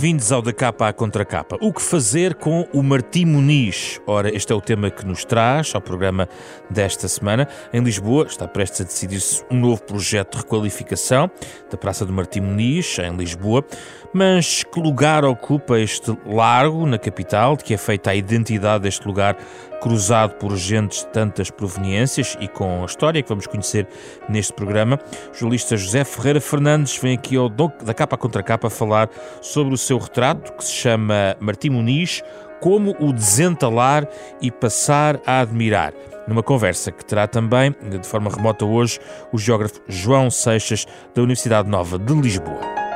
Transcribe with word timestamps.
Bem-vindos 0.00 0.32
ao 0.32 0.40
Da 0.40 0.50
Capa 0.50 0.88
à 0.88 0.94
Contra 0.94 1.26
Capa. 1.26 1.58
O 1.60 1.74
que 1.74 1.82
fazer 1.82 2.34
com 2.36 2.66
o 2.72 2.82
Martim 2.82 3.26
Muniz? 3.26 4.00
Ora, 4.06 4.34
este 4.34 4.50
é 4.50 4.56
o 4.56 4.60
tema 4.60 4.90
que 4.90 5.04
nos 5.04 5.26
traz 5.26 5.74
ao 5.74 5.80
programa 5.82 6.26
desta 6.70 7.06
semana. 7.06 7.46
Em 7.70 7.82
Lisboa 7.82 8.24
está 8.24 8.48
prestes 8.48 8.80
a 8.80 8.84
decidir-se 8.84 9.44
um 9.50 9.60
novo 9.60 9.82
projeto 9.82 10.36
de 10.36 10.38
requalificação 10.38 11.30
da 11.70 11.76
Praça 11.76 12.06
do 12.06 12.14
Martim 12.14 12.40
Muniz, 12.40 12.98
em 12.98 13.14
Lisboa. 13.14 13.62
Mas 14.10 14.64
que 14.64 14.80
lugar 14.80 15.22
ocupa 15.22 15.78
este 15.78 16.16
largo 16.24 16.86
na 16.86 16.98
capital, 16.98 17.54
de 17.54 17.62
que 17.62 17.74
é 17.74 17.76
feita 17.76 18.10
a 18.10 18.14
identidade 18.14 18.84
deste 18.84 19.06
lugar 19.06 19.36
cruzado 19.80 20.34
por 20.34 20.56
gentes 20.56 21.00
de 21.00 21.08
tantas 21.08 21.50
proveniências 21.50 22.36
e 22.40 22.46
com 22.46 22.82
a 22.82 22.86
história 22.86 23.22
que 23.22 23.28
vamos 23.28 23.46
conhecer 23.46 23.88
neste 24.28 24.52
programa. 24.52 24.98
O 25.32 25.34
jornalista 25.34 25.76
José 25.76 26.04
Ferreira 26.04 26.40
Fernandes 26.40 26.96
vem 26.98 27.14
aqui 27.14 27.36
ao 27.36 27.48
da 27.48 27.94
capa 27.94 28.16
contra 28.16 28.42
capa 28.42 28.68
falar 28.68 29.08
sobre 29.40 29.74
o 29.74 29.78
seu 29.90 29.98
retrato, 29.98 30.52
que 30.52 30.64
se 30.64 30.72
chama 30.72 31.36
Martim 31.40 31.70
Muniz, 31.70 32.22
como 32.60 32.94
o 33.00 33.12
desentalar 33.12 34.08
e 34.40 34.48
passar 34.48 35.20
a 35.26 35.40
admirar. 35.40 35.92
Numa 36.28 36.44
conversa 36.44 36.92
que 36.92 37.04
terá 37.04 37.26
também, 37.26 37.74
de 37.90 38.06
forma 38.06 38.30
remota 38.30 38.64
hoje, 38.64 39.00
o 39.32 39.38
geógrafo 39.38 39.80
João 39.88 40.30
Seixas, 40.30 40.86
da 41.12 41.22
Universidade 41.22 41.68
Nova 41.68 41.98
de 41.98 42.14
Lisboa. 42.14 42.89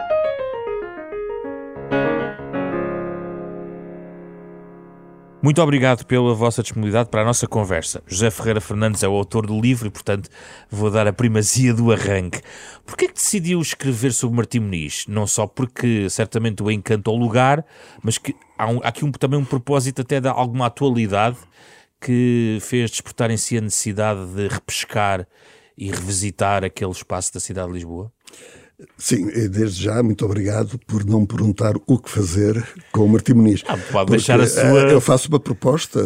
Muito 5.44 5.60
obrigado 5.60 6.06
pela 6.06 6.32
vossa 6.32 6.62
disponibilidade 6.62 7.10
para 7.10 7.20
a 7.20 7.24
nossa 7.26 7.46
conversa. 7.46 8.02
José 8.06 8.30
Ferreira 8.30 8.62
Fernandes 8.62 9.02
é 9.02 9.08
o 9.08 9.12
autor 9.12 9.46
do 9.46 9.60
livro 9.60 9.86
e, 9.86 9.90
portanto, 9.90 10.30
vou 10.70 10.90
dar 10.90 11.06
a 11.06 11.12
primazia 11.12 11.74
do 11.74 11.92
arranque. 11.92 12.40
Por 12.86 12.96
que 12.96 13.04
é 13.04 13.08
que 13.08 13.12
decidiu 13.12 13.60
escrever 13.60 14.14
sobre 14.14 14.38
Martim 14.38 14.60
Muniz? 14.60 15.04
Não 15.06 15.26
só 15.26 15.46
porque 15.46 16.08
certamente 16.08 16.62
o 16.62 16.70
encanta 16.70 17.10
ao 17.10 17.16
lugar, 17.16 17.62
mas 18.02 18.16
que 18.16 18.34
há, 18.56 18.70
um, 18.70 18.80
há 18.82 18.88
aqui 18.88 19.04
um, 19.04 19.12
também 19.12 19.38
um 19.38 19.44
propósito 19.44 20.00
até 20.00 20.18
de 20.18 20.28
alguma 20.28 20.64
atualidade 20.64 21.36
que 22.00 22.56
fez 22.62 22.90
despertar 22.90 23.30
em 23.30 23.36
si 23.36 23.58
a 23.58 23.60
necessidade 23.60 24.24
de 24.34 24.48
repescar 24.48 25.28
e 25.76 25.90
revisitar 25.90 26.64
aquele 26.64 26.92
espaço 26.92 27.34
da 27.34 27.40
cidade 27.40 27.68
de 27.68 27.74
Lisboa? 27.74 28.10
Sim, 28.96 29.26
desde 29.48 29.82
já, 29.82 30.02
muito 30.02 30.24
obrigado 30.24 30.78
por 30.86 31.04
não 31.04 31.26
perguntar 31.26 31.74
o 31.86 31.98
que 31.98 32.10
fazer 32.10 32.66
com 32.92 33.04
o 33.04 33.08
Martim 33.08 33.34
Muniz. 33.34 33.62
Ah, 33.66 33.76
pode 33.76 34.10
deixar 34.10 34.40
a 34.40 34.46
sua. 34.46 34.60
Eh, 34.60 34.92
eu 34.92 35.00
faço 35.00 35.28
uma 35.28 35.40
proposta. 35.40 36.00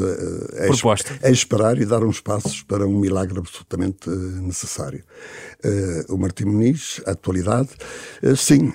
É, 0.55 0.67
proposta. 0.67 1.19
É 1.23 1.31
esperar 1.31 1.79
e 1.79 1.85
dar 1.85 2.03
uns 2.03 2.20
passos 2.20 2.62
para 2.62 2.87
um 2.87 2.98
milagre 2.98 3.39
absolutamente 3.39 4.09
eh, 4.09 4.41
necessário. 4.41 5.03
O 6.09 6.17
Martim 6.17 6.45
Muniz, 6.45 7.01
a 7.05 7.11
atualidade, 7.11 7.70
sim, 8.37 8.73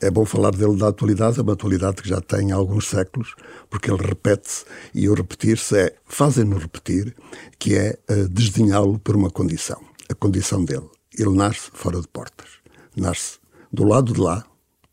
é 0.00 0.10
bom 0.10 0.24
falar 0.24 0.52
dele 0.52 0.76
da 0.78 0.88
atualidade, 0.88 1.38
é 1.38 1.42
uma 1.42 1.52
atualidade 1.52 2.00
que 2.00 2.08
já 2.08 2.22
tem 2.22 2.52
alguns 2.52 2.88
séculos, 2.88 3.34
porque 3.68 3.90
ele 3.90 4.02
repete-se 4.02 4.64
e 4.94 5.10
o 5.10 5.14
repetir-se 5.14 5.76
é, 5.76 5.94
fazem-no 6.06 6.56
repetir, 6.56 7.14
que 7.58 7.76
é 7.76 7.98
desdenhá-lo 8.30 8.98
por 8.98 9.14
uma 9.14 9.30
condição. 9.30 9.78
A 10.10 10.14
condição 10.14 10.64
dele. 10.64 10.88
Ele 11.18 11.36
nasce 11.36 11.68
fora 11.74 12.00
de 12.00 12.08
portas 12.08 12.62
nasce 12.96 13.38
do 13.72 13.84
lado 13.84 14.12
de 14.12 14.20
lá, 14.20 14.44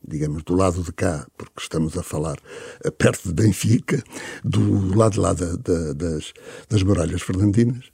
digamos, 0.08 0.44
do 0.44 0.56
lado 0.56 0.82
de 0.82 0.94
cá, 0.94 1.28
porque 1.38 1.62
estamos 1.62 1.98
a 1.98 2.04
falar 2.04 2.38
eh, 2.84 2.90
perto 2.90 3.28
de 3.28 3.34
Benfica, 3.34 4.02
do 4.44 4.96
lado 4.96 5.14
de 5.14 5.20
lá 5.20 5.34
da, 5.34 5.56
da, 5.56 5.94
das, 5.94 6.34
das 6.70 6.84
muralhas 6.84 7.22
fernandinas, 7.22 7.86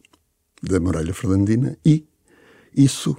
da 0.62 0.79
muralha 0.79 1.13
fernandina, 1.13 1.78
e 1.85 2.06
isso 2.75 3.18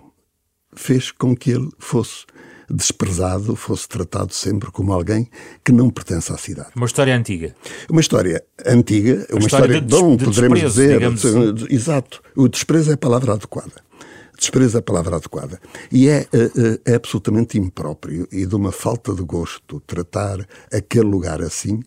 fez 0.75 1.10
com 1.10 1.34
que 1.34 1.50
ele 1.50 1.71
fosse 1.78 2.25
desprezado, 2.69 3.55
fosse 3.55 3.88
tratado 3.88 4.34
sempre 4.34 4.71
como 4.72 4.93
alguém 4.93 5.28
que 5.65 5.71
não 5.71 5.88
pertence 5.88 6.32
à 6.32 6.37
cidade. 6.37 6.71
Uma 6.75 6.87
história 6.87 7.16
antiga. 7.16 7.55
Uma 7.88 8.00
história 8.00 8.44
antiga, 8.66 9.26
uma, 9.31 9.38
uma 9.38 9.47
história, 9.47 9.78
história 9.78 9.81
de, 9.81 9.87
bom, 9.87 10.16
de 10.16 10.25
poderemos 10.25 10.60
dizer. 10.60 11.05
Assim. 11.05 11.66
Exato. 11.71 12.21
O 12.34 12.49
desprezo 12.49 12.91
é 12.91 12.94
a 12.94 12.99
palavra 12.99 13.34
adequada 13.34 13.87
desprezo 14.36 14.76
é 14.76 14.80
a 14.80 14.82
palavra 14.82 15.16
adequada. 15.16 15.60
E 15.91 16.08
é, 16.08 16.26
é, 16.32 16.92
é, 16.92 16.94
absolutamente 16.94 17.58
impróprio 17.58 18.28
e 18.30 18.47
de 18.47 18.54
uma 18.54 18.72
falta 18.72 19.14
de 19.14 19.22
gosto 19.22 19.80
tratar 19.86 20.47
aquele 20.72 21.06
lugar 21.06 21.42
assim, 21.42 21.82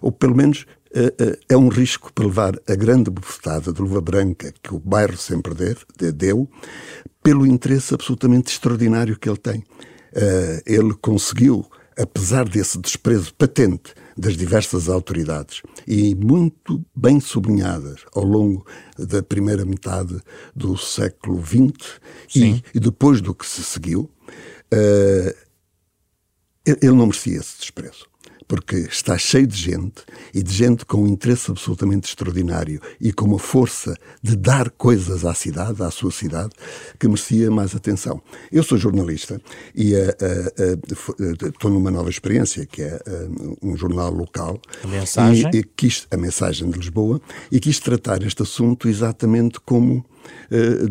ou 0.00 0.10
pelo 0.12 0.36
menos 0.36 0.66
é, 0.94 1.38
é 1.50 1.56
um 1.56 1.68
risco 1.68 2.12
para 2.12 2.26
levar 2.26 2.54
a 2.68 2.74
grande 2.74 3.10
bufetada 3.10 3.72
de 3.72 3.80
luva 3.80 4.00
branca 4.00 4.52
que 4.62 4.74
o 4.74 4.78
bairro 4.78 5.16
sempre 5.16 5.54
deu, 6.14 6.48
pelo 7.22 7.46
interesse 7.46 7.94
absolutamente 7.94 8.52
extraordinário 8.52 9.18
que 9.18 9.28
ele 9.28 9.38
tem. 9.38 9.64
Ele 10.66 10.92
conseguiu, 11.00 11.64
apesar 11.98 12.48
desse 12.48 12.78
desprezo 12.78 13.34
patente 13.34 13.94
das 14.16 14.36
diversas 14.36 14.88
autoridades 14.88 15.62
e 15.86 16.14
muito 16.14 16.84
bem 16.94 17.20
sublinhadas 17.20 18.04
ao 18.14 18.24
longo 18.24 18.66
da 18.98 19.22
primeira 19.22 19.64
metade 19.64 20.20
do 20.54 20.76
século 20.76 21.42
XX 21.44 22.00
e, 22.34 22.62
e, 22.74 22.80
depois 22.80 23.20
do 23.20 23.34
que 23.34 23.46
se 23.46 23.62
seguiu, 23.62 24.10
uh, 24.72 25.34
ele 26.66 26.92
não 26.92 27.06
merecia 27.06 27.38
esse 27.38 27.58
desprezo 27.58 28.11
porque 28.52 28.76
está 28.76 29.16
cheio 29.16 29.46
de 29.46 29.56
gente 29.56 30.02
e 30.34 30.42
de 30.42 30.52
gente 30.52 30.84
com 30.84 31.04
um 31.04 31.06
interesse 31.06 31.50
absolutamente 31.50 32.10
extraordinário 32.10 32.82
e 33.00 33.10
com 33.10 33.24
uma 33.24 33.38
força 33.38 33.96
de 34.22 34.36
dar 34.36 34.68
coisas 34.68 35.24
à 35.24 35.32
cidade, 35.32 35.82
à 35.82 35.90
sua 35.90 36.10
cidade, 36.10 36.50
que 37.00 37.08
merecia 37.08 37.50
mais 37.50 37.74
atenção. 37.74 38.20
Eu 38.52 38.62
sou 38.62 38.76
jornalista 38.76 39.40
e 39.74 39.94
uh, 39.94 39.96
uh, 39.98 41.22
uh, 41.22 41.48
estou 41.48 41.70
numa 41.70 41.90
nova 41.90 42.10
experiência, 42.10 42.66
que 42.66 42.82
é 42.82 43.00
um 43.62 43.74
jornal 43.74 44.12
local. 44.12 44.60
A 44.84 44.86
mensagem? 44.86 45.50
E, 45.54 45.60
e 45.60 45.64
quis, 45.64 46.06
a 46.10 46.18
mensagem 46.18 46.70
de 46.70 46.78
Lisboa, 46.78 47.22
e 47.50 47.58
quis 47.58 47.80
tratar 47.80 48.22
este 48.22 48.42
assunto 48.42 48.86
exatamente 48.86 49.60
como 49.60 50.04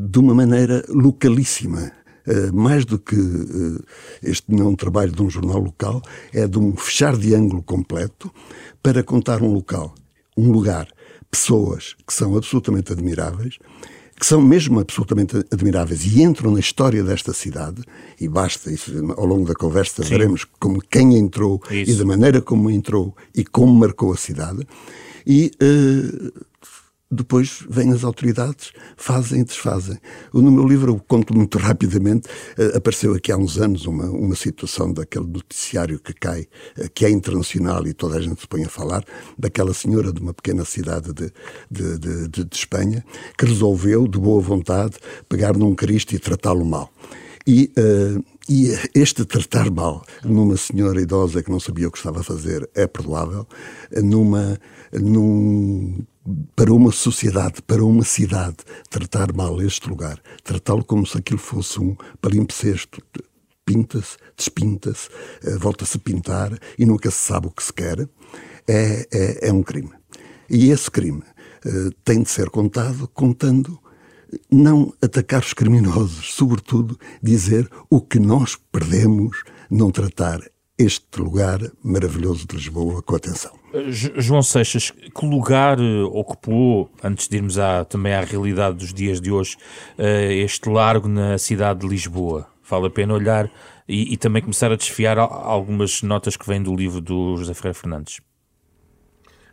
de 0.09 0.19
uma 0.19 0.33
maneira 0.33 0.83
localíssima 0.89 1.83
eh, 1.83 2.00
mais 2.53 2.85
do 2.85 2.99
que 2.99 3.15
uh, 3.15 3.83
este 4.21 4.43
não 4.53 4.65
é 4.65 4.69
um 4.69 4.75
trabalho 4.75 5.11
de 5.11 5.21
um 5.21 5.29
jornal 5.29 5.59
local, 5.59 6.01
é 6.33 6.47
de 6.47 6.57
um 6.59 6.75
fechar 6.75 7.17
de 7.17 7.33
ângulo 7.33 7.63
completo 7.63 8.31
para 8.81 9.03
contar 9.03 9.41
um 9.41 9.53
local, 9.53 9.93
um 10.37 10.51
lugar, 10.51 10.87
pessoas 11.29 11.95
que 12.05 12.13
são 12.13 12.35
absolutamente 12.35 12.91
admiráveis, 12.91 13.57
que 14.19 14.25
são 14.25 14.39
mesmo 14.39 14.79
absolutamente 14.79 15.37
admiráveis 15.51 16.05
e 16.05 16.21
entram 16.21 16.51
na 16.51 16.59
história 16.59 17.03
desta 17.03 17.33
cidade, 17.33 17.81
e 18.19 18.27
basta, 18.27 18.71
isso, 18.71 18.91
ao 19.17 19.25
longo 19.25 19.47
da 19.47 19.55
conversa 19.55 20.03
Sim. 20.03 20.09
veremos 20.09 20.45
como 20.59 20.79
quem 20.79 21.17
entrou 21.17 21.59
isso. 21.71 21.91
e 21.91 21.95
da 21.95 22.05
maneira 22.05 22.39
como 22.39 22.69
entrou 22.69 23.15
e 23.33 23.43
como 23.43 23.73
marcou 23.73 24.13
a 24.13 24.17
cidade, 24.17 24.67
e 25.25 25.51
uh, 25.61 26.50
depois 27.11 27.63
vêm 27.69 27.91
as 27.91 28.05
autoridades, 28.05 28.71
fazem 28.95 29.41
e 29.41 29.43
desfazem. 29.43 29.97
No 30.33 30.49
meu 30.49 30.65
livro, 30.65 30.93
eu 30.93 30.99
conto 30.99 31.35
muito 31.35 31.57
rapidamente, 31.57 32.29
uh, 32.57 32.77
apareceu 32.77 33.13
aqui 33.13 33.31
há 33.31 33.37
uns 33.37 33.57
anos 33.57 33.85
uma, 33.85 34.05
uma 34.05 34.35
situação 34.35 34.93
daquele 34.93 35.27
noticiário 35.27 35.99
que 35.99 36.13
cai, 36.13 36.47
uh, 36.77 36.89
que 36.93 37.05
é 37.05 37.09
internacional 37.09 37.85
e 37.85 37.93
toda 37.93 38.17
a 38.17 38.21
gente 38.21 38.39
se 38.39 38.47
põe 38.47 38.63
a 38.63 38.69
falar, 38.69 39.03
daquela 39.37 39.73
senhora 39.73 40.13
de 40.13 40.21
uma 40.21 40.33
pequena 40.33 40.63
cidade 40.63 41.13
de, 41.13 41.31
de, 41.69 41.99
de, 41.99 42.27
de, 42.29 42.45
de 42.45 42.55
Espanha, 42.55 43.03
que 43.37 43.45
resolveu, 43.45 44.07
de 44.07 44.17
boa 44.17 44.41
vontade, 44.41 44.97
pegar 45.27 45.57
num 45.57 45.75
Cristo 45.75 46.15
e 46.15 46.19
tratá-lo 46.19 46.63
mal. 46.63 46.91
E, 47.45 47.73
uh, 47.77 48.23
e 48.47 48.69
este 48.93 49.25
tratar 49.25 49.69
mal 49.71 50.03
numa 50.23 50.55
senhora 50.55 51.01
idosa 51.01 51.41
que 51.41 51.51
não 51.51 51.59
sabia 51.59 51.87
o 51.87 51.91
que 51.91 51.97
estava 51.97 52.19
a 52.19 52.23
fazer 52.23 52.69
é 52.75 52.85
perdoável, 52.85 53.47
numa, 54.01 54.59
num 54.93 56.03
para 56.55 56.73
uma 56.73 56.91
sociedade, 56.91 57.61
para 57.61 57.83
uma 57.83 58.03
cidade, 58.03 58.57
tratar 58.89 59.33
mal 59.33 59.61
este 59.61 59.89
lugar, 59.89 60.21
tratá-lo 60.43 60.83
como 60.83 61.05
se 61.05 61.17
aquilo 61.17 61.39
fosse 61.39 61.79
um 61.79 61.95
palimpsesto, 62.21 63.01
pinta-se, 63.65 64.17
despinta-se, 64.35 65.09
eh, 65.43 65.57
volta-se 65.57 65.97
a 65.97 65.99
pintar 65.99 66.57
e 66.77 66.85
nunca 66.85 67.09
se 67.09 67.17
sabe 67.17 67.47
o 67.47 67.51
que 67.51 67.63
se 67.63 67.73
quer, 67.73 68.07
é, 68.67 69.07
é, 69.11 69.47
é 69.49 69.53
um 69.53 69.63
crime. 69.63 69.91
E 70.49 70.69
esse 70.69 70.91
crime 70.91 71.23
uh, 71.65 71.91
tem 72.03 72.23
de 72.23 72.29
ser 72.29 72.49
contado 72.49 73.07
contando 73.07 73.79
não 74.51 74.93
atacar 75.01 75.41
os 75.41 75.53
criminosos, 75.53 76.33
sobretudo 76.33 76.99
dizer 77.21 77.69
o 77.89 78.01
que 78.01 78.19
nós 78.19 78.57
perdemos 78.71 79.43
não 79.69 79.91
tratar 79.91 80.41
este 80.77 81.21
lugar 81.21 81.59
maravilhoso 81.83 82.45
de 82.47 82.55
Lisboa 82.55 83.01
com 83.01 83.15
atenção. 83.15 83.60
João 83.89 84.41
Seixas, 84.41 84.91
que 84.91 85.25
lugar 85.25 85.79
eh, 85.79 86.03
ocupou, 86.03 86.89
antes 87.01 87.27
de 87.27 87.37
irmos 87.37 87.57
à, 87.57 87.85
também 87.85 88.13
à 88.13 88.21
realidade 88.21 88.77
dos 88.77 88.93
dias 88.93 89.21
de 89.21 89.31
hoje, 89.31 89.57
eh, 89.97 90.33
este 90.35 90.69
largo 90.69 91.07
na 91.07 91.37
cidade 91.37 91.79
de 91.79 91.87
Lisboa? 91.87 92.47
Vale 92.67 92.87
a 92.87 92.89
pena 92.89 93.13
olhar 93.13 93.49
e, 93.87 94.13
e 94.13 94.17
também 94.17 94.41
começar 94.41 94.71
a 94.71 94.75
desfiar 94.75 95.17
algumas 95.17 96.01
notas 96.01 96.35
que 96.35 96.47
vêm 96.47 96.61
do 96.61 96.75
livro 96.75 96.99
do 96.99 97.37
José 97.37 97.53
Ferreira 97.53 97.73
Fernandes. 97.73 98.19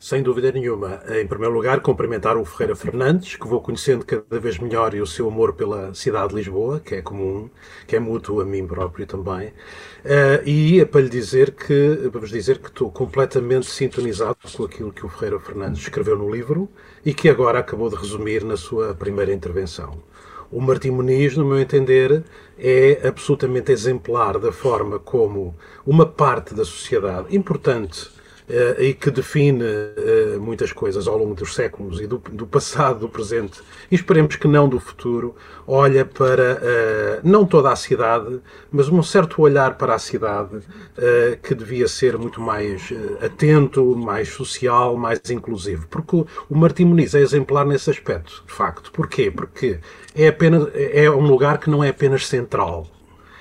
Sem 0.01 0.23
dúvida 0.23 0.53
nenhuma. 0.53 1.01
Em 1.09 1.27
primeiro 1.27 1.53
lugar, 1.53 1.81
cumprimentar 1.81 2.37
o 2.37 2.45
Ferreira 2.45 2.77
Fernandes, 2.77 3.35
que 3.35 3.49
vou 3.49 3.61
conhecendo 3.61 4.05
cada 4.05 4.39
vez 4.39 4.57
melhor, 4.57 4.95
e 4.95 5.01
o 5.01 5.07
seu 5.07 5.27
amor 5.27 5.55
pela 5.55 5.93
cidade 5.93 6.29
de 6.29 6.37
Lisboa, 6.37 6.79
que 6.79 6.95
é 6.95 7.03
comum, 7.03 7.51
que 7.85 7.97
é 7.97 7.99
mútuo 7.99 8.41
a 8.41 8.45
mim 8.45 8.65
próprio 8.65 9.07
também. 9.07 9.49
Uh, 9.49 10.47
e 10.47 10.81
é 10.81 10.85
para 10.85 11.01
lhe 11.01 11.09
dizer 11.09 11.51
que, 11.51 12.09
vamos 12.13 12.31
dizer 12.31 12.59
que 12.59 12.69
estou 12.69 12.93
completamente 12.93 13.67
sintonizado 13.67 14.37
com 14.57 14.65
aquilo 14.65 14.93
que 14.93 15.05
o 15.05 15.09
Ferreira 15.09 15.41
Fernandes 15.41 15.81
escreveu 15.81 16.17
no 16.17 16.31
livro 16.31 16.69
e 17.05 17.13
que 17.13 17.29
agora 17.29 17.59
acabou 17.59 17.91
de 17.91 17.97
resumir 17.97 18.45
na 18.45 18.57
sua 18.57 18.95
primeira 18.95 19.33
intervenção. 19.33 20.01
O 20.49 20.61
Martim 20.61 20.91
Muniz, 20.91 21.37
no 21.37 21.45
meu 21.45 21.59
entender, 21.59 22.23
é 22.57 23.01
absolutamente 23.07 23.73
exemplar 23.73 24.39
da 24.39 24.53
forma 24.53 25.01
como 25.01 25.57
uma 25.85 26.07
parte 26.07 26.55
da 26.55 26.65
sociedade 26.65 27.37
importante 27.37 28.17
uh, 28.49 28.83
e 28.83 28.95
que 28.95 29.11
define 29.11 29.63
uh, 29.63 30.41
muitas 30.41 30.73
coisas 30.73 31.07
ao 31.07 31.19
longo 31.19 31.35
dos 31.35 31.55
séculos 31.55 32.01
e 32.01 32.07
do, 32.07 32.19
do, 32.19 32.47
passado, 32.47 33.01
do 33.01 33.09
presente, 33.09 33.61
e 33.91 33.95
esperemos 33.95 34.37
que 34.37 34.49
não 34.49 34.69
do 34.69 34.81
futuro, 34.81 35.35
olha 35.67 36.05
para 36.05 36.55
uh, 36.55 37.29
não 37.29 37.45
toda 37.45 37.71
a 37.71 37.77
cidade, 37.77 38.41
mas 38.71 38.89
um 38.89 39.03
certo 39.03 39.43
olhar 39.43 39.77
para 39.77 39.95
a 39.95 39.99
cidade 39.99 40.59
que 41.43 41.55
devia 41.55 41.87
ser 41.87 42.19
muito 42.19 42.41
mais 42.41 42.93
atento, 43.23 43.97
mais 43.97 44.29
social, 44.29 44.97
mais 44.97 45.21
inclusivo. 45.31 45.87
Porque 45.89 46.17
o 46.17 46.57
Martim 46.57 46.85
Muniz 46.85 47.15
é 47.15 47.21
exemplar 47.21 47.65
nesse 47.65 47.91
aspecto, 47.91 48.43
de 48.47 48.53
facto. 48.53 48.91
Porquê? 48.93 49.31
Porque 49.31 49.79
é, 50.15 50.29
apenas, 50.29 50.69
é 50.75 51.11
um 51.11 51.27
lugar 51.27 51.59
que 51.59 51.71
não 51.71 51.83
é 51.83 51.89
apenas 51.89 52.27
central, 52.27 52.87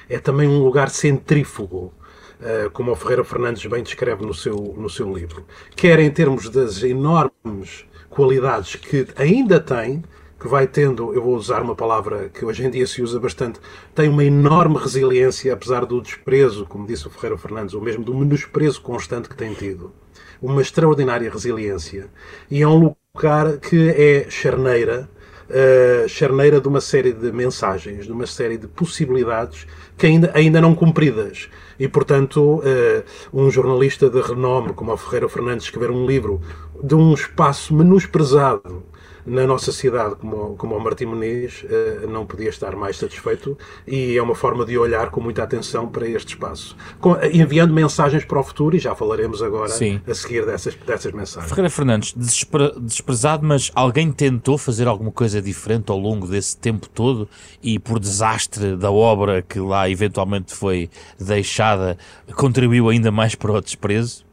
é 0.10 0.20
também 0.20 0.48
um 0.48 0.64
lugar 0.64 0.90
centrífugo. 0.90 1.94
Eh, 2.40 2.70
como 2.72 2.92
o 2.92 2.96
Ferreira 2.96 3.24
Fernandes 3.24 3.66
bem 3.66 3.82
descreve 3.82 4.24
no 4.24 4.34
seu, 4.34 4.76
no 4.78 4.90
seu 4.90 5.12
livro, 5.12 5.44
quer 5.76 6.00
em 6.00 6.12
termos 6.12 6.50
das 6.50 6.84
enormes 6.84 7.86
qualidades 8.10 8.76
que 8.76 9.08
ainda 9.16 9.60
tem, 9.60 10.04
que 10.40 10.48
vai 10.48 10.68
tendo, 10.68 11.16
eu 11.16 11.24
vou 11.24 11.36
usar 11.36 11.64
uma 11.64 11.76
palavra 11.76 12.30
que 12.30 12.46
hoje 12.46 12.64
em 12.64 12.70
dia 12.70 12.86
se 12.86 13.02
usa 13.02 13.20
bastante, 13.20 13.60
tem 13.96 14.08
uma 14.08 14.24
enorme 14.24 14.78
resiliência, 14.78 15.52
apesar 15.52 15.84
do 15.84 16.00
desprezo, 16.00 16.66
como 16.68 16.86
disse 16.86 17.08
o 17.08 17.10
Ferreira 17.10 17.40
Fernandes, 17.40 17.74
ou 17.74 17.82
mesmo 17.82 18.04
do 18.04 18.14
menosprezo 18.14 18.82
constante 18.82 19.28
que 19.28 19.36
tem 19.36 19.56
tido. 19.56 19.92
Uma 20.40 20.62
extraordinária 20.62 21.32
resiliência. 21.32 22.08
E 22.52 22.62
é 22.62 22.68
um 22.68 22.96
lugar 23.16 23.58
que 23.58 23.90
é 23.90 24.30
charneira, 24.30 25.10
uh, 25.50 26.08
charneira 26.08 26.62
de 26.62 26.68
uma 26.68 26.82
série 26.82 27.14
de 27.14 27.32
mensagens, 27.32 28.06
de 28.06 28.12
uma 28.12 28.28
série 28.28 28.58
de 28.58 28.68
possibilidades 28.68 29.66
que 29.98 30.06
ainda, 30.06 30.32
ainda 30.34 30.62
não 30.62 30.76
cumpridas. 30.76 31.50
E, 31.80 31.88
portanto, 31.88 32.62
uh, 32.62 33.04
um 33.34 33.50
jornalista 33.50 34.10
de 34.10 34.22
renome 34.22 34.74
como 34.74 34.92
o 34.92 34.98
Ferreira 34.98 35.30
Fernandes 35.30 35.66
escrever 35.66 35.92
um 35.92 36.06
livro 36.06 36.42
de 36.84 36.96
um 36.96 37.14
espaço 37.14 37.74
menosprezado 37.74 38.84
na 39.28 39.46
nossa 39.46 39.74
cidade, 39.74 40.16
como, 40.16 40.56
como 40.56 40.76
o 40.76 40.80
Martim 40.80 41.06
Muniz, 41.06 41.64
uh, 41.64 42.08
não 42.10 42.26
podia 42.26 42.50
estar 42.50 42.76
mais 42.76 42.98
satisfeito 42.98 43.58
e 43.86 44.18
é 44.18 44.24
uma 44.24 44.34
forma 44.34 44.66
de 44.66 44.78
olhar 44.78 45.12
com 45.12 45.20
muita 45.20 45.44
atenção 45.44 45.88
para 45.88 46.08
este 46.08 46.30
espaço. 46.30 46.76
Com, 47.00 47.18
enviando 47.32 47.74
mensagens 47.74 48.24
para 48.24 48.40
o 48.40 48.44
futuro 48.44 48.76
e 48.78 48.80
já 48.80 48.96
falaremos 48.96 49.44
agora 49.44 49.70
Sim. 49.70 50.02
a 50.08 50.14
seguir 50.14 50.46
dessas, 50.46 50.76
dessas 50.76 51.12
mensagens. 51.12 51.50
Ferreira 51.50 51.70
Fernandes, 51.70 52.14
despre, 52.14 52.72
desprezado, 52.80 53.46
mas 53.46 53.70
alguém 53.76 54.12
tentou 54.14 54.58
fazer 54.58 54.88
alguma 54.88 55.12
coisa 55.12 55.42
diferente 55.42 55.92
ao 55.92 56.00
longo 56.00 56.26
desse 56.26 56.56
tempo 56.56 56.88
todo 56.88 57.28
e 57.62 57.78
por 57.78 58.00
desastre 58.00 58.78
da 58.78 58.90
obra 58.90 59.42
que 59.42 59.60
lá 59.60 59.90
eventualmente 59.90 60.56
foi 60.56 60.90
deixada, 61.20 61.98
contribuiu 62.36 62.88
ainda 62.88 63.12
mais 63.12 63.36
para 63.36 63.52
o 63.52 63.62
desprezo? 63.62 64.27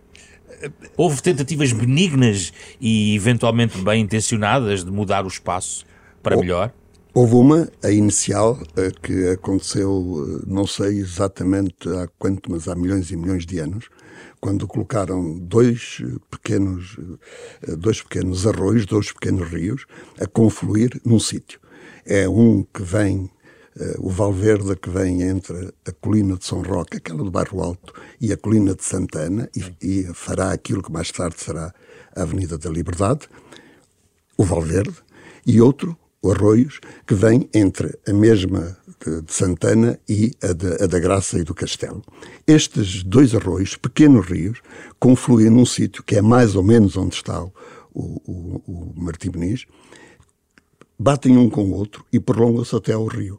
Houve 0.96 1.22
tentativas 1.22 1.72
benignas 1.72 2.52
e 2.80 3.14
eventualmente 3.14 3.78
bem 3.78 4.02
intencionadas 4.02 4.84
de 4.84 4.90
mudar 4.90 5.24
o 5.24 5.28
espaço 5.28 5.84
para 6.22 6.36
melhor? 6.36 6.72
Houve 7.12 7.34
uma, 7.36 7.68
a 7.80 7.92
inicial, 7.92 8.58
que 9.00 9.28
aconteceu, 9.28 10.42
não 10.48 10.66
sei 10.66 10.98
exatamente 10.98 11.88
há 11.88 12.08
quanto, 12.18 12.50
mas 12.50 12.66
há 12.66 12.74
milhões 12.74 13.08
e 13.12 13.16
milhões 13.16 13.46
de 13.46 13.60
anos, 13.60 13.88
quando 14.40 14.66
colocaram 14.66 15.38
dois 15.38 16.02
pequenos, 16.28 16.98
dois 17.78 18.02
pequenos 18.02 18.46
arroios, 18.48 18.84
dois 18.84 19.12
pequenos 19.12 19.48
rios, 19.48 19.86
a 20.20 20.26
confluir 20.26 21.00
num 21.04 21.20
sítio. 21.20 21.60
É 22.04 22.28
um 22.28 22.64
que 22.64 22.82
vem 22.82 23.30
o 23.98 24.08
Valverde 24.08 24.76
que 24.76 24.88
vem 24.88 25.22
entre 25.22 25.72
a 25.84 25.92
colina 25.92 26.36
de 26.36 26.44
São 26.44 26.62
Roque, 26.62 26.98
aquela 26.98 27.24
do 27.24 27.30
Bairro 27.30 27.60
Alto, 27.60 27.92
e 28.20 28.32
a 28.32 28.36
colina 28.36 28.74
de 28.74 28.84
Santana, 28.84 29.48
e, 29.54 30.00
e 30.02 30.04
fará 30.14 30.52
aquilo 30.52 30.82
que 30.82 30.92
mais 30.92 31.10
tarde 31.10 31.36
será 31.38 31.74
a 32.14 32.22
Avenida 32.22 32.56
da 32.56 32.70
Liberdade, 32.70 33.28
o 34.36 34.44
Valverde, 34.44 34.94
e 35.46 35.60
outro, 35.60 35.96
o 36.22 36.30
Arroios, 36.30 36.80
que 37.06 37.14
vem 37.14 37.48
entre 37.52 37.98
a 38.08 38.12
mesma 38.12 38.76
de, 39.04 39.20
de 39.22 39.32
Santana 39.32 39.98
e 40.08 40.32
a, 40.42 40.52
de, 40.52 40.82
a, 40.82 40.86
da 40.86 40.98
Graça 40.98 41.38
e 41.38 41.44
do 41.44 41.54
Castelo. 41.54 42.02
Estes 42.46 43.02
dois 43.02 43.34
arroios, 43.34 43.76
pequenos 43.76 44.26
rios, 44.26 44.60
confluem 44.98 45.50
num 45.50 45.66
sítio 45.66 46.02
que 46.02 46.16
é 46.16 46.22
mais 46.22 46.56
ou 46.56 46.62
menos 46.62 46.96
onde 46.96 47.14
está 47.16 47.42
o, 47.42 47.52
o, 47.92 48.62
o 48.66 48.92
Martim 48.96 49.30
Beniz, 49.30 49.66
batem 50.98 51.36
um 51.36 51.50
com 51.50 51.64
o 51.64 51.74
outro 51.74 52.04
e 52.12 52.18
prolongam-se 52.18 52.74
até 52.74 52.92
ao 52.92 53.04
rio. 53.06 53.38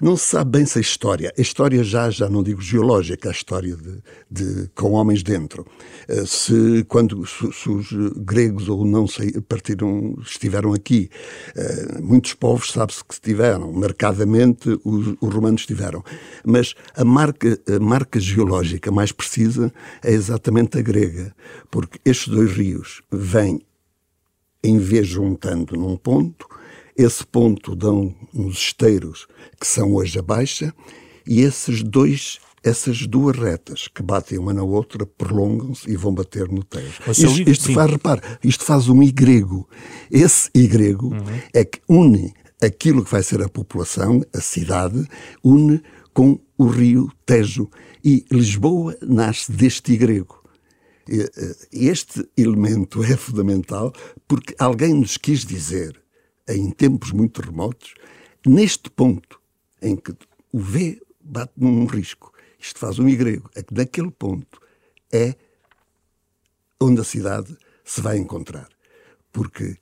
Não 0.00 0.16
se 0.16 0.26
sabe 0.26 0.58
bem 0.58 0.66
se 0.66 0.78
a 0.78 0.80
história, 0.80 1.32
a 1.38 1.40
história 1.40 1.84
já, 1.84 2.10
já 2.10 2.28
não 2.28 2.42
digo 2.42 2.60
geológica, 2.60 3.28
a 3.28 3.32
história 3.32 3.76
de, 3.76 4.02
de 4.28 4.68
com 4.74 4.92
homens 4.92 5.22
dentro, 5.22 5.64
eh, 6.08 6.24
se 6.26 6.84
quando 6.88 7.24
se, 7.24 7.52
se 7.52 7.70
os 7.70 7.92
gregos 8.16 8.68
ou 8.68 8.84
não 8.84 9.06
sei, 9.06 9.30
partiram, 9.42 10.16
estiveram 10.20 10.72
aqui, 10.72 11.08
eh, 11.54 12.00
muitos 12.00 12.34
povos 12.34 12.72
sabe-se 12.72 13.04
que 13.04 13.14
estiveram, 13.14 13.72
marcadamente 13.72 14.70
os, 14.84 15.14
os, 15.20 15.34
romanos 15.34 15.60
estiveram, 15.60 16.02
mas 16.44 16.74
a 16.96 17.04
marca, 17.04 17.56
a 17.68 17.78
marca 17.78 18.18
geológica 18.18 18.90
mais 18.90 19.12
precisa 19.12 19.72
é 20.02 20.10
exatamente 20.10 20.78
a 20.78 20.82
grega, 20.82 21.32
porque 21.70 22.00
estes 22.04 22.26
dois 22.26 22.50
rios 22.50 23.02
vêm 23.10 23.60
em 24.64 24.78
vez 24.78 25.06
juntando 25.06 25.76
num 25.76 25.96
ponto, 25.96 26.46
esse 26.96 27.24
ponto 27.26 27.74
dão 27.74 28.14
nos 28.32 28.58
esteiros 28.58 29.26
que 29.60 29.66
são 29.66 29.94
hoje 29.94 30.18
a 30.18 30.22
baixa 30.22 30.74
e 31.26 31.40
esses 31.40 31.82
dois 31.82 32.38
essas 32.64 33.06
duas 33.06 33.36
retas 33.36 33.88
que 33.88 34.02
batem 34.02 34.38
uma 34.38 34.52
na 34.52 34.62
outra 34.62 35.04
prolongam-se 35.04 35.90
e 35.90 35.96
vão 35.96 36.14
bater 36.14 36.48
no 36.48 36.62
Tejo. 36.62 37.02
Isto, 37.08 37.50
isto 37.50 37.72
faz, 37.72 37.90
repare, 37.90 38.20
isto 38.44 38.64
faz 38.64 38.88
um 38.88 39.02
Y. 39.02 39.66
Esse 40.10 40.48
Y 40.54 40.94
uhum. 40.94 41.18
é 41.52 41.64
que 41.64 41.80
une 41.88 42.32
aquilo 42.62 43.04
que 43.04 43.10
vai 43.10 43.22
ser 43.22 43.42
a 43.42 43.48
população, 43.48 44.22
a 44.32 44.40
cidade, 44.40 45.04
une 45.42 45.82
com 46.14 46.38
o 46.56 46.66
rio 46.66 47.10
Tejo. 47.26 47.68
E 48.04 48.24
Lisboa 48.30 48.96
nasce 49.02 49.50
deste 49.50 49.94
Y. 49.94 50.24
Eh, 51.08 51.56
este 51.72 52.24
elemento 52.36 53.02
é 53.02 53.16
fundamental 53.16 53.92
porque 54.28 54.54
alguém 54.56 54.94
nos 54.94 55.16
quis 55.16 55.44
dizer 55.44 56.01
em 56.48 56.70
tempos 56.70 57.12
muito 57.12 57.40
remotos, 57.40 57.94
neste 58.46 58.90
ponto 58.90 59.40
em 59.80 59.96
que 59.96 60.12
o 60.52 60.58
V 60.58 61.00
bate 61.20 61.52
num 61.56 61.86
risco, 61.86 62.32
isto 62.58 62.78
faz 62.78 62.98
um 62.98 63.08
Y, 63.08 63.42
é 63.54 63.62
que 63.62 63.74
naquele 63.74 64.10
ponto 64.10 64.60
é 65.12 65.34
onde 66.80 67.00
a 67.00 67.04
cidade 67.04 67.56
se 67.84 68.00
vai 68.00 68.18
encontrar. 68.18 68.68
Porque 69.32 69.76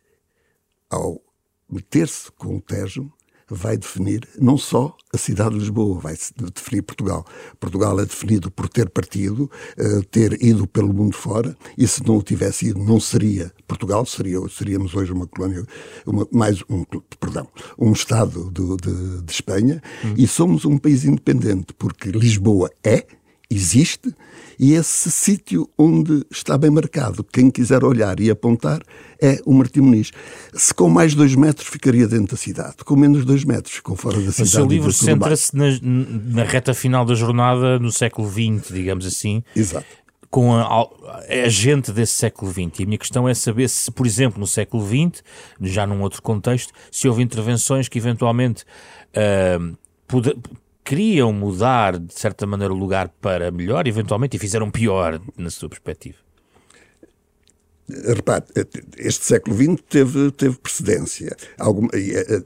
ao 0.88 1.21
meter-se 1.69 2.31
com 2.33 2.57
o 2.57 2.61
Tejo, 2.61 3.12
vai 3.50 3.76
definir 3.76 4.28
não 4.38 4.57
só 4.57 4.97
a 5.12 5.19
cidade 5.19 5.50
de 5.54 5.61
Lisboa, 5.61 5.99
vai 5.99 6.16
definir 6.54 6.83
Portugal. 6.83 7.26
Portugal 7.59 7.99
é 8.00 8.04
definido 8.04 8.50
por 8.50 8.69
ter 8.69 8.88
partido, 8.88 9.50
uh, 9.78 10.02
ter 10.04 10.42
ido 10.42 10.66
pelo 10.66 10.92
mundo 10.92 11.16
fora, 11.16 11.57
e 11.76 11.87
se 11.87 12.07
não 12.07 12.19
o 12.19 12.23
tivesse 12.23 12.69
ido, 12.69 12.78
não 12.78 13.00
seria 13.00 13.52
Portugal, 13.66 14.07
seria, 14.07 14.38
seríamos 14.49 14.95
hoje 14.95 15.12
uma 15.12 15.26
colónia, 15.26 15.64
uma, 16.07 16.26
mais 16.30 16.62
um, 16.71 16.85
perdão, 17.19 17.49
um 17.78 17.92
Estado 17.92 18.50
do, 18.50 18.76
de, 18.76 19.23
de, 19.23 19.33
Espanha, 19.33 19.83
hum. 20.04 20.14
e 20.16 20.26
somos 20.26 20.64
um 20.64 20.78
país 20.78 21.04
independente, 21.04 21.75
porque 21.75 22.11
Lisboa 22.11 22.71
é, 22.85 23.04
existe, 23.50 24.14
e 24.59 24.75
esse 24.75 25.11
sítio 25.11 25.69
onde 25.76 26.25
está 26.30 26.57
bem 26.57 26.71
marcado, 26.71 27.25
quem 27.25 27.50
quiser 27.50 27.83
olhar 27.83 28.21
e 28.21 28.30
apontar, 28.30 28.80
é 29.21 29.40
o 29.45 29.52
Martim 29.52 29.80
Muniz. 29.80 30.12
Se 30.54 30.73
com 30.73 30.88
mais 30.88 31.14
dois 31.14 31.35
metros 31.35 31.66
ficaria 31.66 32.07
dentro 32.07 32.37
da 32.37 32.37
cidade, 32.37 32.76
com 32.85 32.95
menos 32.95 33.25
dois 33.25 33.45
metros 33.45 33.75
ficou 33.75 33.97
fora 33.97 34.21
da 34.21 34.30
cidade. 34.30 34.42
O 34.42 34.52
seu 34.52 34.64
livro 34.66 34.92
centra-se 34.92 35.57
na, 35.57 35.66
na 35.83 36.45
reta 36.45 36.73
final 36.73 37.04
da 37.04 37.14
jornada 37.14 37.78
no 37.78 37.90
século 37.90 38.30
XX, 38.30 38.73
digamos 38.73 39.04
assim. 39.04 39.42
Exato 39.57 40.00
com 40.30 40.54
a, 40.54 40.88
a, 41.28 41.49
gente 41.49 41.90
desse 41.90 42.12
século 42.12 42.52
XX. 42.52 42.78
E 42.78 42.83
a 42.85 42.87
minha 42.87 42.99
questão 42.99 43.28
é 43.28 43.35
saber 43.35 43.69
se, 43.69 43.90
por 43.90 44.07
exemplo, 44.07 44.38
no 44.38 44.47
século 44.47 44.87
XX, 44.87 45.25
já 45.61 45.85
num 45.85 46.00
outro 46.02 46.23
contexto, 46.23 46.73
se 46.90 47.09
houve 47.09 47.21
intervenções 47.21 47.88
que 47.88 47.99
eventualmente 47.99 48.62
uh, 49.11 49.76
queriam 50.90 51.32
mudar, 51.32 52.00
de 52.00 52.12
certa 52.12 52.44
maneira, 52.44 52.75
o 52.75 52.76
lugar 52.76 53.09
para 53.20 53.49
melhor, 53.52 53.87
eventualmente, 53.87 54.37
e 54.37 54.40
fizeram 54.40 54.68
pior, 54.68 55.20
na 55.37 55.49
sua 55.49 55.68
perspectiva? 55.68 56.16
repare, 58.06 58.44
este 58.99 59.25
século 59.25 59.56
XX 59.56 59.82
teve, 59.88 60.30
teve 60.32 60.56
precedência. 60.59 61.37
Algum, 61.59 61.88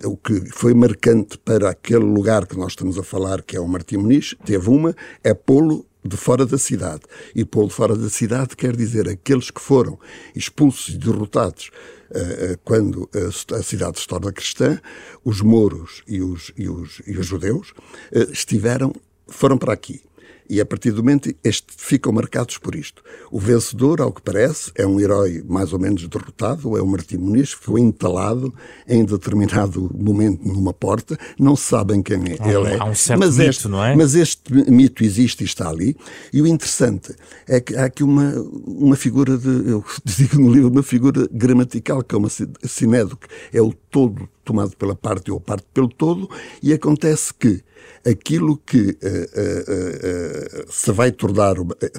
o 0.05 0.17
que 0.17 0.51
foi 0.53 0.75
marcante 0.75 1.37
para 1.39 1.71
aquele 1.71 2.05
lugar 2.05 2.47
que 2.47 2.57
nós 2.57 2.73
estamos 2.73 2.99
a 2.99 3.03
falar, 3.03 3.43
que 3.43 3.57
é 3.57 3.61
o 3.61 3.69
Martim 3.69 3.99
Muniz, 3.99 4.35
teve 4.45 4.69
uma, 4.71 4.95
é 5.23 5.35
pô-lo 5.35 5.87
de 6.05 6.17
fora 6.17 6.45
da 6.45 6.59
cidade. 6.59 7.03
E 7.35 7.45
pô-lo 7.45 7.71
fora 7.71 7.97
da 7.97 8.11
cidade 8.11 8.57
quer 8.57 8.77
dizer 8.77 9.09
aqueles 9.09 9.51
que 9.51 9.61
foram 9.61 9.99
expulsos 10.35 10.95
e 10.95 10.99
derrotados 10.99 11.71
uh, 12.11 12.59
quando 12.65 13.09
a, 13.15 13.57
a, 13.57 13.63
cidade 13.63 13.99
se 13.99 14.07
torna 14.07 14.31
cristã, 14.31 14.79
os 15.25 15.41
mouros 15.41 16.03
e 16.07 16.21
os, 16.21 16.53
e 16.57 16.69
os, 16.69 17.01
e 17.07 17.17
os 17.17 17.27
judeus 17.27 17.71
uh, 17.71 18.31
estiveram, 18.31 18.95
foram 19.27 19.57
para 19.57 19.73
aqui. 19.73 20.03
E 20.49 20.61
a 20.61 20.67
partir 20.67 20.91
do 20.91 21.03
momento 21.03 21.35
este, 21.43 21.67
ficam 21.77 22.13
marcados 22.13 22.59
por 22.59 22.75
isto. 22.75 23.03
O 23.31 23.39
vencedor, 23.39 24.01
ao 24.01 24.13
que 24.13 24.21
parece, 24.21 24.71
é 24.75 24.87
um 24.87 25.01
herói 25.01 25.43
mais 25.47 25.73
ou 25.73 25.79
menos 25.79 26.07
derrotado, 26.07 26.77
é 26.77 26.83
o 26.83 26.87
Martim 26.87 27.17
Muniz, 27.17 27.55
que 27.55 27.65
foi 27.65 27.81
entalado 27.81 28.53
em 28.87 29.05
determinado 29.05 29.91
momento 29.95 30.47
numa 30.47 30.73
porta, 30.73 31.19
não 31.39 31.57
sabem 31.57 32.03
quem 32.03 32.17
é, 32.17 32.37
há, 32.39 32.53
ele 32.53 32.75
é. 32.75 32.79
Há 32.79 32.85
um 32.85 32.95
certo 32.95 33.21
mas 33.21 33.37
mito, 33.37 33.51
este, 33.51 33.69
não 33.69 33.85
é? 33.85 33.97
Mas 33.97 34.15
este 34.15 34.53
mito 34.71 35.03
existe 35.03 35.43
e 35.43 35.45
está 35.45 35.69
ali. 35.69 35.97
E 36.33 36.43
o 36.43 36.47
interessante 36.47 37.15
é 37.49 37.61
que 37.61 37.75
há 37.77 37.87
aqui 37.87 38.05
uma, 38.05 38.33
uma 38.67 38.97
figura 38.97 39.39
de, 39.39 39.49
eu 39.49 39.85
digo 40.05 40.41
no 40.41 40.53
livro, 40.53 40.71
uma 40.71 40.83
figura 40.83 41.29
gramatical, 41.33 42.03
que 42.03 42.15
é 42.15 42.19
uma 42.19 42.29
sinédoque, 42.29 43.27
é 43.53 43.63
o 43.63 43.73
todo 43.73 44.29
tomado 44.45 44.77
pela 44.77 44.95
parte 44.95 45.31
ou 45.31 45.41
parte 45.41 45.67
pelo 45.73 45.89
todo, 45.89 46.29
e 46.63 46.73
acontece 46.73 47.33
que 47.33 47.63
aquilo 48.05 48.57
que 48.59 48.79
uh, 48.81 48.91
uh, 48.91 50.69
uh, 50.69 50.73
se 50.73 50.93
vai 50.93 51.11
tornar, 51.13 51.55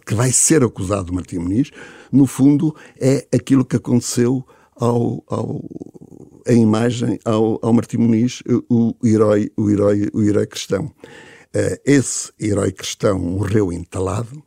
que 0.05 0.13
vai 0.13 0.31
ser 0.31 0.63
acusado 0.63 1.13
Martim 1.13 1.39
Muniz, 1.39 1.71
no 2.11 2.25
fundo 2.27 2.75
é 2.99 3.27
aquilo 3.33 3.65
que 3.65 3.75
aconteceu 3.75 4.45
ao, 4.75 5.23
ao 5.27 5.61
a 6.47 6.53
imagem 6.53 7.19
ao, 7.25 7.59
ao 7.61 7.73
Martim 7.73 7.97
Muniz, 7.97 8.43
o 8.69 8.95
herói, 9.03 9.51
o 9.57 9.69
herói, 9.69 10.09
o 10.13 10.21
herói 10.21 10.45
cristão. 10.45 10.91
esse 11.83 12.31
herói 12.39 12.71
cristão 12.71 13.17
morreu 13.17 13.73
entalado 13.73 14.43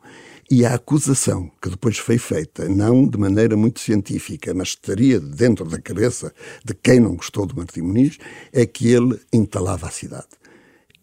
e 0.51 0.65
a 0.65 0.73
acusação 0.73 1.51
que 1.61 1.69
depois 1.69 1.99
foi 1.99 2.17
feita, 2.17 2.67
não 2.67 3.07
de 3.07 3.17
maneira 3.19 3.55
muito 3.55 3.79
científica, 3.79 4.51
mas 4.51 4.69
estaria 4.69 5.19
dentro 5.19 5.63
da 5.63 5.79
cabeça 5.79 6.33
de 6.65 6.73
quem 6.73 6.99
não 6.99 7.15
gostou 7.15 7.45
do 7.45 7.55
Martim 7.55 7.81
Muniz, 7.81 8.17
é 8.51 8.65
que 8.65 8.87
ele 8.87 9.19
entalava 9.31 9.87
a 9.87 9.91
cidade. 9.91 10.38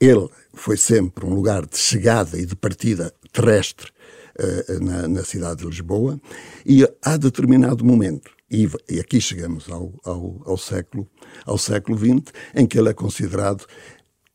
Ele 0.01 0.29
foi 0.55 0.77
sempre 0.77 1.25
um 1.25 1.35
lugar 1.35 1.67
de 1.67 1.79
chegada 1.79 2.39
e 2.39 2.47
de 2.47 2.55
partida 2.55 3.13
terrestre 3.33 3.91
uh, 4.39 4.85
na, 4.85 5.09
na, 5.09 5.25
cidade 5.25 5.61
de 5.61 5.67
Lisboa 5.67 6.21
e 6.65 6.87
há 7.03 7.17
determinado 7.17 7.85
momento, 7.85 8.31
e, 8.51 8.69
e 8.89 9.01
aqui 9.01 9.21
chegamos 9.21 9.69
ao, 9.71 9.93
ao, 10.05 10.43
ao, 10.45 10.59
século, 10.59 11.09
ao 11.45 11.59
século 11.59 11.99
XX, 11.99 12.33
em 12.55 12.67
que 12.67 12.79
ele 12.79 12.91
é 12.91 12.95
considerado 12.95 13.67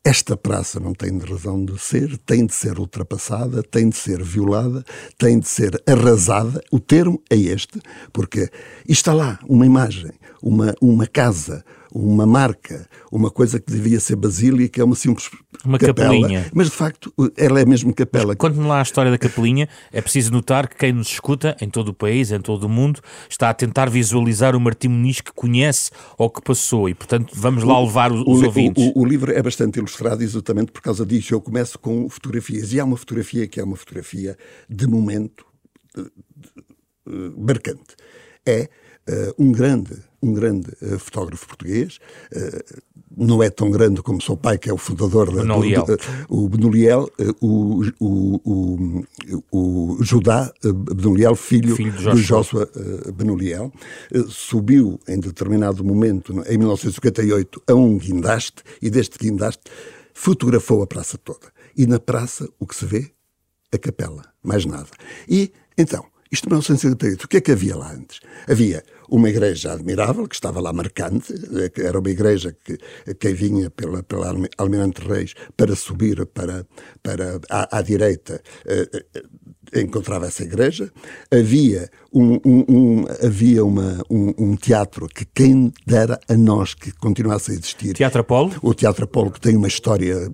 esta 0.04 0.36
praça 0.36 0.80
não 0.80 0.92
tem 0.92 1.16
razão 1.18 1.64
de 1.64 1.78
ser, 1.78 2.18
tem 2.18 2.44
de 2.44 2.52
ser 2.52 2.78
ultrapassada, 2.78 3.62
tem 3.62 3.88
de 3.88 3.96
ser 3.96 4.20
violada, 4.20 4.84
tem 5.16 5.38
de 5.38 5.46
ser 5.46 5.80
arrasada. 5.86 6.60
O 6.72 6.80
termo 6.80 7.22
é 7.30 7.36
este, 7.36 7.80
porque 8.12 8.50
está 8.88 9.14
lá 9.14 9.38
uma 9.48 9.64
imagem, 9.64 10.10
uma, 10.42 10.74
uma 10.80 11.06
casa, 11.06 11.64
uma 11.94 12.26
marca, 12.26 12.88
uma 13.10 13.30
coisa 13.30 13.60
que 13.60 13.70
devia 13.70 14.00
ser 14.00 14.16
basílica, 14.16 14.80
é 14.80 14.84
uma 14.84 14.94
simples 14.94 15.30
uma 15.64 15.78
capela, 15.78 16.08
capelinha. 16.08 16.50
mas 16.54 16.68
de 16.68 16.72
facto 16.72 17.12
ela 17.36 17.60
é 17.60 17.64
mesmo 17.64 17.94
capela. 17.94 18.34
Quando 18.34 18.60
lá 18.66 18.78
a 18.78 18.82
história 18.82 19.10
da 19.10 19.18
capelinha, 19.18 19.68
é 19.92 20.00
preciso 20.00 20.32
notar 20.32 20.68
que 20.68 20.76
quem 20.76 20.92
nos 20.92 21.08
escuta, 21.08 21.56
em 21.60 21.68
todo 21.68 21.88
o 21.88 21.94
país, 21.94 22.32
em 22.32 22.40
todo 22.40 22.64
o 22.64 22.68
mundo, 22.68 23.00
está 23.28 23.50
a 23.50 23.54
tentar 23.54 23.90
visualizar 23.90 24.56
o 24.56 24.60
Martim 24.60 24.88
Muniz 24.88 25.20
que 25.20 25.32
conhece 25.32 25.90
ou 26.16 26.30
que 26.30 26.40
passou 26.40 26.88
e, 26.88 26.94
portanto, 26.94 27.32
vamos 27.34 27.62
lá 27.62 27.78
levar 27.78 28.10
os, 28.10 28.22
o, 28.22 28.44
ouvintes. 28.44 28.92
O, 28.94 29.00
o, 29.00 29.04
livro 29.04 29.32
é 29.32 29.42
bastante 29.42 29.78
ilustrado 29.78 30.22
exatamente 30.22 30.72
por 30.72 30.80
causa 30.80 31.04
disso. 31.04 31.34
Eu 31.34 31.40
começo 31.40 31.78
com 31.78 32.08
fotografias 32.08 32.72
e 32.72 32.80
há 32.80 32.84
uma 32.84 32.96
fotografia 32.96 33.46
que 33.46 33.60
é 33.60 33.64
uma 33.64 33.76
fotografia 33.76 34.36
de 34.68 34.86
momento 34.86 35.44
de, 35.94 36.04
de, 36.04 36.50
de, 37.06 37.40
marcante. 37.40 37.96
É 38.46 38.68
um 39.38 39.52
grande 39.52 40.02
um 40.22 40.32
grande 40.32 40.70
uh, 40.80 40.98
fotógrafo 40.98 41.48
português, 41.48 41.98
uh, 42.32 42.82
não 43.14 43.42
é 43.42 43.50
tão 43.50 43.70
grande 43.70 44.00
como 44.02 44.18
o 44.18 44.22
seu 44.22 44.36
pai, 44.36 44.56
que 44.56 44.70
é 44.70 44.72
o 44.72 44.78
fundador 44.78 45.30
da 45.30 45.42
Benoliel. 45.42 45.84
O 46.28 46.48
Benoliel, 46.48 47.10
o, 47.40 47.82
o, 48.00 48.40
o, 48.44 49.04
o 49.50 49.98
Judá 50.02 50.50
Benoliel, 50.62 51.34
filho, 51.34 51.76
filho 51.76 51.92
do 51.92 52.22
Joshua 52.22 52.70
Benoliel, 53.14 53.70
subiu 54.28 54.98
em 55.06 55.20
determinado 55.20 55.84
momento, 55.84 56.32
em 56.48 56.56
1958, 56.56 57.62
a 57.66 57.74
um 57.74 57.98
guindaste 57.98 58.62
e 58.80 58.88
deste 58.88 59.18
guindaste 59.18 59.64
fotografou 60.14 60.82
a 60.82 60.86
praça 60.86 61.18
toda. 61.18 61.52
E 61.76 61.86
na 61.86 61.98
praça 61.98 62.48
o 62.58 62.66
que 62.66 62.76
se 62.76 62.86
vê? 62.86 63.10
A 63.70 63.78
capela, 63.78 64.22
mais 64.42 64.64
nada. 64.64 64.88
E 65.28 65.52
então, 65.76 66.04
isto 66.32 66.46
em 66.46 66.50
1958, 66.50 67.24
o 67.24 67.28
que 67.28 67.36
é 67.36 67.40
que 67.40 67.52
havia 67.52 67.76
lá 67.76 67.92
antes? 67.92 68.20
Havia 68.48 68.82
uma 69.12 69.28
igreja 69.28 69.74
admirável, 69.74 70.26
que 70.26 70.34
estava 70.34 70.58
lá 70.58 70.72
marcante, 70.72 71.34
era 71.76 71.98
uma 71.98 72.08
igreja 72.08 72.56
que 72.64 72.78
quem 73.20 73.34
vinha 73.34 73.68
pela, 73.68 74.02
pela 74.02 74.34
Almirante 74.56 75.06
Reis 75.06 75.34
para 75.54 75.76
subir 75.76 76.24
para, 76.24 76.66
para 77.02 77.38
à, 77.50 77.78
à 77.78 77.82
direita 77.82 78.40
eh, 78.64 79.04
eh, 79.14 79.82
encontrava 79.82 80.26
essa 80.26 80.42
igreja. 80.42 80.90
Havia 81.30 81.90
um, 82.10 82.40
um, 82.42 82.64
um 82.68 83.04
havia 83.22 83.62
uma, 83.62 84.02
um, 84.08 84.32
um, 84.38 84.56
teatro 84.56 85.06
que 85.06 85.26
quem 85.26 85.70
dera 85.86 86.18
a 86.26 86.34
nós 86.34 86.72
que 86.72 86.90
continuasse 86.92 87.50
a 87.50 87.54
existir. 87.54 87.92
Teatro 87.92 88.22
Apolo? 88.22 88.54
O 88.62 88.72
Teatro 88.72 89.04
Apolo, 89.04 89.30
que 89.30 89.40
tem 89.40 89.54
uma 89.56 89.68
história 89.68 90.32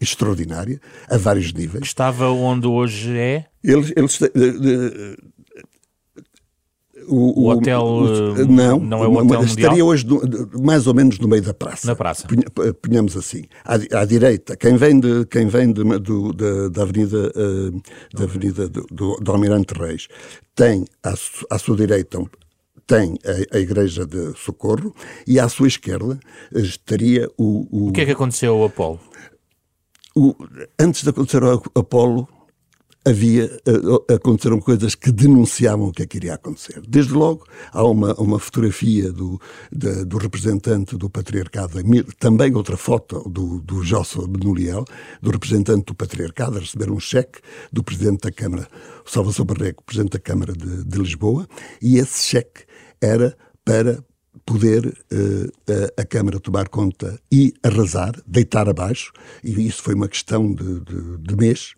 extraordinária, 0.00 0.80
a 1.08 1.16
vários 1.16 1.52
níveis. 1.52 1.84
Estava 1.84 2.28
onde 2.28 2.66
hoje 2.66 3.16
é? 3.16 3.46
Eles, 3.62 3.92
eles 3.94 4.18
o, 7.08 7.42
o, 7.42 7.48
hotel 7.48 7.82
o, 7.82 8.46
não, 8.46 8.80
não 8.80 9.04
é 9.04 9.08
o 9.08 9.14
hotel 9.14 9.42
estaria 9.44 9.84
hoje 9.84 10.04
do, 10.04 10.20
mais 10.60 10.86
ou 10.86 10.94
menos 10.94 11.18
no 11.18 11.28
meio 11.28 11.42
da 11.42 11.54
praça. 11.54 11.86
Na 11.86 11.96
praça. 11.96 12.26
Punhamos 12.82 13.16
assim. 13.16 13.44
À, 13.64 13.74
à, 14.00 14.04
direita, 14.04 14.56
quem 14.56 14.76
vem, 14.76 14.98
de, 14.98 15.24
quem 15.26 15.46
vem 15.46 15.72
de, 15.72 15.82
do, 15.98 16.32
da, 16.32 16.68
da 16.68 16.82
avenida, 16.82 17.32
uh, 17.36 17.82
da 18.16 18.24
avenida 18.24 18.68
do, 18.68 18.86
do, 18.90 19.16
do, 19.16 19.32
Almirante 19.32 19.74
Reis 19.74 20.08
tem 20.54 20.84
à, 21.02 21.14
à 21.50 21.58
sua 21.58 21.76
direita 21.76 22.18
tem 22.86 23.16
a, 23.24 23.56
a, 23.56 23.60
Igreja 23.60 24.04
de 24.04 24.36
Socorro 24.36 24.94
e 25.26 25.38
à 25.38 25.48
sua 25.48 25.68
esquerda 25.68 26.18
estaria 26.52 27.30
o... 27.38 27.88
O, 27.88 27.92
que 27.92 28.00
é 28.00 28.04
que 28.04 28.10
aconteceu 28.10 28.54
ao 28.54 28.64
Apolo? 28.64 28.98
Antes 30.78 31.04
de 31.04 31.10
acontecer 31.10 31.42
ao 31.44 31.62
Apolo, 31.74 32.28
havia, 33.04 33.46
uh, 33.66 34.12
aconteceram 34.12 34.60
coisas 34.60 34.94
que 34.94 35.10
denunciavam 35.10 35.88
o 35.88 35.92
que 35.92 36.02
é 36.02 36.06
que 36.06 36.18
iria 36.18 36.34
acontecer. 36.34 36.82
Desde 36.86 37.12
logo, 37.12 37.46
há 37.72 37.84
uma, 37.84 38.14
uma 38.14 38.38
fotografia 38.38 39.10
do, 39.12 39.40
de, 39.72 40.04
do 40.04 40.18
representante 40.18 40.96
do 40.96 41.08
patriarcado, 41.08 41.78
também 42.18 42.54
outra 42.54 42.76
foto 42.76 43.28
do, 43.28 43.60
do 43.60 43.82
Joshua 43.82 44.28
Benoliel, 44.28 44.84
do 45.22 45.30
representante 45.30 45.86
do 45.86 45.94
patriarcado, 45.94 46.58
a 46.58 46.60
receber 46.60 46.90
um 46.90 47.00
cheque 47.00 47.40
do 47.72 47.82
presidente 47.82 48.22
da 48.22 48.32
Câmara, 48.32 48.68
Salvador 49.04 49.46
Barreco, 49.46 49.84
presidente 49.84 50.12
da 50.12 50.20
Câmara 50.20 50.52
de, 50.52 50.84
de 50.84 50.98
Lisboa, 50.98 51.48
e 51.80 51.96
esse 51.96 52.26
cheque 52.26 52.64
era 53.00 53.36
para 53.64 54.04
poder 54.44 54.86
uh, 54.86 55.72
a, 55.96 56.02
a, 56.02 56.04
Câmara 56.04 56.40
tomar 56.40 56.68
conta 56.68 57.20
e 57.32 57.52
arrasar, 57.62 58.12
deitar 58.26 58.68
abaixo, 58.68 59.12
e 59.42 59.66
isso 59.66 59.82
foi 59.82 59.94
uma 59.94 60.08
questão 60.08 60.52
de, 60.52 60.80
de, 60.80 61.18
de 61.18 61.36
mês, 61.36 61.74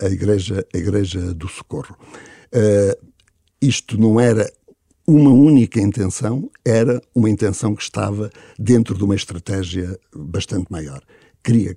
a, 0.00 0.06
Igreja, 0.06 0.66
a 0.74 0.78
Igreja 0.78 1.34
do 1.34 1.48
Socorro. 1.48 1.96
Uh, 2.54 3.06
isto 3.60 3.98
não 3.98 4.20
era 4.20 4.50
uma 5.06 5.30
única 5.30 5.80
intenção, 5.80 6.50
era 6.64 7.00
uma 7.14 7.30
intenção 7.30 7.74
que 7.74 7.82
estava 7.82 8.30
dentro 8.58 8.96
de 8.96 9.04
uma 9.04 9.14
estratégia 9.14 9.98
bastante 10.14 10.70
maior. 10.70 11.02
Queria 11.42 11.76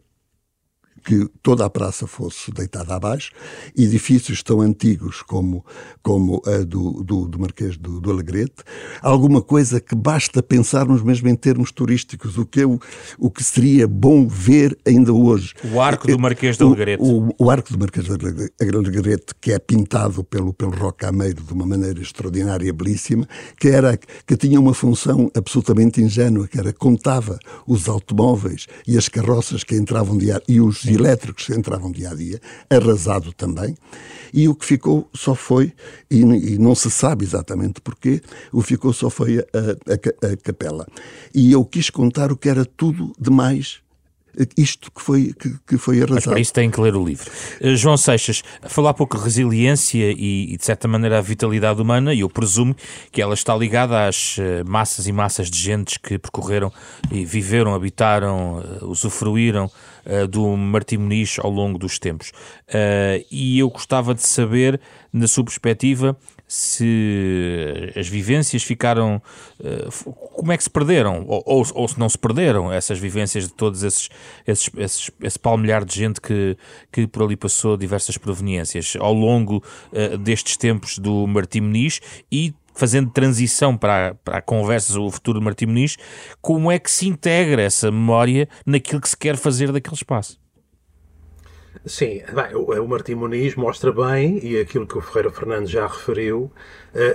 que 1.09 1.27
toda 1.41 1.65
a 1.65 1.69
praça 1.71 2.05
fosse 2.05 2.51
deitada 2.51 2.93
abaixo, 2.93 3.31
edifícios 3.75 4.43
tão 4.43 4.61
antigos 4.61 5.23
como, 5.23 5.65
como 6.03 6.39
a 6.45 6.63
do, 6.63 7.03
do, 7.03 7.27
do 7.27 7.39
Marquês 7.39 7.75
do, 7.77 7.99
do 7.99 8.11
Alegrete, 8.11 8.63
alguma 9.01 9.41
coisa 9.41 9.81
que 9.81 9.95
basta 9.95 10.43
pensarmos 10.43 11.01
mesmo 11.01 11.27
em 11.27 11.35
termos 11.35 11.71
turísticos, 11.71 12.37
o 12.37 12.45
que, 12.45 12.59
eu, 12.59 12.79
o 13.17 13.31
que 13.31 13.43
seria 13.43 13.87
bom 13.87 14.27
ver 14.27 14.77
ainda 14.85 15.11
hoje. 15.11 15.55
O 15.73 15.81
arco 15.81 16.05
do 16.05 16.19
Marquês 16.19 16.57
do 16.57 16.67
Alegrete. 16.67 17.01
O, 17.01 17.29
o, 17.29 17.35
o, 17.39 17.49
arco 17.49 17.73
do 17.73 17.79
Marquês 17.79 18.05
do 18.05 18.13
Alegrete, 18.77 19.33
que 19.41 19.51
é 19.51 19.57
pintado 19.57 20.23
pelo, 20.23 20.53
pelo 20.53 20.75
Rocameiro 20.75 21.41
de 21.41 21.51
uma 21.51 21.65
maneira 21.65 21.99
extraordinária, 21.99 22.71
belíssima, 22.71 23.27
que, 23.59 23.69
era, 23.69 23.97
que 23.97 24.37
tinha 24.37 24.59
uma 24.59 24.75
função 24.75 25.31
absolutamente 25.35 25.99
ingênua, 25.99 26.47
que 26.47 26.59
era 26.59 26.71
contava 26.71 27.39
os 27.65 27.89
automóveis 27.89 28.67
e 28.87 28.95
as 28.95 29.09
carroças 29.09 29.63
que 29.63 29.75
entravam 29.75 30.15
diário, 30.15 30.43
e 30.47 30.61
os 30.61 30.83
elétricos 30.99 31.49
entravam 31.49 31.91
dia 31.91 32.11
a 32.11 32.15
dia, 32.15 32.39
arrasado 32.69 33.33
também, 33.33 33.75
e 34.33 34.47
o 34.47 34.55
que 34.55 34.65
ficou 34.65 35.09
só 35.13 35.33
foi, 35.33 35.73
e, 36.09 36.21
e 36.21 36.57
não 36.57 36.75
se 36.75 36.91
sabe 36.91 37.25
exatamente 37.25 37.81
porquê, 37.81 38.21
o 38.51 38.61
que 38.61 38.67
ficou 38.67 38.93
só 38.93 39.09
foi 39.09 39.39
a, 39.39 39.43
a, 39.43 40.33
a 40.33 40.37
capela. 40.37 40.85
E 41.33 41.51
eu 41.51 41.65
quis 41.65 41.89
contar 41.89 42.31
o 42.31 42.37
que 42.37 42.49
era 42.49 42.65
tudo 42.65 43.13
demais 43.19 43.81
isto 44.57 44.91
que 44.91 45.01
foi, 45.01 45.33
que, 45.33 45.55
que 45.67 45.77
foi 45.77 45.97
arrasado. 45.97 46.15
Mas 46.15 46.25
para 46.25 46.39
isso 46.39 46.53
tem 46.53 46.69
que 46.69 46.79
ler 46.79 46.95
o 46.95 47.03
livro. 47.03 47.29
Uh, 47.61 47.75
João 47.75 47.97
Seixas, 47.97 48.43
falar 48.63 48.93
pouco 48.93 49.17
de 49.17 49.23
resiliência 49.23 50.11
e, 50.11 50.53
e, 50.53 50.57
de 50.57 50.65
certa 50.65 50.87
maneira, 50.87 51.17
a 51.17 51.21
vitalidade 51.21 51.81
humana, 51.81 52.13
e 52.13 52.21
eu 52.21 52.29
presumo 52.29 52.75
que 53.11 53.21
ela 53.21 53.33
está 53.33 53.55
ligada 53.55 54.07
às 54.07 54.37
uh, 54.37 54.41
massas 54.65 55.07
e 55.07 55.11
massas 55.11 55.49
de 55.49 55.59
gentes 55.59 55.97
que 55.97 56.17
percorreram 56.17 56.71
e 57.11 57.25
viveram, 57.25 57.73
habitaram, 57.73 58.59
uh, 58.59 58.85
usufruíram 58.87 59.69
do 60.31 60.57
Martim 60.57 60.97
Muniz 60.97 61.37
ao 61.39 61.51
longo 61.51 61.77
dos 61.77 61.99
tempos. 61.99 62.31
e 63.29 63.59
eu 63.59 63.69
gostava 63.69 64.15
de 64.15 64.25
saber, 64.25 64.79
na 65.13 65.27
sua 65.27 65.43
perspectiva, 65.43 66.17
se 66.51 67.93
as 67.95 68.07
vivências 68.07 68.63
ficaram. 68.63 69.21
Eh, 69.63 69.87
como 70.35 70.51
é 70.51 70.57
que 70.57 70.63
se 70.63 70.69
perderam? 70.69 71.23
Ou, 71.27 71.43
ou, 71.45 71.63
ou, 71.75 71.87
se 71.87 71.99
não 71.99 72.09
se 72.09 72.17
perderam 72.17 72.73
essas 72.73 72.97
vivências 72.97 73.47
de 73.47 73.53
todos 73.53 73.83
esses, 73.83 74.09
esses, 74.47 74.69
esses, 74.75 75.11
esse 75.21 75.37
palmilhar 75.37 75.85
de 75.85 75.95
gente 75.95 76.19
que, 76.19 76.57
que 76.91 77.05
por 77.05 77.21
ali 77.21 77.37
passou 77.37 77.77
diversas 77.77 78.17
proveniências 78.17 78.97
ao 78.99 79.13
longo 79.13 79.63
uh, 79.93 80.17
destes 80.17 80.57
tempos 80.57 80.97
do 80.97 81.27
Martim 81.27 81.61
Muniz 81.61 82.01
e 82.31 82.51
fazendo 82.73 83.11
transição 83.11 83.77
para, 83.77 84.15
para 84.23 84.39
a 84.39 84.41
conversa 84.41 84.91
sobre 84.91 85.07
o 85.07 85.11
futuro 85.11 85.39
do 85.39 85.45
Martim 85.45 85.67
Muniz, 85.67 85.97
como 86.41 86.71
é 86.71 86.79
que 86.79 86.89
se 86.89 87.07
integra 87.07 87.61
essa 87.61 87.91
memória 87.91 88.49
naquilo 88.65 89.01
que 89.01 89.09
se 89.09 89.17
quer 89.17 89.37
fazer 89.37 89.71
daquele 89.71 89.95
espaço? 89.95 90.39
Sim, 91.85 92.21
bem, 92.33 92.55
o, 92.55 92.71
o 92.83 92.87
Martim 92.87 93.15
Muniz 93.15 93.55
mostra 93.55 93.91
bem, 93.91 94.39
e 94.45 94.59
aquilo 94.59 94.85
que 94.85 94.97
o 94.97 95.01
Ferreira 95.01 95.31
Fernandes 95.31 95.71
já 95.71 95.87
referiu, 95.87 96.51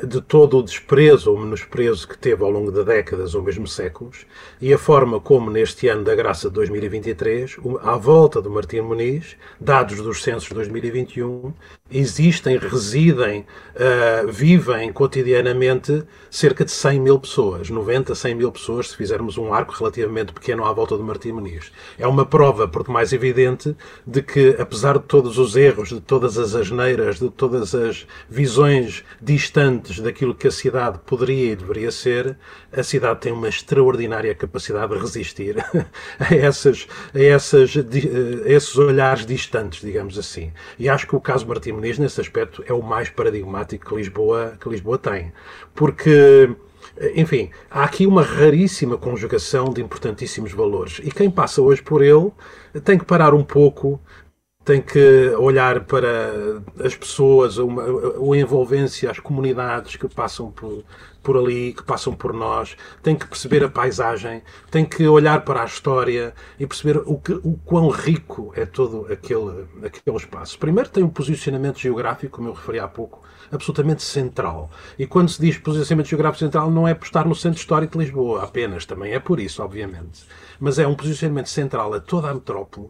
de 0.06 0.20
todo 0.20 0.58
o 0.58 0.62
desprezo 0.62 1.32
ou 1.32 1.38
menosprezo 1.38 2.06
que 2.06 2.16
teve 2.16 2.42
ao 2.44 2.50
longo 2.50 2.70
de 2.70 2.84
décadas 2.84 3.34
ou 3.34 3.42
mesmo 3.42 3.66
séculos, 3.66 4.26
e 4.60 4.72
a 4.72 4.78
forma 4.78 5.20
como 5.20 5.50
neste 5.50 5.88
ano 5.88 6.04
da 6.04 6.14
graça 6.14 6.48
de 6.48 6.54
2023, 6.54 7.56
à 7.82 7.96
volta 7.96 8.40
do 8.40 8.50
Martim 8.50 8.80
Muniz, 8.80 9.36
dados 9.60 10.00
dos 10.00 10.22
censos 10.22 10.48
de 10.48 10.54
2021, 10.54 11.52
existem, 11.90 12.56
residem, 12.56 13.40
uh, 13.74 14.30
vivem 14.30 14.92
cotidianamente 14.92 16.04
cerca 16.30 16.64
de 16.64 16.70
100 16.70 17.00
mil 17.00 17.18
pessoas, 17.18 17.68
90, 17.68 18.14
100 18.14 18.34
mil 18.34 18.52
pessoas, 18.52 18.90
se 18.90 18.96
fizermos 18.96 19.36
um 19.36 19.52
arco 19.52 19.74
relativamente 19.74 20.32
pequeno 20.32 20.64
à 20.64 20.72
volta 20.72 20.96
do 20.96 21.04
Martim 21.04 21.32
Muniz. 21.32 21.72
É 21.98 22.06
uma 22.06 22.24
prova, 22.24 22.66
por 22.66 22.84
demais 22.84 23.12
evidente, 23.12 23.76
de 24.06 24.22
que, 24.22 24.56
apesar 24.58 24.98
de 24.98 25.04
todos 25.04 25.38
os 25.38 25.56
erros, 25.56 25.90
de 25.90 26.00
todas 26.00 26.38
as 26.38 26.54
asneiras, 26.54 27.18
de 27.18 27.30
todas 27.30 27.74
as 27.74 28.06
visões 28.28 29.04
distantes 29.20 29.63
daquilo 30.02 30.34
que 30.34 30.46
a 30.46 30.50
cidade 30.50 30.98
poderia 31.06 31.52
e 31.52 31.56
deveria 31.56 31.90
ser, 31.90 32.36
a 32.72 32.82
cidade 32.82 33.20
tem 33.20 33.32
uma 33.32 33.48
extraordinária 33.48 34.34
capacidade 34.34 34.92
de 34.92 34.98
resistir 34.98 35.56
a, 36.18 36.34
essas, 36.34 36.86
a, 37.14 37.20
essas, 37.20 37.74
a 37.76 38.48
esses 38.48 38.76
olhares 38.76 39.26
distantes, 39.26 39.80
digamos 39.80 40.18
assim. 40.18 40.52
E 40.78 40.88
acho 40.88 41.06
que 41.06 41.16
o 41.16 41.20
caso 41.20 41.46
Martim 41.46 41.72
Muniz, 41.72 41.98
nesse 41.98 42.20
aspecto, 42.20 42.64
é 42.66 42.72
o 42.72 42.82
mais 42.82 43.10
paradigmático 43.10 43.88
que 43.88 43.94
Lisboa, 43.94 44.56
que 44.60 44.68
Lisboa 44.68 44.98
tem. 44.98 45.32
Porque 45.74 46.50
enfim, 47.14 47.50
há 47.70 47.84
aqui 47.84 48.06
uma 48.06 48.22
raríssima 48.22 48.96
conjugação 48.96 49.72
de 49.72 49.80
importantíssimos 49.80 50.52
valores. 50.52 51.00
E 51.02 51.10
quem 51.10 51.30
passa 51.30 51.60
hoje 51.60 51.82
por 51.82 52.02
ele 52.02 52.30
tem 52.84 52.98
que 52.98 53.04
parar 53.04 53.34
um 53.34 53.42
pouco, 53.42 54.00
tem 54.64 54.80
que 54.80 55.28
olhar 55.38 55.84
para 55.84 56.62
as 56.82 56.96
pessoas, 56.96 57.58
uma, 57.58 57.82
a 57.82 58.36
envolvência, 58.36 59.10
as 59.10 59.18
comunidades 59.18 59.96
que 59.96 60.08
passam 60.08 60.50
por, 60.50 60.82
por 61.22 61.36
ali, 61.36 61.74
que 61.74 61.82
passam 61.82 62.14
por 62.14 62.32
nós, 62.32 62.76
tem 63.02 63.14
que 63.14 63.26
perceber 63.26 63.62
a 63.62 63.68
paisagem, 63.68 64.42
tem 64.70 64.84
que 64.84 65.06
olhar 65.06 65.44
para 65.44 65.62
a 65.62 65.64
história 65.66 66.34
e 66.58 66.66
perceber 66.66 67.02
o, 67.04 67.18
que, 67.18 67.32
o 67.32 67.58
quão 67.64 67.88
rico 67.90 68.52
é 68.56 68.64
todo 68.64 69.06
aquele, 69.12 69.66
aquele 69.84 70.16
espaço. 70.16 70.58
Primeiro 70.58 70.88
tem 70.88 71.04
um 71.04 71.10
posicionamento 71.10 71.78
geográfico, 71.78 72.36
como 72.36 72.48
eu 72.48 72.54
referi 72.54 72.78
há 72.78 72.88
pouco, 72.88 73.22
absolutamente 73.52 74.02
central. 74.02 74.70
E 74.98 75.06
quando 75.06 75.28
se 75.28 75.40
diz 75.40 75.58
posicionamento 75.58 76.08
geográfico 76.08 76.44
central, 76.44 76.70
não 76.70 76.88
é 76.88 76.94
por 76.94 77.04
estar 77.04 77.26
no 77.26 77.34
centro 77.34 77.58
histórico 77.58 77.98
de 77.98 78.04
Lisboa 78.04 78.44
apenas, 78.44 78.86
também 78.86 79.12
é 79.12 79.18
por 79.18 79.38
isso, 79.38 79.62
obviamente. 79.62 80.24
Mas 80.58 80.78
é 80.78 80.86
um 80.86 80.94
posicionamento 80.94 81.48
central 81.48 81.92
a 81.92 82.00
toda 82.00 82.30
a 82.30 82.34
metrópole, 82.34 82.88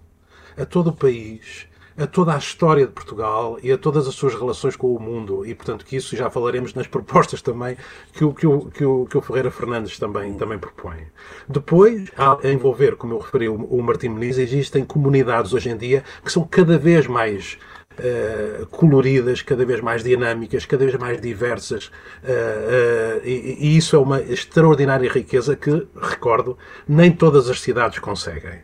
a 0.56 0.64
todo 0.64 0.88
o 0.88 0.92
país, 0.92 1.66
a 1.96 2.06
toda 2.06 2.34
a 2.34 2.38
história 2.38 2.86
de 2.86 2.92
Portugal 2.92 3.58
e 3.62 3.70
a 3.70 3.78
todas 3.78 4.08
as 4.08 4.14
suas 4.14 4.34
relações 4.34 4.76
com 4.76 4.94
o 4.94 5.00
mundo. 5.00 5.46
E, 5.46 5.54
portanto, 5.54 5.84
que 5.84 5.96
isso 5.96 6.16
já 6.16 6.28
falaremos 6.28 6.74
nas 6.74 6.86
propostas 6.86 7.40
também 7.40 7.76
que 8.12 8.24
o, 8.24 8.32
que 8.32 8.46
o, 8.46 8.66
que 8.66 8.84
o, 8.84 9.06
que 9.06 9.16
o 9.16 9.20
Ferreira 9.20 9.50
Fernandes 9.50 9.98
também, 9.98 10.34
também 10.34 10.58
propõe. 10.58 11.06
Depois, 11.48 12.10
a 12.16 12.38
envolver, 12.48 12.96
como 12.96 13.14
eu 13.14 13.18
referi, 13.18 13.48
o, 13.48 13.54
o 13.54 13.82
Martim 13.82 14.08
Muniz, 14.08 14.38
existem 14.38 14.84
comunidades 14.84 15.52
hoje 15.52 15.70
em 15.70 15.76
dia 15.76 16.04
que 16.24 16.32
são 16.32 16.44
cada 16.44 16.76
vez 16.78 17.06
mais 17.06 17.58
Uh, 17.96 18.66
coloridas, 18.66 19.40
cada 19.40 19.64
vez 19.64 19.80
mais 19.80 20.02
dinâmicas, 20.02 20.66
cada 20.66 20.84
vez 20.84 20.98
mais 20.98 21.20
diversas, 21.20 21.86
uh, 21.86 21.90
uh, 22.26 23.20
e, 23.24 23.56
e, 23.60 23.76
isso 23.76 23.94
é 23.94 23.98
uma 24.00 24.20
extraordinária 24.20 25.08
riqueza 25.08 25.54
que, 25.54 25.86
recordo, 26.02 26.58
nem 26.88 27.12
todas 27.12 27.48
as 27.48 27.60
cidades 27.60 28.00
conseguem, 28.00 28.62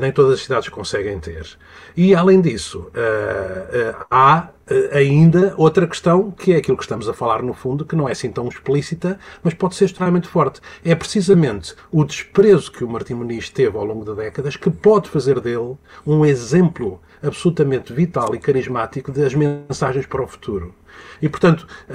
nem 0.00 0.10
todas 0.10 0.34
as 0.34 0.40
cidades 0.40 0.68
conseguem 0.68 1.18
ter. 1.20 1.46
E, 1.96 2.12
além 2.12 2.40
disso, 2.40 2.90
há 4.10 4.48
ainda 4.92 5.54
outra 5.56 5.86
questão, 5.86 6.30
que 6.32 6.52
é 6.52 6.56
aquilo 6.56 6.76
que 6.76 6.82
estamos 6.82 7.08
a 7.08 7.14
falar 7.14 7.42
no 7.42 7.54
fundo, 7.54 7.84
que 7.84 7.94
não 7.94 8.08
é 8.08 8.12
assim 8.12 8.30
tão 8.30 8.48
explícita, 8.48 9.18
mas 9.42 9.54
pode 9.54 9.76
ser 9.76 9.84
extremamente 9.84 10.26
forte. 10.26 10.60
É 10.84 10.94
precisamente 10.94 11.74
o 11.92 12.04
desprezo 12.04 12.72
que 12.72 12.82
o 12.82 12.88
Martim 12.88 13.14
Muniz 13.14 13.48
teve 13.48 13.76
ao 13.76 13.84
longo 13.84 14.04
de 14.04 14.14
décadas 14.14 14.56
que 14.56 14.70
pode 14.70 15.08
fazer 15.08 15.40
dele 15.40 15.76
um 16.04 16.26
exemplo 16.26 17.00
absolutamente 17.26 17.92
vital 17.92 18.34
e 18.34 18.38
carismático 18.38 19.12
das 19.12 19.34
mensagens 19.34 20.06
para 20.06 20.22
o 20.22 20.26
futuro. 20.26 20.74
E, 21.20 21.28
portanto, 21.28 21.66
uh, 21.88 21.94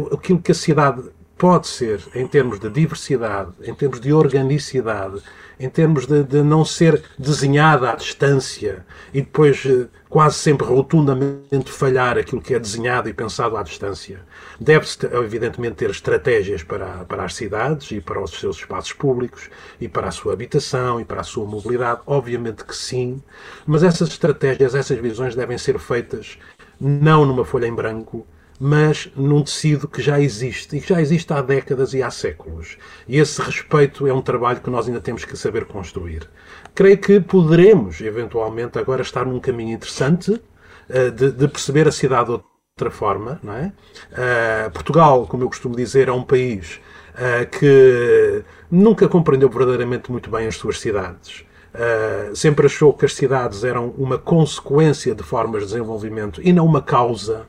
uh, 0.00 0.10
uh, 0.10 0.14
aquilo 0.14 0.40
que 0.40 0.52
a 0.52 0.54
cidade 0.54 1.02
pode 1.36 1.68
ser, 1.68 2.00
em 2.14 2.26
termos 2.26 2.58
de 2.58 2.68
diversidade, 2.68 3.52
em 3.62 3.74
termos 3.74 4.00
de 4.00 4.12
organicidade, 4.12 5.22
em 5.58 5.68
termos 5.68 6.06
de, 6.06 6.22
de 6.22 6.42
não 6.42 6.64
ser 6.64 7.02
desenhada 7.18 7.90
à 7.90 7.96
distância 7.96 8.84
e 9.12 9.20
depois 9.20 9.64
eh, 9.66 9.86
quase 10.08 10.36
sempre 10.36 10.66
rotundamente 10.66 11.70
falhar 11.70 12.16
aquilo 12.16 12.40
que 12.40 12.54
é 12.54 12.58
desenhado 12.58 13.08
e 13.08 13.12
pensado 13.12 13.56
à 13.56 13.62
distância. 13.62 14.20
Deve-se, 14.60 14.98
evidentemente, 15.12 15.76
ter 15.76 15.90
estratégias 15.90 16.62
para, 16.62 17.04
para 17.04 17.24
as 17.24 17.34
cidades 17.34 17.90
e 17.90 18.00
para 18.00 18.22
os 18.22 18.30
seus 18.32 18.56
espaços 18.58 18.92
públicos 18.92 19.50
e 19.80 19.88
para 19.88 20.08
a 20.08 20.12
sua 20.12 20.32
habitação 20.32 21.00
e 21.00 21.04
para 21.04 21.20
a 21.20 21.24
sua 21.24 21.46
mobilidade. 21.46 22.00
Obviamente 22.06 22.64
que 22.64 22.76
sim, 22.76 23.22
mas 23.66 23.82
essas 23.82 24.08
estratégias, 24.08 24.74
essas 24.74 24.98
visões 24.98 25.34
devem 25.34 25.58
ser 25.58 25.78
feitas 25.78 26.38
não 26.80 27.26
numa 27.26 27.44
folha 27.44 27.66
em 27.66 27.74
branco, 27.74 28.26
mas 28.58 29.08
num 29.14 29.42
tecido 29.42 29.86
que 29.86 30.02
já 30.02 30.20
existe 30.20 30.76
e 30.76 30.80
que 30.80 30.88
já 30.88 31.00
existe 31.00 31.32
há 31.32 31.40
décadas 31.40 31.94
e 31.94 32.02
há 32.02 32.10
séculos. 32.10 32.76
E 33.06 33.18
esse 33.18 33.40
respeito 33.40 34.06
é 34.06 34.12
um 34.12 34.20
trabalho 34.20 34.60
que 34.60 34.70
nós 34.70 34.88
ainda 34.88 35.00
temos 35.00 35.24
que 35.24 35.36
saber 35.36 35.64
construir. 35.66 36.28
Creio 36.74 36.98
que 36.98 37.20
poderemos, 37.20 38.00
eventualmente, 38.00 38.78
agora 38.78 39.02
estar 39.02 39.24
num 39.24 39.38
caminho 39.38 39.74
interessante 39.74 40.32
uh, 40.32 41.10
de, 41.12 41.30
de, 41.30 41.48
perceber 41.48 41.86
a 41.86 41.92
cidade 41.92 42.26
de 42.26 42.32
outra 42.32 42.90
forma. 42.90 43.38
Não 43.42 43.54
é? 43.54 43.72
Uh, 44.12 44.70
Portugal, 44.72 45.26
como 45.26 45.44
eu 45.44 45.48
costumo 45.48 45.76
dizer, 45.76 46.08
é 46.08 46.12
um 46.12 46.24
país 46.24 46.80
uh, 47.14 47.48
que 47.48 48.42
nunca 48.68 49.08
compreendeu 49.08 49.48
verdadeiramente 49.48 50.10
muito 50.10 50.28
bem 50.30 50.48
as 50.48 50.56
suas 50.56 50.80
cidades. 50.80 51.44
Uh, 51.72 52.34
sempre 52.34 52.66
achou 52.66 52.92
que 52.92 53.04
as 53.04 53.14
cidades 53.14 53.62
eram 53.62 53.90
uma 53.90 54.18
consequência 54.18 55.14
de 55.14 55.22
formas 55.22 55.62
de 55.62 55.68
desenvolvimento 55.68 56.40
e 56.42 56.52
não 56.52 56.66
uma 56.66 56.82
causa 56.82 57.46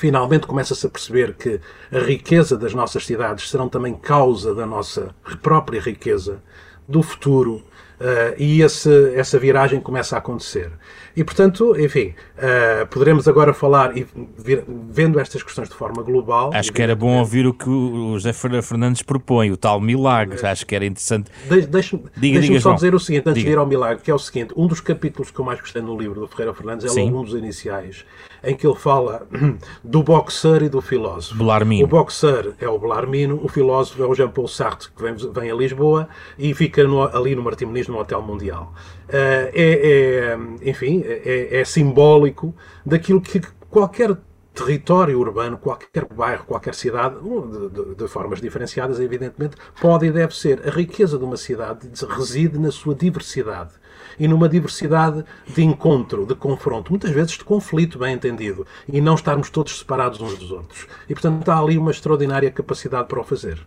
finalmente 0.00 0.46
começa-se 0.46 0.86
a 0.86 0.88
perceber 0.88 1.34
que 1.34 1.60
a 1.92 1.98
riqueza 1.98 2.56
das 2.56 2.72
nossas 2.72 3.04
cidades 3.04 3.50
serão 3.50 3.68
também 3.68 3.94
causa 3.94 4.54
da 4.54 4.64
nossa 4.64 5.14
própria 5.42 5.78
riqueza, 5.78 6.42
do 6.88 7.02
futuro, 7.02 7.62
Uh, 8.00 8.32
e 8.38 8.62
esse, 8.62 9.12
essa 9.14 9.38
viragem 9.38 9.78
começa 9.78 10.16
a 10.16 10.20
acontecer. 10.20 10.72
E, 11.16 11.24
portanto, 11.24 11.74
enfim, 11.78 12.14
uh, 12.36 12.86
poderemos 12.86 13.26
agora 13.26 13.52
falar, 13.52 13.96
e 13.96 14.06
vir, 14.38 14.64
vendo 14.66 15.18
estas 15.18 15.42
questões 15.42 15.68
de 15.68 15.74
forma 15.74 16.02
global. 16.02 16.50
Acho 16.54 16.72
que 16.72 16.82
era 16.82 16.94
bom 16.94 17.18
ouvir 17.18 17.46
o 17.46 17.54
que 17.54 17.68
o 17.68 18.18
José 18.18 18.32
Fernandes 18.32 19.02
propõe, 19.02 19.50
o 19.50 19.56
tal 19.56 19.80
milagre. 19.80 20.38
É. 20.42 20.48
Acho 20.48 20.66
que 20.66 20.74
era 20.74 20.84
interessante. 20.84 21.30
De, 21.48 21.62
Deixe-me 21.62 22.04
deixe 22.16 22.60
só 22.60 22.72
dizer 22.74 22.94
o 22.94 23.00
seguinte, 23.00 23.28
antes 23.28 23.42
diga. 23.42 23.50
de 23.50 23.52
ir 23.52 23.58
ao 23.58 23.66
milagre, 23.66 24.02
que 24.02 24.10
é 24.10 24.14
o 24.14 24.18
seguinte: 24.18 24.52
um 24.56 24.66
dos 24.66 24.80
capítulos 24.80 25.30
que 25.30 25.38
eu 25.38 25.44
mais 25.44 25.60
gostei 25.60 25.82
no 25.82 25.98
livro 25.98 26.20
do 26.20 26.28
Ferreira 26.28 26.54
Fernandes 26.54 26.86
é 26.86 26.88
Sim. 26.88 27.06
logo 27.06 27.20
um 27.20 27.24
dos 27.24 27.34
iniciais, 27.34 28.04
em 28.42 28.54
que 28.54 28.66
ele 28.66 28.76
fala 28.76 29.26
do 29.82 30.02
boxer 30.02 30.62
e 30.62 30.68
do 30.68 30.80
filósofo. 30.80 31.36
Belarmino. 31.36 31.84
O 31.84 31.86
boxer 31.86 32.54
é 32.58 32.68
o 32.68 32.78
Belarmino, 32.78 33.40
o 33.42 33.48
filósofo 33.48 34.02
é 34.02 34.06
o 34.06 34.14
Jean-Paul 34.14 34.48
Sartre, 34.48 34.88
que 34.96 35.02
vem, 35.02 35.14
vem 35.14 35.50
a 35.50 35.54
Lisboa 35.54 36.08
e 36.38 36.54
fica 36.54 36.84
no, 36.84 37.02
ali 37.02 37.34
no 37.34 37.42
Martim 37.42 37.66
Muniz 37.66 37.88
no 37.88 37.98
Hotel 37.98 38.22
Mundial. 38.22 38.72
Uh, 39.10 39.50
é, 39.52 40.36
é, 40.62 40.70
enfim, 40.70 41.02
é, 41.04 41.60
é 41.60 41.64
simbólico 41.64 42.54
daquilo 42.86 43.20
que 43.20 43.40
qualquer 43.68 44.16
território 44.54 45.18
urbano, 45.18 45.58
qualquer 45.58 46.04
bairro, 46.06 46.44
qualquer 46.44 46.74
cidade, 46.74 47.16
de, 47.16 47.68
de, 47.70 47.94
de, 47.94 48.08
formas 48.08 48.40
diferenciadas, 48.40 49.00
evidentemente, 49.00 49.56
pode 49.80 50.06
e 50.06 50.12
deve 50.12 50.36
ser. 50.36 50.66
A 50.66 50.70
riqueza 50.70 51.18
de 51.18 51.24
uma 51.24 51.36
cidade 51.36 51.88
reside 52.08 52.58
na 52.58 52.70
sua 52.70 52.94
diversidade. 52.94 53.72
E 54.18 54.28
numa 54.28 54.48
diversidade 54.48 55.24
de 55.46 55.62
encontro, 55.62 56.26
de 56.26 56.34
confronto, 56.34 56.90
muitas 56.92 57.10
vezes 57.10 57.32
de 57.32 57.44
conflito, 57.44 57.98
bem 57.98 58.14
entendido, 58.14 58.66
e 58.86 59.00
não 59.00 59.14
estarmos 59.14 59.50
todos 59.50 59.78
separados 59.78 60.20
uns 60.20 60.36
dos 60.36 60.50
outros. 60.50 60.86
E, 61.08 61.14
portanto, 61.14 61.48
há 61.48 61.58
ali 61.58 61.78
uma 61.78 61.90
extraordinária 61.90 62.50
capacidade 62.50 63.08
para 63.08 63.20
o 63.20 63.24
fazer. 63.24 63.66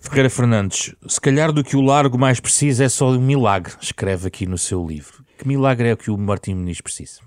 Ferreira 0.00 0.30
Fernandes, 0.30 0.94
se 1.06 1.20
calhar 1.20 1.52
do 1.52 1.64
que 1.64 1.76
o 1.76 1.80
largo 1.80 2.18
mais 2.18 2.40
precisa 2.40 2.84
é 2.84 2.88
só 2.88 3.10
um 3.10 3.20
milagre, 3.20 3.74
escreve 3.80 4.28
aqui 4.28 4.46
no 4.46 4.56
seu 4.56 4.86
livro. 4.86 5.24
Que 5.36 5.46
milagre 5.46 5.88
é 5.88 5.92
o 5.92 5.96
que 5.96 6.10
o 6.10 6.16
Martim 6.16 6.54
Muniz 6.54 6.80
precisa? 6.80 7.20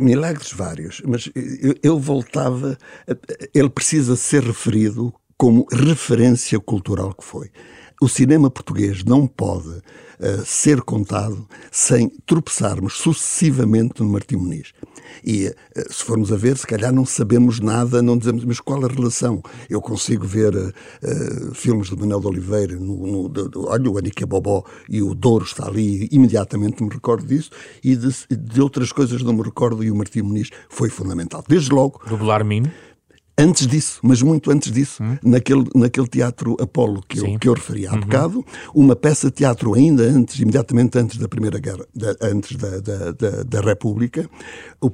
Milagres 0.00 0.52
vários, 0.52 1.00
mas 1.06 1.30
eu, 1.34 1.74
eu 1.82 1.98
voltava. 1.98 2.76
Ele 3.54 3.68
precisa 3.68 4.16
ser 4.16 4.42
referido 4.42 5.14
como 5.36 5.66
referência 5.70 6.58
cultural 6.58 7.14
que 7.14 7.24
foi. 7.24 7.50
O 8.02 8.08
cinema 8.08 8.50
português 8.50 9.04
não 9.04 9.26
pode 9.26 9.68
uh, 9.68 10.44
ser 10.44 10.80
contado 10.80 11.46
sem 11.70 12.08
tropeçarmos 12.26 12.94
sucessivamente 12.94 14.02
no 14.02 14.08
Martim 14.08 14.36
Muniz. 14.36 14.72
E 15.24 15.46
uh, 15.48 15.54
se 15.92 16.04
formos 16.04 16.32
a 16.32 16.36
ver, 16.36 16.56
se 16.56 16.66
calhar 16.66 16.92
não 16.92 17.04
sabemos 17.04 17.60
nada, 17.60 18.02
não 18.02 18.16
dizemos, 18.16 18.44
mas 18.44 18.60
qual 18.60 18.84
a 18.84 18.88
relação? 18.88 19.42
Eu 19.68 19.80
consigo 19.80 20.26
ver 20.26 20.54
uh, 20.54 21.54
filmes 21.54 21.88
de 21.88 21.96
Manuel 21.96 22.20
de 22.20 22.26
Oliveira, 22.26 22.76
no, 22.76 23.06
no, 23.06 23.28
de, 23.28 23.58
olha, 23.58 23.90
o 23.90 23.98
Anica 23.98 24.26
Bobó 24.26 24.64
e 24.88 25.02
o 25.02 25.14
Douro 25.14 25.44
está 25.44 25.66
ali, 25.66 26.08
imediatamente 26.10 26.82
me 26.82 26.90
recordo 26.90 27.26
disso, 27.26 27.50
e 27.82 27.96
de, 27.96 28.08
de 28.30 28.60
outras 28.60 28.92
coisas 28.92 29.22
não 29.22 29.32
me 29.32 29.42
recordo, 29.42 29.82
e 29.82 29.90
o 29.90 29.96
Martim 29.96 30.22
Muniz 30.22 30.50
foi 30.68 30.88
fundamental. 30.88 31.44
Desde 31.48 31.72
logo. 31.72 32.00
Do 32.08 32.16
Belarmino? 32.16 32.70
Antes 33.40 33.66
disso, 33.66 34.00
mas 34.02 34.22
muito 34.22 34.50
antes 34.50 34.70
disso, 34.70 35.02
hum. 35.02 35.16
naquele, 35.22 35.64
naquele 35.74 36.06
teatro 36.06 36.56
Apolo 36.60 37.02
que 37.08 37.18
eu, 37.18 37.38
que 37.38 37.48
eu 37.48 37.54
referi 37.54 37.86
há 37.86 37.92
uhum. 37.92 38.00
bocado, 38.00 38.44
uma 38.74 38.94
peça 38.94 39.28
de 39.28 39.36
teatro 39.36 39.74
ainda 39.74 40.02
antes, 40.02 40.38
imediatamente 40.38 40.98
antes 40.98 41.16
da 41.18 41.28
Primeira 41.28 41.58
Guerra, 41.58 41.86
da, 41.94 42.14
antes 42.22 42.56
da, 42.56 42.80
da, 42.80 43.12
da, 43.12 43.42
da, 43.42 43.60
República, 43.60 44.28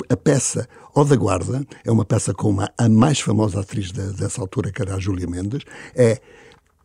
a 0.08 0.16
peça 0.16 0.68
O 0.94 1.04
da 1.04 1.16
Guarda, 1.16 1.66
é 1.84 1.90
uma 1.90 2.04
peça 2.04 2.32
com 2.32 2.50
uma, 2.50 2.70
a 2.78 2.88
mais 2.88 3.20
famosa 3.20 3.60
atriz 3.60 3.90
dessa 3.90 4.40
altura, 4.40 4.70
que 4.70 4.80
era 4.80 4.94
a 4.94 4.98
Júlia 4.98 5.26
Mendes, 5.26 5.62
é, 5.94 6.20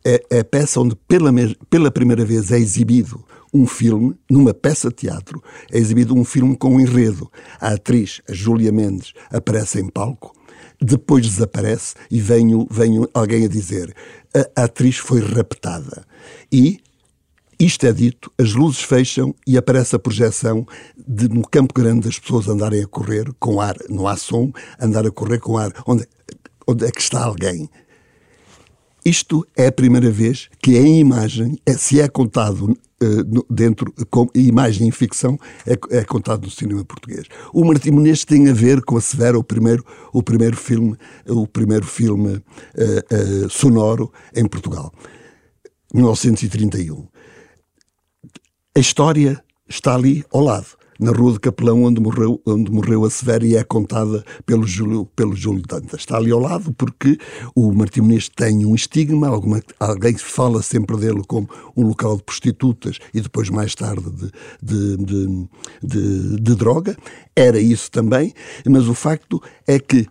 é, 0.04 0.24
é 0.30 0.40
a 0.40 0.46
peça 0.46 0.80
onde 0.80 0.96
pela, 1.08 1.32
pela 1.70 1.92
primeira 1.92 2.26
vez 2.26 2.52
é 2.52 2.58
exibido 2.58 3.24
um 3.54 3.68
filme, 3.68 4.16
numa 4.30 4.54
peça 4.54 4.90
de 4.90 4.96
teatro, 4.96 5.42
é 5.72 5.78
exibido 5.78 6.16
um 6.16 6.24
filme 6.24 6.56
com 6.56 6.76
um 6.76 6.80
enredo. 6.80 7.30
A 7.60 7.74
atriz, 7.74 8.22
a 8.30 8.34
Júlia 8.34 8.72
Mendes, 8.72 9.14
aparece 9.30 9.80
em 9.80 9.90
palco, 9.90 10.34
depois 10.82 11.26
desaparece 11.26 11.96
e 12.10 12.20
vem, 12.20 12.52
alguém 13.14 13.46
a 13.46 13.48
dizer 13.48 13.96
a, 14.56 14.64
atriz 14.64 14.98
foi 14.98 15.20
raptada. 15.22 16.06
E 16.52 16.80
isto 17.60 17.86
é 17.86 17.94
dito, 17.94 18.32
as 18.40 18.54
luzes 18.54 18.82
fecham 18.82 19.36
e 19.46 19.56
aparece 19.58 19.96
a 19.96 20.00
projeção 20.00 20.66
de 20.98 21.28
no 21.28 21.48
Campo 21.48 21.74
Grande 21.74 22.08
das 22.08 22.18
pessoas 22.18 22.48
andarem 22.48 22.84
a 22.84 22.88
correr 22.88 23.32
com 23.40 23.62
ar, 23.62 23.76
não 23.88 24.08
há 24.08 24.18
som, 24.18 24.52
andar 24.80 25.06
a 25.06 25.12
correr 25.12 25.40
com 25.40 25.58
ar. 25.58 25.72
Onde, 25.86 26.08
onde 26.68 26.86
é 26.86 26.92
que 26.92 27.02
está 27.02 27.24
alguém? 27.24 27.70
Isto 29.06 29.46
é 29.56 29.68
a 29.68 29.72
primeira 29.72 30.10
vez 30.10 30.50
que 30.62 30.78
em 30.78 31.00
imagem, 31.00 31.58
é, 31.66 31.74
se 31.74 32.02
é 32.02 32.08
contado 32.08 32.76
dentro, 33.50 33.94
com 34.10 34.28
imagem 34.36 34.88
e 34.88 34.92
ficção, 34.92 35.38
é, 35.66 35.78
é, 35.98 36.04
contado 36.04 36.44
no 36.44 36.52
cinema 36.52 36.84
português. 36.86 37.26
O 37.54 37.64
Martim 37.66 37.92
Muniz 37.92 38.26
tem 38.26 38.50
a 38.50 38.54
ver 38.54 38.82
com 38.82 38.98
a 38.98 39.02
Severa, 39.02 39.38
o 39.38 39.44
primeiro, 39.44 39.86
o 40.14 40.22
primeiro 40.22 40.56
filme, 40.56 40.96
o 41.28 41.48
primeiro 41.48 41.86
filme 41.86 42.36
uh, 42.36 43.46
uh, 43.46 43.50
sonoro 43.50 44.12
em 44.36 44.48
Portugal, 44.48 44.94
1931. 45.94 47.08
A 48.76 48.80
história 48.80 49.44
está 49.68 49.96
ali 49.96 50.24
ao 50.32 50.42
lado 50.42 50.81
na 51.02 51.12
Rua 51.12 51.34
de 51.34 51.40
Capelão, 51.40 51.84
onde 51.84 52.00
morreu, 52.00 52.40
onde 52.46 52.72
morreu 52.72 53.04
a 53.04 53.10
Severa 53.10 53.44
e 53.44 53.56
é 53.56 53.64
contada 53.64 54.24
pelo 54.46 54.68
Júlio, 54.68 55.06
pelo 55.16 55.36
Júlio 55.36 55.64
Dantas. 55.68 56.02
Está 56.02 56.18
ali 56.18 56.32
ao 56.32 56.40
lado 56.40 56.72
porque 56.74 57.18
o 57.56 57.74
Martim 57.74 58.02
Muniz 58.02 58.30
tem 58.30 58.64
um 58.66 58.76
estigma, 58.76 59.28
alguma, 59.28 59.64
alguém 59.80 60.16
fala 60.16 60.62
sempre 60.62 60.96
dele 60.98 61.24
como 61.28 61.50
um 61.76 61.88
local 61.88 62.18
de 62.18 62.24
prostitutas 62.24 63.00
e 63.14 63.20
depois 63.20 63.50
mais 63.50 63.74
tarde 63.74 64.12
de, 64.12 64.32
de, 64.62 64.98
de, 64.98 65.50
de, 65.84 66.36
de 66.40 66.56
droga. 66.56 66.96
Era 67.36 67.60
isso 67.60 67.90
também, 67.90 68.32
mas 68.70 68.88
o 68.88 68.94
facto 68.94 69.42
é 69.68 69.80
que 69.80 70.08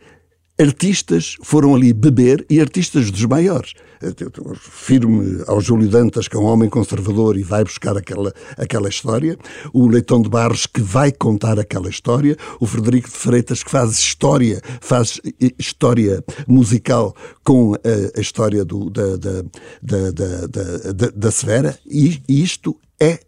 artistas 0.60 1.36
foram 1.42 1.74
ali 1.74 1.92
beber 1.92 2.44
e 2.50 2.60
artistas 2.60 3.10
dos 3.10 3.24
maiores. 3.24 3.72
Refiro-me 4.00 5.42
ao 5.46 5.60
Júlio 5.60 5.88
Dantas, 5.88 6.28
que 6.28 6.36
é 6.36 6.38
um 6.38 6.44
homem 6.44 6.68
conservador 6.68 7.36
e 7.36 7.42
vai 7.42 7.64
buscar 7.64 7.96
aquela, 7.96 8.32
aquela 8.56 8.88
história, 8.88 9.38
o 9.72 9.86
Leitão 9.86 10.20
de 10.20 10.28
Barros, 10.28 10.66
que 10.66 10.80
vai 10.80 11.12
contar 11.12 11.58
aquela 11.58 11.88
história, 11.88 12.36
o 12.58 12.66
Frederico 12.66 13.08
de 13.08 13.16
Freitas, 13.16 13.62
que 13.62 13.70
faz 13.70 13.98
história, 13.98 14.60
faz 14.80 15.20
história 15.58 16.22
musical 16.46 17.14
com 17.44 17.74
a, 17.74 18.18
a 18.18 18.20
história 18.20 18.64
do, 18.64 18.90
da, 18.90 19.16
da, 19.16 19.42
da, 19.82 20.10
da, 20.10 20.92
da, 20.92 21.06
da 21.14 21.30
Severa, 21.30 21.78
e 21.86 22.20
isto 22.28 22.76
é 23.00 23.20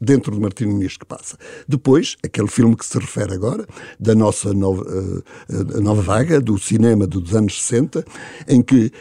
dentro 0.00 0.34
do 0.34 0.40
Martim 0.40 0.66
Muniz 0.66 0.96
que 0.96 1.04
passa. 1.04 1.36
Depois, 1.66 2.16
aquele 2.24 2.48
filme 2.48 2.76
que 2.76 2.86
se 2.86 2.98
refere 2.98 3.34
agora, 3.34 3.66
da 3.98 4.14
nossa 4.14 4.52
nova, 4.52 4.82
uh, 4.82 5.80
nova 5.80 6.02
vaga, 6.02 6.40
do 6.40 6.58
cinema 6.58 7.06
dos 7.06 7.34
anos 7.34 7.62
60, 7.62 8.04
em 8.48 8.62
que 8.62 8.92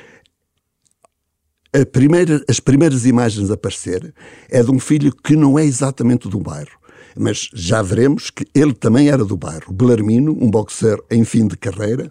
primeira, 1.85 2.43
as 2.49 2.59
primeiras 2.59 3.05
imagens 3.05 3.51
a 3.51 3.53
aparecer 3.53 4.13
é 4.49 4.63
de 4.63 4.71
um 4.71 4.79
filho 4.79 5.11
que 5.11 5.35
não 5.35 5.59
é 5.59 5.65
exatamente 5.65 6.27
do 6.27 6.39
bairro, 6.39 6.79
mas 7.15 7.49
já 7.53 7.81
veremos 7.81 8.29
que 8.29 8.45
ele 8.53 8.73
também 8.73 9.09
era 9.09 9.23
do 9.23 9.37
bairro. 9.37 9.73
Belarmino, 9.73 10.31
um 10.31 10.49
boxer 10.49 10.97
em 11.11 11.23
fim 11.23 11.47
de 11.47 11.57
carreira, 11.57 12.09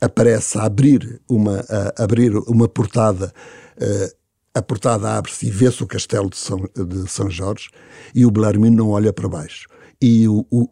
aparece 0.00 0.58
a 0.58 0.64
abrir 0.64 1.20
uma, 1.28 1.64
a 1.68 2.04
abrir 2.04 2.36
uma 2.46 2.68
portada 2.68 3.32
uh, 3.76 4.18
a 4.54 4.62
portada 4.62 5.16
abre-se 5.16 5.46
e 5.46 5.50
vê-se 5.50 5.82
o 5.82 5.86
castelo 5.86 6.30
de 6.30 6.36
São, 6.36 6.58
de 6.58 7.08
São 7.08 7.30
Jorge 7.30 7.68
e 8.14 8.26
o 8.26 8.30
Belarmino 8.30 8.76
não 8.76 8.90
olha 8.90 9.12
para 9.12 9.28
baixo. 9.28 9.68
E 10.00 10.28
o, 10.28 10.46
o, 10.50 10.68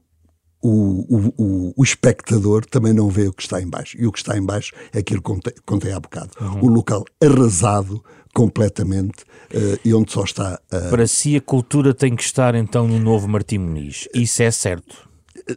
o, 0.62 1.73
o, 1.77 1.85
espectador 1.85 2.65
também 2.65 2.93
não 2.93 3.09
vê 3.09 3.29
o 3.29 3.33
que 3.33 3.43
está 3.43 3.61
em 3.61 3.69
baixo. 3.69 3.97
E 3.99 4.07
o 4.07 4.12
que 4.12 4.19
está 4.19 4.37
em 4.37 4.45
baixo 4.45 4.73
é 4.93 4.99
aquilo 4.99 5.21
que 5.21 5.27
contei, 5.27 5.55
contei 5.65 5.93
há 5.93 6.01
bocado. 6.01 6.31
Uhum. 6.41 6.65
O 6.65 6.69
local 6.69 7.05
arrasado 7.23 8.03
completamente 8.35 9.23
uh, 9.55 9.79
e 9.85 9.95
onde 9.95 10.12
só 10.12 10.25
está... 10.25 10.61
Uh... 10.73 10.91
Para 10.91 11.07
si 11.07 11.37
a 11.37 11.41
cultura 11.41 11.95
tem 11.95 12.15
que 12.15 12.23
estar 12.23 12.55
então 12.55 12.87
no 12.87 12.99
novo 12.99 13.29
Martim 13.29 13.59
Muniz. 13.59 14.09
Isso 14.15 14.43
é 14.43 14.51
certo? 14.51 15.09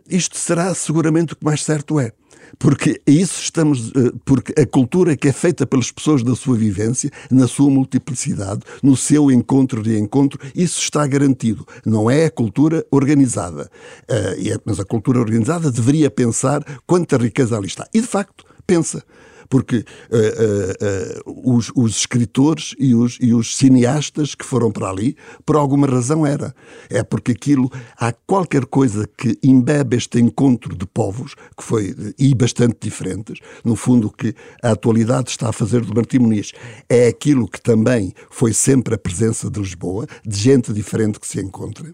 Isto 0.09 0.37
será 0.37 0.73
seguramente 0.73 1.33
o 1.33 1.35
que 1.35 1.45
mais 1.45 1.63
certo 1.63 1.99
é 1.99 2.11
porque 2.57 3.01
isso 3.05 3.41
estamos, 3.41 3.91
eh, 3.95 4.11
porque 4.25 4.59
a 4.59 4.65
cultura 4.65 5.15
que 5.15 5.27
é 5.27 5.31
feita 5.31 5.67
pelas 5.67 5.91
pessoas 5.91 6.23
da 6.23 6.35
sua 6.35 6.57
vivência, 6.57 7.11
na 7.29 7.47
sua 7.47 7.69
multiplicidade, 7.69 8.61
no 8.81 8.95
seu 8.95 9.29
encontro 9.29 9.83
de 9.83 9.97
encontro, 9.99 10.39
isso 10.55 10.79
está 10.79 11.05
garantido. 11.05 11.67
Não 11.85 12.09
é 12.09 12.25
a 12.25 12.31
cultura 12.31 12.85
organizada. 12.89 13.69
Eh, 14.07 14.51
é, 14.51 14.57
mas 14.65 14.79
a 14.79 14.85
cultura 14.85 15.19
organizada 15.19 15.71
deveria 15.71 16.09
pensar 16.09 16.63
quanta 16.87 17.17
riqueza 17.17 17.55
ali 17.57 17.67
está. 17.67 17.87
E 17.93 18.01
de 18.01 18.07
facto, 18.07 18.45
pensa 18.65 19.03
porque 19.49 19.77
uh, 19.77 19.83
uh, 20.15 21.41
uh, 21.41 21.57
os, 21.57 21.71
os, 21.75 21.97
escritores 21.97 22.75
e 22.77 22.93
os, 22.93 23.17
e 23.19 23.33
os, 23.33 23.57
cineastas 23.57 24.35
que 24.35 24.45
foram 24.45 24.71
para 24.71 24.89
ali, 24.89 25.17
por 25.45 25.55
alguma 25.55 25.87
razão 25.87 26.25
era. 26.25 26.55
É 26.89 27.03
porque 27.03 27.31
aquilo, 27.31 27.69
há 27.97 28.13
qualquer 28.13 28.65
coisa 28.65 29.09
que 29.17 29.37
embebe 29.43 29.97
este 29.97 30.19
encontro 30.19 30.75
de 30.75 30.85
povos, 30.85 31.33
que 31.57 31.63
foi, 31.63 31.95
e 32.17 32.33
bastante 32.35 32.77
diferentes, 32.79 33.39
no 33.65 33.75
fundo 33.75 34.07
o 34.07 34.11
que 34.11 34.35
a 34.61 34.71
atualidade 34.71 35.31
está 35.31 35.49
a 35.49 35.53
fazer 35.53 35.81
do 35.81 35.95
Martim 35.95 36.19
Muniz, 36.19 36.51
é 36.87 37.07
aquilo 37.07 37.47
que 37.47 37.59
também 37.59 38.13
foi 38.29 38.53
sempre 38.53 38.93
a 38.93 38.97
presença 38.97 39.49
de 39.49 39.59
Lisboa, 39.59 40.05
de 40.25 40.37
gente 40.37 40.71
diferente 40.71 41.19
que 41.19 41.27
se 41.27 41.41
encontra, 41.41 41.93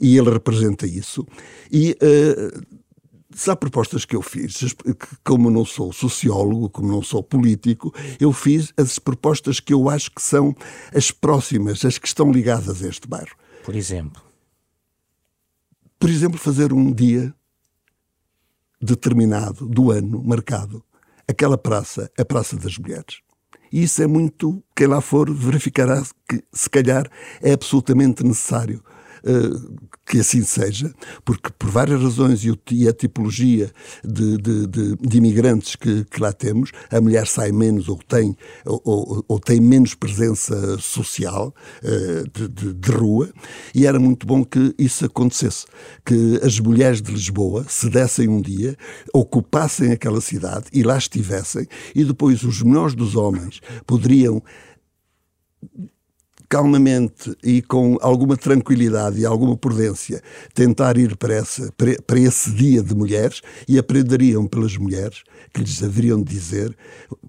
e 0.00 0.18
ele 0.18 0.30
representa 0.30 0.86
isso. 0.86 1.24
E 1.70 1.96
se 2.00 2.77
há 3.46 3.54
propostas 3.54 4.04
que 4.06 4.16
eu 4.16 4.22
fiz, 4.22 4.74
como 5.22 5.50
não 5.50 5.64
sou 5.64 5.92
sociólogo, 5.92 6.70
como 6.70 6.88
não 6.88 7.02
sou 7.02 7.22
político, 7.22 7.94
eu 8.18 8.32
fiz 8.32 8.72
as 8.76 8.98
propostas 8.98 9.60
que 9.60 9.74
eu 9.74 9.90
acho 9.90 10.10
que 10.10 10.22
são 10.22 10.56
as 10.94 11.10
próximas, 11.10 11.84
as 11.84 11.98
que 11.98 12.08
estão 12.08 12.32
ligadas 12.32 12.82
a 12.82 12.88
este 12.88 13.06
bairro. 13.06 13.36
Por 13.64 13.76
exemplo? 13.76 14.22
Por 15.98 16.08
exemplo, 16.08 16.38
fazer 16.38 16.72
um 16.72 16.92
dia 16.92 17.34
determinado 18.80 19.66
do 19.66 19.90
ano, 19.90 20.22
marcado, 20.24 20.82
aquela 21.26 21.58
praça, 21.58 22.10
a 22.18 22.24
Praça 22.24 22.56
das 22.56 22.78
Mulheres. 22.78 23.20
E 23.70 23.82
isso 23.82 24.02
é 24.02 24.06
muito, 24.06 24.62
quem 24.74 24.86
lá 24.86 25.00
for 25.00 25.30
verificará 25.30 26.02
que, 26.28 26.42
se 26.52 26.70
calhar, 26.70 27.10
é 27.42 27.52
absolutamente 27.52 28.24
necessário 28.24 28.82
que 30.06 30.20
assim 30.20 30.42
seja, 30.42 30.92
porque 31.24 31.50
por 31.58 31.70
várias 31.70 32.02
razões 32.02 32.42
e 32.70 32.88
a 32.88 32.92
tipologia 32.92 33.70
de, 34.04 34.36
de, 34.38 34.66
de, 34.66 34.96
de 34.96 35.18
imigrantes 35.18 35.76
que, 35.76 36.04
que, 36.04 36.20
lá 36.20 36.32
temos, 36.32 36.70
a 36.90 37.00
mulher 37.00 37.26
sai 37.26 37.52
menos 37.52 37.88
ou 37.88 37.98
tem, 37.98 38.36
ou, 38.64 39.24
ou, 39.28 39.38
tem 39.38 39.60
menos 39.60 39.94
presença 39.94 40.78
social 40.78 41.54
de, 42.32 42.74
de, 42.74 42.90
rua, 42.90 43.30
e 43.74 43.86
era 43.86 43.98
muito 43.98 44.26
bom 44.26 44.44
que 44.44 44.74
isso 44.78 45.04
acontecesse, 45.04 45.66
que 46.04 46.40
as 46.42 46.58
mulheres 46.58 47.02
de 47.02 47.12
Lisboa 47.12 47.64
se 47.68 47.88
dessem 47.88 48.28
um 48.28 48.40
dia, 48.40 48.76
ocupassem 49.12 49.92
aquela 49.92 50.20
cidade 50.20 50.66
e 50.72 50.82
lá 50.82 50.96
estivessem, 50.96 51.66
e 51.94 52.04
depois 52.04 52.42
os 52.42 52.62
menores 52.62 52.94
dos 52.94 53.14
homens 53.16 53.60
poderiam 53.86 54.42
calmamente 56.48 57.36
e 57.44 57.60
com 57.60 57.98
alguma 58.00 58.36
tranquilidade 58.36 59.20
e 59.20 59.26
alguma 59.26 59.56
prudência 59.56 60.22
tentar 60.54 60.96
ir 60.96 61.16
para, 61.16 61.34
essa, 61.34 61.72
para 62.06 62.18
esse 62.18 62.50
dia 62.52 62.82
de 62.82 62.94
mulheres 62.94 63.42
e 63.68 63.78
aprenderiam 63.78 64.46
pelas 64.46 64.76
mulheres 64.76 65.22
que 65.52 65.60
lhes 65.60 65.82
haveriam 65.82 66.22
de 66.22 66.32
dizer 66.32 66.76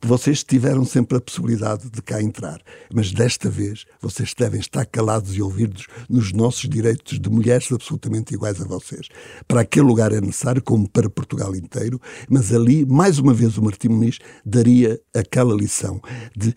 vocês 0.06 0.44
tiveram 0.44 0.86
sempre 0.86 1.18
a 1.18 1.22
possibilidade 1.22 1.90
de 1.90 2.02
cá 2.02 2.22
entrar, 2.22 2.62
mas 2.94 3.12
desta 3.12 3.50
vez 3.50 3.86
vocês 4.02 4.34
devem 4.38 4.60
estar 4.60 4.86
calados 4.86 5.36
e 5.36 5.42
ouvidos 5.42 5.88
nos 6.10 6.32
nossos 6.32 6.70
direitos 6.70 7.20
de 7.20 7.30
mulheres 7.30 7.72
absolutamente 7.72 8.34
iguais 8.34 8.62
a 8.62 8.66
vocês. 8.66 9.08
Para 9.48 9.62
aquele 9.62 9.86
lugar 9.86 10.12
é 10.12 10.22
necessário, 10.22 10.62
como 10.62 10.90
para 10.90 11.10
Portugal 11.10 11.56
inteiro, 11.56 12.00
mas 12.30 12.54
ali, 12.54 12.86
mais 12.86 13.20
uma 13.20 13.34
vez, 13.34 13.58
o 13.58 13.64
Martim 13.64 13.90
Muniz 13.90 14.20
daria 14.46 15.00
aquela 15.14 15.54
lição 15.54 16.02
de 16.36 16.56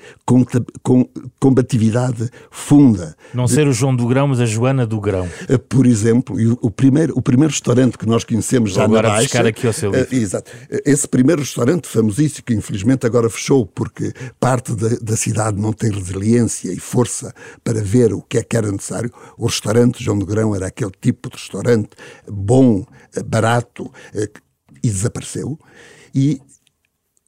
combatividade 1.41 2.31
funda. 2.53 3.17
Não 3.33 3.49
ser 3.49 3.67
o 3.67 3.73
João 3.73 3.97
do 3.97 4.07
Grão, 4.07 4.29
mas 4.29 4.39
a 4.39 4.45
Joana 4.45 4.87
do 4.87 5.01
Grão. 5.01 5.27
Eh, 5.49 5.57
por 5.57 5.87
exemplo, 5.87 6.37
o 6.61 6.71
primeiro, 6.71 7.15
o 7.17 7.23
primeiro 7.23 7.51
restaurante 7.51 7.97
que 7.97 8.07
nós 8.07 8.25
conhecemos 8.25 8.73
já 8.75 8.85
agora 8.85 9.09
na 9.09 9.15
Baixa... 9.15 9.49
aqui 9.49 9.67
ao 9.67 9.73
seu 9.73 9.91
livro. 9.91 10.15
Uh, 10.15 10.15
exato. 10.15 10.53
Esse 10.85 11.09
primeiro 11.09 11.41
restaurante 11.41 11.89
famosíssimo, 11.89 12.45
que 12.45 12.53
infelizmente 12.53 13.07
agora 13.07 13.31
fechou 13.31 13.65
porque 13.65 14.13
parte 14.39 14.75
da, 14.75 14.91
da 15.01 15.17
cidade 15.17 15.59
não 15.59 15.73
tem 15.73 15.91
resiliência 15.91 16.71
e 16.71 16.79
força 16.79 17.35
para 17.65 17.83
ver 17.83 18.13
o 18.13 18.21
que 18.21 18.37
é 18.37 18.43
que 18.43 18.55
era 18.55 18.71
necessário, 18.71 19.11
o 19.39 19.47
restaurante 19.47 20.05
João 20.05 20.19
do 20.19 20.27
Grão 20.27 20.55
era 20.55 20.67
aquele 20.67 20.93
tipo 21.01 21.31
de 21.31 21.37
restaurante 21.37 21.91
bom, 22.31 22.85
eh, 23.17 23.23
barato, 23.23 23.91
e 24.83 24.91
desapareceu. 24.91 25.59
E 26.15 26.41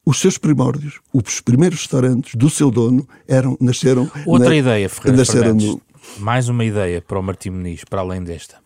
os 0.05 0.21
seus 0.21 0.38
primórdios, 0.38 1.01
os 1.12 1.40
primeiros 1.40 1.81
restaurantes 1.81 2.35
do 2.35 2.51
seu 2.51 2.71
dono 2.71 3.09
eram, 3.27 3.57
nasceram... 3.61 4.11
Outra 4.27 4.51
na, 4.51 4.57
ideia, 4.57 4.88
Ferreira 4.88 5.55
no... 5.55 5.81
Mais 6.19 6.49
uma 6.49 6.64
ideia 6.64 7.01
para 7.01 7.19
o 7.19 7.23
Martim 7.23 7.51
Muniz, 7.51 7.85
para 7.85 8.01
além 8.01 8.23
desta. 8.23 8.57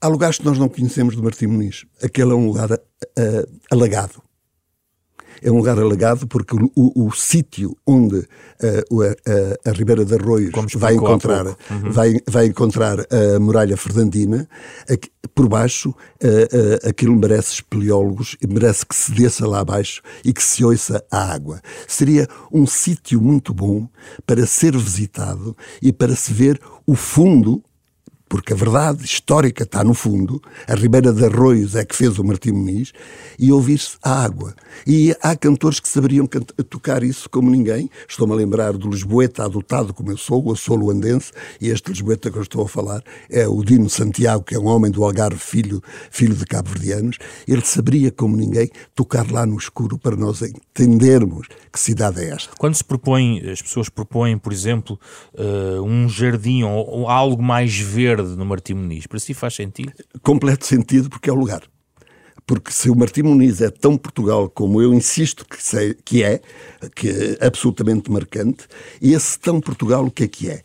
Há 0.00 0.08
lugares 0.08 0.38
que 0.38 0.44
nós 0.44 0.58
não 0.58 0.68
conhecemos 0.68 1.14
do 1.14 1.22
Martim 1.22 1.46
Muniz. 1.46 1.84
Aquele 2.02 2.32
é 2.32 2.34
um 2.34 2.46
lugar 2.46 2.70
uh, 2.72 2.78
alagado 3.70 4.22
é 5.42 5.50
um 5.50 5.56
lugar 5.56 5.78
alagado 5.78 6.26
porque 6.26 6.54
o, 6.54 6.70
o, 6.74 7.06
o 7.06 7.12
sítio 7.12 7.76
onde 7.86 8.16
uh, 8.16 9.02
a, 9.64 9.70
a, 9.70 9.72
Ribeira 9.72 10.04
de 10.04 10.14
Arroios 10.14 10.52
vai 10.76 10.94
encontrar, 10.94 11.46
uhum. 11.46 11.90
vai, 11.90 12.16
vai 12.28 12.46
encontrar 12.46 13.00
a 13.00 13.38
muralha 13.38 13.76
fernandina, 13.76 14.48
aqui, 14.88 15.10
por 15.34 15.48
baixo 15.48 15.90
uh, 15.90 15.94
uh, 15.94 16.88
aquilo 16.88 17.16
merece 17.16 17.54
espeleólogos 17.54 18.36
e 18.42 18.46
merece 18.46 18.84
que 18.84 18.94
se 18.94 19.12
desça 19.12 19.46
lá 19.46 19.60
abaixo 19.60 20.02
e 20.24 20.32
que 20.32 20.42
se 20.42 20.64
ouça 20.64 21.04
a 21.10 21.32
água. 21.32 21.60
Seria 21.86 22.28
um 22.52 22.66
sítio 22.66 23.20
muito 23.20 23.54
bom 23.54 23.88
para 24.26 24.46
ser 24.46 24.76
visitado 24.76 25.56
e 25.80 25.92
para 25.92 26.14
se 26.14 26.32
ver 26.32 26.60
o 26.86 26.94
fundo 26.94 27.62
porque 28.30 28.52
a 28.52 28.56
verdade 28.56 29.04
histórica 29.04 29.64
está 29.64 29.82
no 29.82 29.92
fundo, 29.92 30.40
a 30.68 30.74
Ribeira 30.76 31.12
de 31.12 31.24
Arroios 31.24 31.74
é 31.74 31.84
que 31.84 31.96
fez 31.96 32.16
o 32.16 32.24
Martim 32.24 32.52
Muniz, 32.52 32.92
e 33.36 33.50
ouvir-se 33.50 33.96
a 34.02 34.22
água. 34.22 34.54
E 34.86 35.14
há 35.20 35.34
cantores 35.34 35.80
que 35.80 35.88
saberiam 35.88 36.28
tocar 36.68 37.02
isso 37.02 37.28
como 37.28 37.50
ninguém. 37.50 37.90
Estou-me 38.08 38.32
a 38.32 38.36
lembrar 38.36 38.74
do 38.74 38.88
Lisboeta 38.88 39.44
adotado 39.44 39.92
como 39.92 40.12
eu 40.12 40.16
sou, 40.16 40.46
o 40.48 40.54
solo 40.54 40.90
andense, 40.90 41.32
e 41.60 41.70
este 41.70 41.88
Lisboeta 41.90 42.30
que 42.30 42.38
eu 42.38 42.42
estou 42.42 42.62
a 42.62 42.68
falar 42.68 43.02
é 43.28 43.48
o 43.48 43.64
Dino 43.64 43.90
Santiago, 43.90 44.44
que 44.44 44.54
é 44.54 44.58
um 44.60 44.66
homem 44.66 44.92
do 44.92 45.02
Algarve, 45.02 45.40
filho, 45.40 45.82
filho 46.08 46.36
de 46.36 46.44
cabo-verdianos. 46.46 47.18
Ele 47.48 47.64
saberia 47.64 48.12
como 48.12 48.36
ninguém 48.36 48.70
tocar 48.94 49.28
lá 49.28 49.44
no 49.44 49.56
escuro 49.56 49.98
para 49.98 50.14
nós 50.14 50.40
entendermos 50.40 51.48
que 51.72 51.80
cidade 51.80 52.20
é 52.20 52.30
esta. 52.30 52.54
Quando 52.56 52.76
se 52.76 52.84
propõe, 52.84 53.40
as 53.50 53.60
pessoas 53.60 53.88
propõem, 53.88 54.38
por 54.38 54.52
exemplo, 54.52 55.00
uh, 55.34 55.82
um 55.82 56.08
jardim 56.08 56.62
ou, 56.62 56.86
ou 56.86 57.08
algo 57.08 57.42
mais 57.42 57.76
verde 57.76 58.19
verde 58.20 58.36
no 58.36 58.44
Martim 58.44 58.74
Muniz. 58.74 59.06
Para 59.06 59.18
si 59.18 59.34
faz 59.34 59.54
sentido? 59.54 59.92
Completo 60.22 60.66
sentido, 60.66 61.08
porque 61.08 61.30
é 61.30 61.32
o 61.32 61.36
lugar. 61.36 61.62
Porque 62.50 62.72
se 62.72 62.90
o 62.90 62.96
Martim 62.96 63.22
Muniz 63.22 63.60
é 63.60 63.70
tão 63.70 63.96
Portugal 63.96 64.50
como 64.50 64.82
eu 64.82 64.92
insisto 64.92 65.46
que, 65.46 65.62
sei, 65.62 65.94
que 66.04 66.24
é, 66.24 66.40
que 66.96 67.08
é 67.08 67.46
absolutamente 67.46 68.10
marcante, 68.10 68.66
e 69.00 69.14
esse 69.14 69.38
tão 69.38 69.60
Portugal 69.60 70.04
o 70.04 70.10
que 70.10 70.24
é 70.24 70.26
que 70.26 70.50
é? 70.50 70.60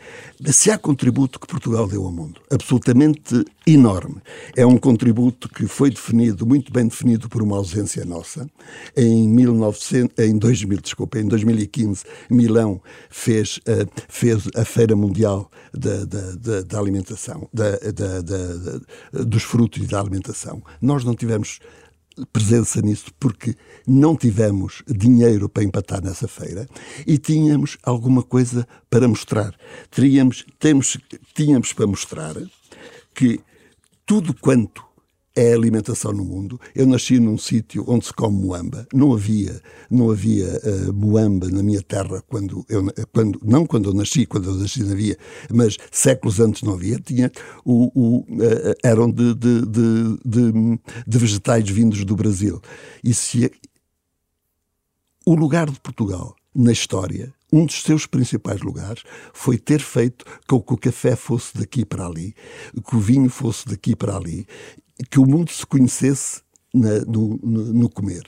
Se 0.45 0.71
há 0.71 0.80
contributo 0.80 1.39
que 1.39 1.45
Portugal 1.45 1.88
deu 1.88 2.04
ao 2.04 2.12
mundo, 2.12 2.41
absolutamente 2.50 3.45
enorme, 3.67 4.15
é 4.56 4.65
um 4.65 4.78
contributo 4.78 5.48
que 5.48 5.67
foi 5.67 5.91
definido, 5.91 6.43
muito 6.43 6.74
bem 6.74 6.88
definido 6.88 7.30
por 7.30 7.43
uma 7.43 7.58
ausência 7.58 8.04
nossa. 8.04 8.50
Em, 8.98 9.30
1900, 9.30 10.26
em 10.26 10.39
2000, 10.39 10.82
desculpa, 10.82 11.19
em 11.19 11.28
2015, 11.28 12.04
Milão 12.32 12.82
fez, 13.12 13.58
uh, 13.58 13.88
fez 14.10 14.48
a 14.56 14.65
Feira 14.65 14.95
Mundial 14.95 15.52
da, 15.71 16.04
da, 16.04 16.32
da, 16.32 16.62
da 16.62 16.80
alimentação, 16.80 17.48
da, 17.54 17.78
dos 19.12 19.43
frutos 19.43 19.84
e 19.84 19.88
da 19.88 20.00
alimentação. 20.00 20.63
Nós 20.82 21.04
não 21.04 21.13
tivemos 21.13 21.60
presença 22.32 22.82
nisso 22.82 23.12
porque 23.19 23.56
não 23.86 24.15
tivemos 24.15 24.84
dinheiro 24.88 25.49
para 25.49 25.63
empatar 25.63 26.04
nessa 26.04 26.28
feira 26.28 26.67
e 27.06 27.17
tínhamos 27.17 27.78
alguma 27.84 28.23
coisa 28.23 28.67
para 28.89 29.08
mostrar. 29.08 29.54
Teríamos, 29.91 30.45
temos, 30.60 30.97
tínhamos 31.34 31.73
para 31.73 31.88
mostrar 31.88 32.36
que 33.13 33.39
tudo 34.06 34.34
quanto 34.34 34.84
é 35.36 35.54
alimentação 35.54 36.13
no 36.13 36.24
mundo. 36.24 36.60
Eu 36.74 36.88
nasci 36.88 37.19
num 37.19 37.38
sítio 37.38 37.84
onde 37.88 38.06
se 38.06 38.13
come 38.13 38.38
moamba. 38.38 38.88
Não 38.93 39.13
havia, 39.13 39.62
não 39.89 40.10
havia 40.10 40.45
uh, 40.63 40.93
moamba 40.93 41.50
na 41.50 41.62
minha 41.62 41.82
terra 41.82 42.24
quando 42.28 42.65
eu, 42.69 42.86
quando, 43.12 43.39
não 43.43 43.65
quando 43.65 43.89
eu 43.89 43.93
nasci, 43.93 44.26
quando 44.26 44.50
eu 44.50 44.56
nasci 44.56 44.84
não 44.84 44.93
havia, 44.93 45.17
mas 45.52 45.78
séculos 45.91 46.39
antes 46.39 46.62
não 46.62 46.74
havia. 46.74 47.00
Tinha 47.00 47.32
o, 47.65 47.91
o 47.93 48.19
uh, 48.19 48.76
eram 48.84 49.12
de, 49.12 49.34
de, 49.36 49.62
de, 49.65 50.17
de, 50.26 50.80
de 51.06 51.17
vegetais 51.17 51.69
vindos 51.69 52.06
do 52.06 52.15
Brasil. 52.15 52.62
E 53.04 53.13
se 53.13 53.52
o 55.26 55.36
lugar 55.36 55.69
de 55.69 55.80
Portugal 55.80 56.36
na 56.54 56.71
história 56.71 57.34
um 57.52 57.65
dos 57.65 57.84
seus 57.84 58.06
principais 58.06 58.62
lugares 58.62 59.04
foi 59.34 59.58
ter 59.58 59.80
feito 59.80 60.26
com 60.48 60.62
que 60.62 60.74
o 60.74 60.78
café 60.78 61.15
fosse 61.15 61.58
daqui 61.58 61.86
para 61.86 62.06
ali, 62.06 62.36
que 62.86 62.95
o 62.95 63.00
vinho 63.00 63.30
fosse 63.30 63.65
daqui 63.65 63.95
para 63.95 64.17
ali 64.17 64.45
que 65.10 65.19
o 65.19 65.25
mundo 65.25 65.51
se 65.51 65.65
conhecesse 65.65 66.41
na, 66.73 66.99
no, 67.05 67.39
no, 67.41 67.73
no, 67.73 67.89
comer. 67.89 68.23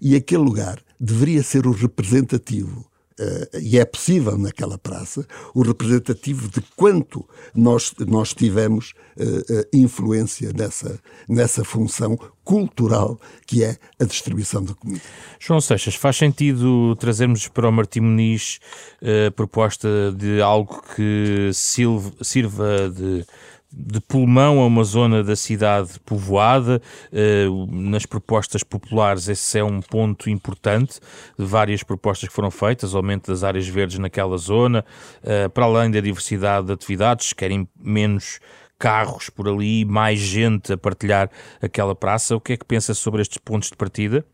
E 0.00 0.16
aquele 0.16 0.42
lugar 0.42 0.80
deveria 0.98 1.42
ser 1.42 1.66
o 1.66 1.72
representativo, 1.72 2.84
uh, 3.20 3.58
e 3.60 3.78
é 3.78 3.84
possível 3.84 4.36
naquela 4.36 4.76
praça, 4.76 5.26
o 5.54 5.62
representativo 5.62 6.48
de 6.48 6.60
quanto 6.76 7.26
nós, 7.54 7.94
nós 8.06 8.34
tivemos 8.34 8.92
uh, 9.16 9.66
influência 9.72 10.52
nessa, 10.52 10.98
nessa 11.28 11.64
função 11.64 12.18
cultural 12.44 13.20
que 13.46 13.62
é 13.62 13.76
a 14.00 14.04
distribuição 14.04 14.64
da 14.64 14.74
comida. 14.74 15.02
João 15.38 15.60
Seixas, 15.60 15.94
faz 15.94 16.16
sentido 16.16 16.96
trazermos 16.96 17.46
para 17.46 17.68
o 17.68 17.72
Martim 17.72 18.00
Muniz 18.00 18.58
a 19.00 19.30
proposta 19.30 19.88
de 20.16 20.40
algo 20.40 20.82
que 20.96 21.50
sirva 21.52 22.90
de 22.90 23.24
de 23.72 24.00
pulmão 24.00 24.60
a 24.60 24.66
uma 24.66 24.84
zona 24.84 25.24
da 25.24 25.34
cidade 25.34 25.98
povoada. 26.00 26.80
Eh, 27.12 27.46
nas 27.70 28.04
propostas 28.04 28.62
populares, 28.62 29.28
esse 29.28 29.58
é 29.58 29.64
um 29.64 29.80
ponto 29.80 30.28
importante. 30.28 31.00
Várias 31.38 31.82
propostas 31.82 32.28
que 32.28 32.34
foram 32.34 32.50
feitas, 32.50 32.94
aumento 32.94 33.30
das 33.30 33.42
áreas 33.42 33.66
verdes 33.66 33.98
naquela 33.98 34.36
zona, 34.36 34.84
eh, 35.22 35.48
para 35.48 35.64
além 35.64 35.90
da 35.90 36.00
diversidade 36.00 36.66
de 36.66 36.72
atividades, 36.72 37.32
querem 37.32 37.66
menos 37.78 38.38
carros 38.78 39.30
por 39.30 39.48
ali, 39.48 39.84
mais 39.84 40.18
gente 40.18 40.72
a 40.72 40.76
partilhar 40.76 41.30
aquela 41.60 41.94
praça. 41.94 42.36
O 42.36 42.40
que 42.40 42.52
é 42.52 42.56
que 42.56 42.64
pensa 42.64 42.92
sobre 42.94 43.22
estes 43.22 43.38
pontos 43.38 43.70
de 43.70 43.76
partida? 43.76 44.24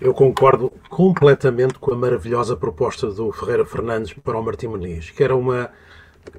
Eu 0.00 0.12
concordo 0.12 0.70
completamente 0.90 1.74
com 1.74 1.92
a 1.92 1.96
maravilhosa 1.96 2.56
proposta 2.56 3.06
do 3.08 3.32
Ferreira 3.32 3.64
Fernandes 3.64 4.12
para 4.12 4.38
o 4.38 4.42
Martim 4.42 4.66
Muniz, 4.66 5.10
que 5.10 5.22
era 5.22 5.34
uma 5.34 5.70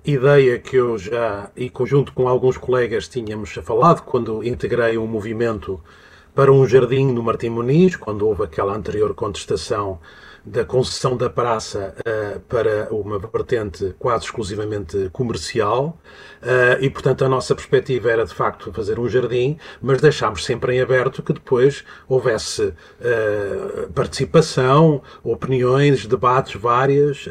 ideia 0.05 0.59
que 0.59 0.75
eu 0.75 0.97
já, 0.97 1.49
e 1.55 1.69
conjunto 1.69 2.13
com 2.13 2.27
alguns 2.27 2.57
colegas, 2.57 3.07
tínhamos 3.07 3.51
falado 3.51 4.03
quando 4.03 4.43
integrei 4.43 4.97
um 4.97 5.07
movimento 5.07 5.81
para 6.35 6.51
um 6.51 6.67
jardim 6.67 7.11
no 7.11 7.21
Martim 7.21 7.49
Muniz, 7.49 7.95
quando 7.95 8.27
houve 8.27 8.43
aquela 8.43 8.75
anterior 8.75 9.13
contestação 9.13 9.99
da 10.45 10.65
concessão 10.65 11.15
da 11.15 11.29
praça 11.29 11.95
uh, 11.99 12.39
para 12.41 12.93
uma 12.93 13.17
vertente 13.17 13.95
quase 13.97 14.25
exclusivamente 14.25 15.09
comercial 15.13 15.97
uh, 16.41 16.83
e, 16.83 16.89
portanto, 16.89 17.23
a 17.23 17.29
nossa 17.29 17.55
perspectiva 17.55 18.11
era 18.11 18.25
de 18.25 18.33
facto 18.33 18.71
fazer 18.73 18.99
um 18.99 19.07
jardim, 19.07 19.57
mas 19.81 20.01
deixámos 20.01 20.43
sempre 20.43 20.75
em 20.75 20.81
aberto 20.81 21.23
que 21.23 21.31
depois 21.31 21.85
houvesse 22.09 22.61
uh, 22.63 23.91
participação, 23.93 25.01
opiniões, 25.23 26.05
debates 26.05 26.59
várias 26.59 27.25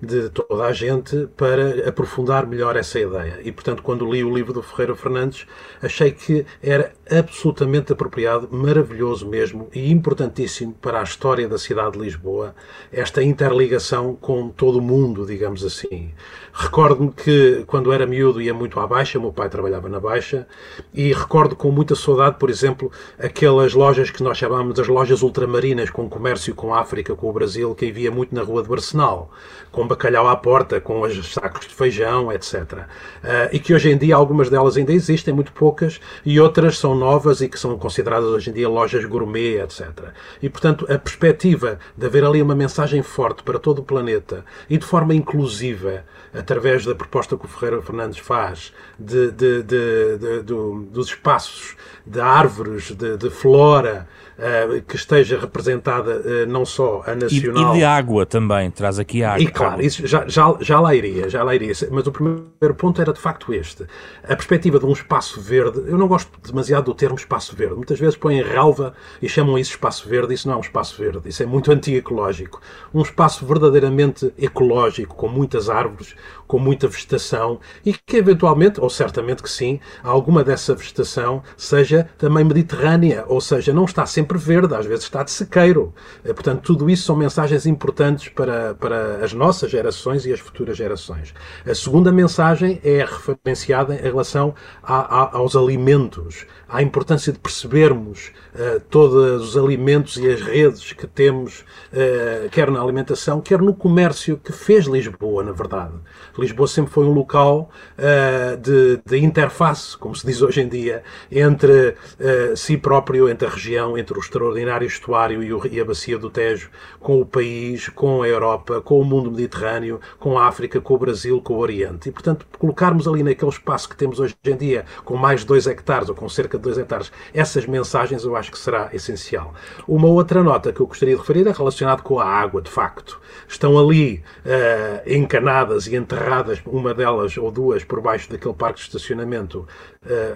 de 0.00 0.28
toda 0.30 0.64
a 0.64 0.72
gente 0.72 1.28
para 1.36 1.88
aprofundar 1.88 2.46
melhor 2.46 2.76
essa 2.76 2.98
ideia. 2.98 3.40
E, 3.42 3.50
portanto, 3.50 3.82
quando 3.82 4.10
li 4.10 4.22
o 4.22 4.34
livro 4.34 4.52
do 4.52 4.62
Ferreira 4.62 4.94
Fernandes, 4.94 5.46
achei 5.82 6.10
que 6.10 6.44
era 6.62 6.92
absolutamente 7.10 7.92
apropriado, 7.92 8.15
maravilhoso 8.50 9.26
mesmo 9.26 9.68
e 9.74 9.90
importantíssimo 9.90 10.72
para 10.74 11.00
a 11.00 11.02
história 11.02 11.48
da 11.48 11.58
cidade 11.58 11.92
de 11.92 11.98
Lisboa, 11.98 12.54
esta 12.92 13.22
interligação 13.22 14.14
com 14.14 14.48
todo 14.48 14.78
o 14.78 14.82
mundo, 14.82 15.26
digamos 15.26 15.64
assim. 15.64 16.12
Recordo-me 16.52 17.12
que 17.12 17.64
quando 17.66 17.92
era 17.92 18.06
miúdo 18.06 18.40
ia 18.40 18.54
muito 18.54 18.80
à 18.80 18.86
Baixa, 18.86 19.20
meu 19.20 19.30
pai 19.30 19.50
trabalhava 19.50 19.90
na 19.90 20.00
Baixa, 20.00 20.46
e 20.94 21.12
recordo 21.12 21.54
com 21.54 21.70
muita 21.70 21.94
saudade, 21.94 22.36
por 22.38 22.48
exemplo, 22.48 22.90
aquelas 23.18 23.74
lojas 23.74 24.10
que 24.10 24.22
nós 24.22 24.38
chamávamos 24.38 24.80
as 24.80 24.88
lojas 24.88 25.20
ultramarinas, 25.20 25.90
com 25.90 26.08
comércio 26.08 26.54
com 26.54 26.72
a 26.72 26.80
África, 26.80 27.14
com 27.14 27.28
o 27.28 27.32
Brasil, 27.32 27.74
que 27.74 27.90
havia 27.90 28.10
muito 28.10 28.34
na 28.34 28.42
Rua 28.42 28.62
de 28.62 28.68
Barcenal, 28.70 29.30
com 29.70 29.86
bacalhau 29.86 30.26
à 30.26 30.36
porta, 30.36 30.80
com 30.80 31.02
os 31.02 31.32
sacos 31.32 31.66
de 31.66 31.74
feijão, 31.74 32.32
etc. 32.32 32.86
Ah, 33.22 33.50
e 33.52 33.58
que 33.58 33.74
hoje 33.74 33.90
em 33.90 33.98
dia 33.98 34.16
algumas 34.16 34.48
delas 34.48 34.78
ainda 34.78 34.92
existem, 34.92 35.34
muito 35.34 35.52
poucas, 35.52 36.00
e 36.24 36.40
outras 36.40 36.78
são 36.78 36.94
novas 36.94 37.42
e 37.42 37.48
que 37.48 37.58
são 37.58 37.76
consideradas 37.76 38.05
hoje 38.14 38.50
em 38.50 38.52
dia 38.52 38.68
lojas 38.68 39.04
gourmet, 39.04 39.62
etc. 39.62 40.12
E, 40.42 40.48
portanto, 40.48 40.86
a 40.90 40.98
perspectiva 40.98 41.78
de 41.96 42.06
haver 42.06 42.24
ali 42.24 42.42
uma 42.42 42.54
mensagem 42.54 43.02
forte 43.02 43.42
para 43.42 43.58
todo 43.58 43.80
o 43.80 43.82
planeta 43.82 44.44
e 44.68 44.78
de 44.78 44.84
forma 44.84 45.14
inclusiva, 45.14 46.04
através 46.32 46.84
da 46.84 46.94
proposta 46.94 47.36
que 47.36 47.44
o 47.44 47.48
Ferreira 47.48 47.82
Fernandes 47.82 48.18
faz, 48.18 48.72
de, 48.98 49.30
de, 49.30 49.62
de 49.62 50.42
do, 50.42 50.86
dos 50.90 51.08
espaços, 51.08 51.76
de 52.06 52.20
árvores, 52.20 52.92
de, 52.92 53.30
flora, 53.30 54.08
uh, 54.38 54.82
que 54.82 54.96
esteja 54.96 55.38
representada 55.38 56.20
uh, 56.20 56.46
não 56.46 56.64
só 56.64 57.02
a 57.06 57.14
nacional... 57.14 57.74
E, 57.74 57.76
e, 57.76 57.78
de 57.78 57.84
água 57.84 58.26
também, 58.26 58.70
traz 58.70 58.98
aqui 58.98 59.22
água. 59.22 59.42
E 59.42 59.46
claro, 59.46 59.82
isso 59.82 60.06
já, 60.06 60.26
já, 60.26 60.56
já 60.60 60.80
lá 60.80 60.94
iria, 60.94 61.28
já 61.28 61.42
lá 61.42 61.54
iria. 61.54 61.72
Mas 61.90 62.06
o 62.06 62.12
primeiro 62.12 62.74
ponto 62.76 63.00
era 63.00 63.12
de 63.12 63.20
facto 63.20 63.52
este. 63.52 63.84
A 64.22 64.34
perspectiva 64.34 64.78
de 64.78 64.86
um 64.86 64.92
espaço 64.92 65.40
verde, 65.40 65.82
eu 65.86 65.98
não 65.98 66.08
gosto 66.08 66.30
demasiado 66.46 66.84
do 66.84 66.94
termo 66.94 67.16
espaço 67.16 67.54
verde. 67.56 67.74
Muitas 67.74 67.98
vezes 67.98 68.16
põem 68.16 68.42
relva 68.42 68.94
e 69.20 69.28
chamam 69.28 69.58
isso 69.58 69.70
espaço 69.70 70.08
verde, 70.08 70.34
isso 70.34 70.48
não 70.48 70.54
é 70.54 70.58
um 70.58 70.60
espaço 70.60 70.96
verde, 70.98 71.28
isso 71.28 71.42
é 71.42 71.46
muito 71.46 71.70
anti-ecológico. 71.72 72.60
Um 72.92 73.02
espaço 73.02 73.44
verdadeiramente 73.46 74.32
ecológico, 74.38 75.14
com 75.14 75.28
muitas 75.28 75.68
árvores, 75.68 76.14
com 76.46 76.58
muita 76.58 76.88
vegetação 76.88 77.60
e 77.84 77.92
que 77.92 78.16
eventualmente, 78.16 78.80
ou 78.80 78.88
certamente 78.88 79.42
que 79.42 79.50
sim, 79.50 79.80
alguma 80.02 80.44
dessa 80.44 80.74
vegetação 80.74 81.42
seja 81.56 82.08
também 82.18 82.44
mediterrânea, 82.44 83.24
ou 83.26 83.40
seja, 83.40 83.72
não 83.72 83.84
está 83.84 84.06
sempre 84.06 84.38
verde, 84.38 84.74
às 84.74 84.86
vezes 84.86 85.04
está 85.04 85.22
de 85.22 85.30
sequeiro. 85.30 85.92
Eh, 86.24 86.32
portanto, 86.32 86.62
tudo 86.62 86.88
isso 86.88 87.04
são 87.04 87.16
mensagens 87.16 87.66
importantes 87.66 88.28
para, 88.28 88.74
para 88.74 89.24
as 89.24 89.32
nossas 89.32 89.70
gerações 89.70 90.26
e 90.26 90.32
as 90.32 90.40
futuras 90.40 90.76
gerações. 90.76 91.34
A 91.66 91.74
segunda 91.74 92.12
mensagem 92.12 92.80
é 92.84 93.04
referenciada 93.04 93.94
em 93.94 94.02
relação 94.02 94.54
a, 94.82 94.94
a, 94.94 95.36
aos 95.36 95.56
alimentos, 95.56 96.46
à 96.68 96.82
importância 96.82 97.32
de 97.32 97.38
percebermos 97.38 98.32
uh, 98.54 98.80
todos 98.90 99.48
os 99.48 99.56
alimentos 99.56 100.16
e 100.16 100.28
as 100.28 100.40
redes 100.40 100.92
que 100.92 101.06
temos, 101.06 101.64
uh, 101.92 102.48
quer 102.50 102.70
na 102.70 102.80
alimentação, 102.80 103.40
quer 103.40 103.60
no 103.60 103.74
comércio 103.74 104.36
que 104.36 104.52
fez 104.52 104.86
Lisboa, 104.86 105.42
na 105.42 105.52
verdade. 105.52 105.94
Lisboa 106.38 106.68
sempre 106.68 106.92
foi 106.92 107.04
um 107.04 107.12
local 107.12 107.70
uh, 107.98 108.56
de, 108.58 109.00
de, 109.06 109.24
interface, 109.24 109.96
como 109.96 110.14
se 110.14 110.26
diz 110.26 110.42
hoje 110.42 110.60
em 110.60 110.68
dia, 110.68 111.02
entre 111.32 111.90
uh, 111.90 112.56
si 112.56 112.76
próprio, 112.76 113.28
entre 113.28 113.48
a 113.48 113.50
região, 113.50 113.96
entre 113.96 114.16
o 114.16 114.20
extraordinário 114.20 114.86
estuário 114.86 115.42
e, 115.42 115.52
o, 115.52 115.66
e, 115.66 115.80
a 115.80 115.84
bacia 115.84 116.18
do 116.18 116.28
Tejo, 116.28 116.70
com 117.00 117.20
o 117.20 117.26
país, 117.26 117.88
com 117.88 118.22
a 118.22 118.28
Europa, 118.28 118.80
com 118.80 119.00
o 119.00 119.04
mundo 119.04 119.30
mediterrâneo, 119.30 120.00
com 120.18 120.38
a 120.38 120.46
África, 120.46 120.80
com 120.80 120.94
o 120.94 120.98
Brasil, 120.98 121.40
com 121.40 121.54
o 121.54 121.58
Oriente. 121.58 122.08
E, 122.08 122.12
portanto, 122.12 122.46
colocarmos 122.58 123.08
ali 123.08 123.22
naquele 123.22 123.50
espaço 123.50 123.88
que 123.88 123.96
temos 123.96 124.20
hoje 124.20 124.36
em 124.44 124.56
dia, 124.56 124.84
com 125.04 125.16
mais 125.16 125.40
de 125.40 125.46
2 125.46 125.66
hectares 125.66 126.08
ou 126.08 126.14
com 126.14 126.28
cerca 126.28 126.58
de 126.58 126.64
2 126.64 126.78
hectares, 126.78 127.10
essas 127.32 127.66
mensagens 127.66 128.24
eu 128.24 128.36
acho 128.36 128.50
que 128.50 128.58
será 128.58 128.90
essencial. 128.92 129.54
Uma 129.88 130.08
outra 130.08 130.42
nota 130.42 130.72
que 130.72 130.80
eu 130.80 130.86
gostaria 130.86 131.14
de 131.14 131.20
referir 131.20 131.46
é 131.46 131.52
relacionada 131.52 132.02
com 132.02 132.20
a 132.20 132.26
água, 132.26 132.60
de 132.60 132.70
facto. 132.70 133.20
Estão 133.48 133.78
ali 133.78 134.22
uh, 134.44 135.10
encanadas 135.10 135.86
e 135.86 135.96
enterradas 135.96 136.25
uma 136.66 136.94
delas 136.94 137.36
ou 137.36 137.50
duas, 137.50 137.84
por 137.84 138.00
baixo 138.00 138.30
daquele 138.30 138.54
parque 138.54 138.80
de 138.80 138.86
estacionamento, 138.86 139.66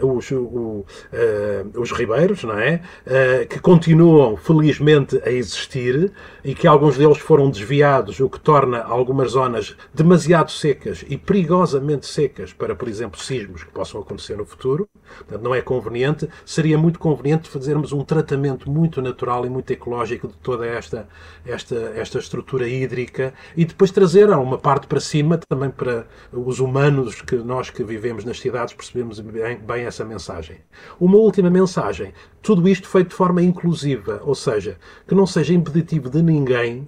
uh, 0.01 0.17
os, 0.17 0.31
o, 0.31 0.37
uh, 0.37 0.85
os 1.81 1.93
ribeiros, 1.93 2.45
não 2.45 2.59
é? 2.59 2.83
Uh, 3.07 3.49
que 3.49 3.59
continuam, 3.61 4.37
felizmente, 4.37 5.21
a 5.25 5.31
existir 5.31 6.13
e 6.45 6.55
que 6.55 6.67
alguns 6.67 6.97
deles 6.97 7.19
foram 7.19 7.51
desviados, 7.51 8.21
o 8.21 8.29
que 8.29 8.41
torna 8.41 8.83
algumas 8.83 9.33
zonas 9.33 9.77
demasiado 9.95 10.51
secas 10.51 11.05
e 11.09 11.17
perigosamente 11.17 12.07
secas 12.07 12.53
para, 12.53 12.75
por 12.75 12.89
exemplo, 12.89 13.21
sismos 13.21 13.65
que 13.65 13.71
possam 13.71 14.01
acontecer 14.01 14.37
no 14.37 14.45
futuro. 14.45 14.89
Portanto, 15.19 15.43
não 15.43 15.55
é 15.55 15.61
conveniente. 15.61 16.29
Seria 16.45 16.79
muito 16.79 16.99
conveniente 16.99 17.49
fazermos 17.49 17.93
um 17.93 18.05
tratamento 18.05 18.71
muito 18.71 19.03
natural 19.03 19.45
e 19.45 19.51
muito 19.51 19.71
ecológico 19.73 20.29
de 20.29 20.35
toda 20.35 20.67
esta, 20.67 21.09
esta, 21.45 21.75
esta 21.97 22.19
estrutura 22.19 22.69
hídrica 22.69 23.35
e 23.57 23.65
depois 23.65 23.91
trazer 23.91 24.31
uma 24.31 24.59
parte 24.59 24.87
para 24.87 25.01
cima 25.01 25.39
também 25.49 25.71
para 25.81 26.07
os 26.31 26.61
humanos 26.61 27.23
que 27.23 27.37
nós 27.37 27.71
que 27.71 27.83
vivemos 27.83 28.23
nas 28.23 28.39
cidades 28.39 28.75
percebemos 28.75 29.19
bem, 29.19 29.57
bem 29.57 29.87
essa 29.87 30.05
mensagem. 30.05 30.59
Uma 31.01 31.17
última 31.17 31.49
mensagem. 31.49 32.13
Tudo 32.43 32.69
isto 32.69 32.87
feito 32.87 33.09
de 33.09 33.15
forma 33.15 33.43
inclusiva, 33.43 34.21
ou 34.23 34.35
seja, 34.35 34.77
que 35.09 35.15
não 35.15 35.27
seja 35.27 35.55
impeditivo 35.55 36.11
de 36.11 36.23
ninguém 36.23 36.87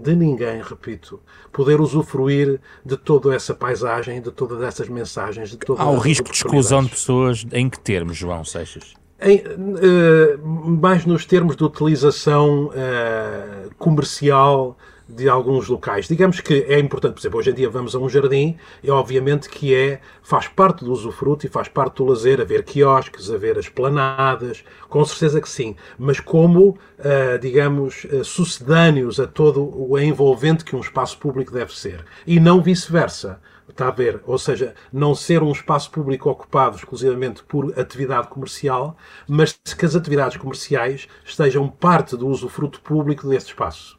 de 0.00 0.14
ninguém, 0.14 0.62
repito, 0.62 1.20
poder 1.52 1.80
usufruir 1.80 2.60
de 2.86 2.96
toda 2.96 3.34
essa 3.34 3.52
paisagem, 3.52 4.22
de 4.22 4.30
todas 4.30 4.62
essas 4.62 4.88
mensagens. 4.88 5.50
De 5.50 5.56
todas 5.56 5.84
Há 5.84 5.90
o 5.90 5.98
risco 5.98 6.30
de 6.30 6.36
exclusão 6.36 6.84
de 6.84 6.90
pessoas 6.90 7.44
em 7.50 7.68
que 7.68 7.80
termos, 7.80 8.16
João 8.16 8.44
Seixas? 8.44 8.94
Em, 9.20 9.38
uh, 9.38 10.46
mais 10.46 11.04
nos 11.04 11.26
termos 11.26 11.56
de 11.56 11.64
utilização 11.64 12.66
uh, 12.66 13.74
comercial 13.76 14.78
de 15.08 15.28
alguns 15.28 15.68
locais. 15.68 16.06
Digamos 16.06 16.40
que 16.40 16.66
é 16.68 16.78
importante, 16.78 17.14
por 17.14 17.20
exemplo, 17.20 17.38
hoje 17.38 17.50
em 17.50 17.54
dia 17.54 17.70
vamos 17.70 17.94
a 17.94 17.98
um 17.98 18.08
jardim, 18.08 18.56
é 18.84 18.90
obviamente 18.90 19.48
que 19.48 19.74
é, 19.74 20.00
faz 20.22 20.46
parte 20.48 20.84
do 20.84 20.92
usufruto 20.92 21.46
e 21.46 21.48
faz 21.48 21.66
parte 21.66 21.96
do 21.96 22.04
lazer, 22.04 22.40
haver 22.40 22.62
quiosques, 22.62 23.30
haver 23.30 23.56
esplanadas, 23.56 24.62
com 24.88 25.04
certeza 25.04 25.40
que 25.40 25.48
sim, 25.48 25.74
mas 25.98 26.20
como, 26.20 26.70
uh, 26.98 27.38
digamos, 27.40 28.04
uh, 28.04 28.22
sucedâneos 28.22 29.18
a 29.18 29.26
todo 29.26 29.62
o 29.74 29.98
envolvente 29.98 30.64
que 30.64 30.76
um 30.76 30.80
espaço 30.80 31.16
público 31.18 31.52
deve 31.52 31.74
ser, 31.74 32.04
e 32.26 32.38
não 32.38 32.60
vice-versa. 32.60 33.40
Está 33.68 33.88
a 33.88 33.92
ver? 33.92 34.20
Ou 34.26 34.38
seja, 34.38 34.74
não 34.92 35.14
ser 35.14 35.40
um 35.40 35.52
espaço 35.52 35.90
público 35.90 36.28
ocupado 36.28 36.76
exclusivamente 36.76 37.44
por 37.44 37.78
atividade 37.78 38.26
comercial, 38.26 38.96
mas 39.28 39.52
que 39.52 39.84
as 39.84 39.94
atividades 39.94 40.36
comerciais 40.36 41.06
estejam 41.24 41.68
parte 41.68 42.16
do 42.16 42.26
usufruto 42.26 42.80
público 42.80 43.28
desse 43.28 43.48
espaço. 43.48 43.97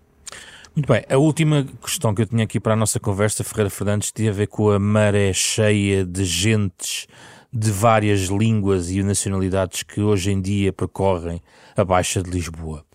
Muito 0.75 0.88
bem, 0.88 1.03
a 1.10 1.17
última 1.17 1.65
questão 1.82 2.13
que 2.13 2.21
eu 2.21 2.25
tinha 2.25 2.43
aqui 2.43 2.60
para 2.60 2.73
a 2.73 2.75
nossa 2.75 2.99
conversa, 2.99 3.43
Ferreira 3.43 3.69
Fernandes, 3.69 4.12
tinha 4.12 4.29
a 4.29 4.34
ver 4.34 4.47
com 4.47 4.69
a 4.69 4.79
maré 4.79 5.34
cheia 5.34 6.05
de 6.05 6.23
gentes 6.23 7.08
de 7.51 7.71
várias 7.71 8.21
línguas 8.27 8.91
e 8.91 9.01
nacionalidades 9.01 9.82
que 9.84 9.99
hoje 9.99 10.32
em 10.32 10.39
dia 10.39 10.71
percorrem 10.71 11.41
a 11.75 11.84
Baixa 11.84 12.21
de 12.21 12.29
Lisboa. 12.29 12.86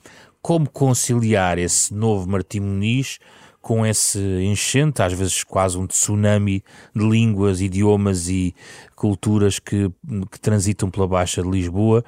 Como 0.40 0.70
conciliar 0.70 1.58
esse 1.58 1.92
novo 1.92 2.30
Martim 2.30 2.60
Muniz 2.60 3.18
com 3.64 3.86
esse 3.86 4.18
enchente, 4.42 5.00
às 5.00 5.14
vezes 5.14 5.42
quase 5.42 5.78
um 5.78 5.86
tsunami 5.86 6.62
de 6.94 7.02
línguas, 7.02 7.62
idiomas 7.62 8.28
e 8.28 8.54
culturas 8.94 9.58
que, 9.58 9.90
que 10.30 10.38
transitam 10.38 10.90
pela 10.90 11.08
Baixa 11.08 11.42
de 11.42 11.48
Lisboa, 11.48 12.04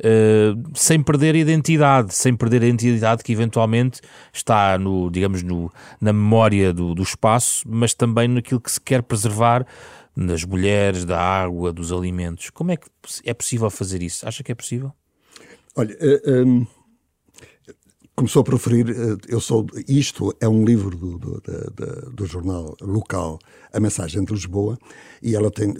uh, 0.00 0.70
sem 0.74 1.02
perder 1.02 1.34
a 1.34 1.38
identidade, 1.38 2.14
sem 2.14 2.36
perder 2.36 2.62
a 2.62 2.66
identidade 2.66 3.24
que 3.24 3.32
eventualmente 3.32 4.02
está 4.34 4.76
no, 4.76 5.10
digamos, 5.10 5.42
no, 5.42 5.72
na 5.98 6.12
memória 6.12 6.74
do, 6.74 6.94
do 6.94 7.02
espaço, 7.02 7.64
mas 7.66 7.94
também 7.94 8.28
naquilo 8.28 8.60
que 8.60 8.70
se 8.70 8.78
quer 8.80 9.02
preservar 9.02 9.66
das 10.14 10.44
mulheres, 10.44 11.06
da 11.06 11.18
água, 11.18 11.72
dos 11.72 11.90
alimentos. 11.90 12.50
Como 12.50 12.70
é 12.70 12.76
que 12.76 12.86
é 13.24 13.32
possível 13.32 13.70
fazer 13.70 14.02
isso? 14.02 14.28
Acha 14.28 14.42
que 14.42 14.52
é 14.52 14.54
possível? 14.54 14.92
Olha, 15.74 15.96
uh, 15.96 16.46
um 16.46 16.66
começou 18.18 18.40
a 18.40 18.44
proferir, 18.44 18.90
eh, 18.90 19.16
eu 19.28 19.40
sou, 19.40 19.64
isto 19.86 20.34
é 20.40 20.48
um 20.48 20.64
livro 20.64 20.90
do, 20.90 21.18
do, 21.18 21.40
do, 21.40 22.10
do, 22.10 22.26
jornal 22.26 22.76
local, 22.80 23.38
A 23.72 23.78
Mensagem 23.78 24.24
de 24.24 24.32
Lisboa, 24.32 24.76
e 25.22 25.36
ela 25.36 25.52
tem, 25.52 25.72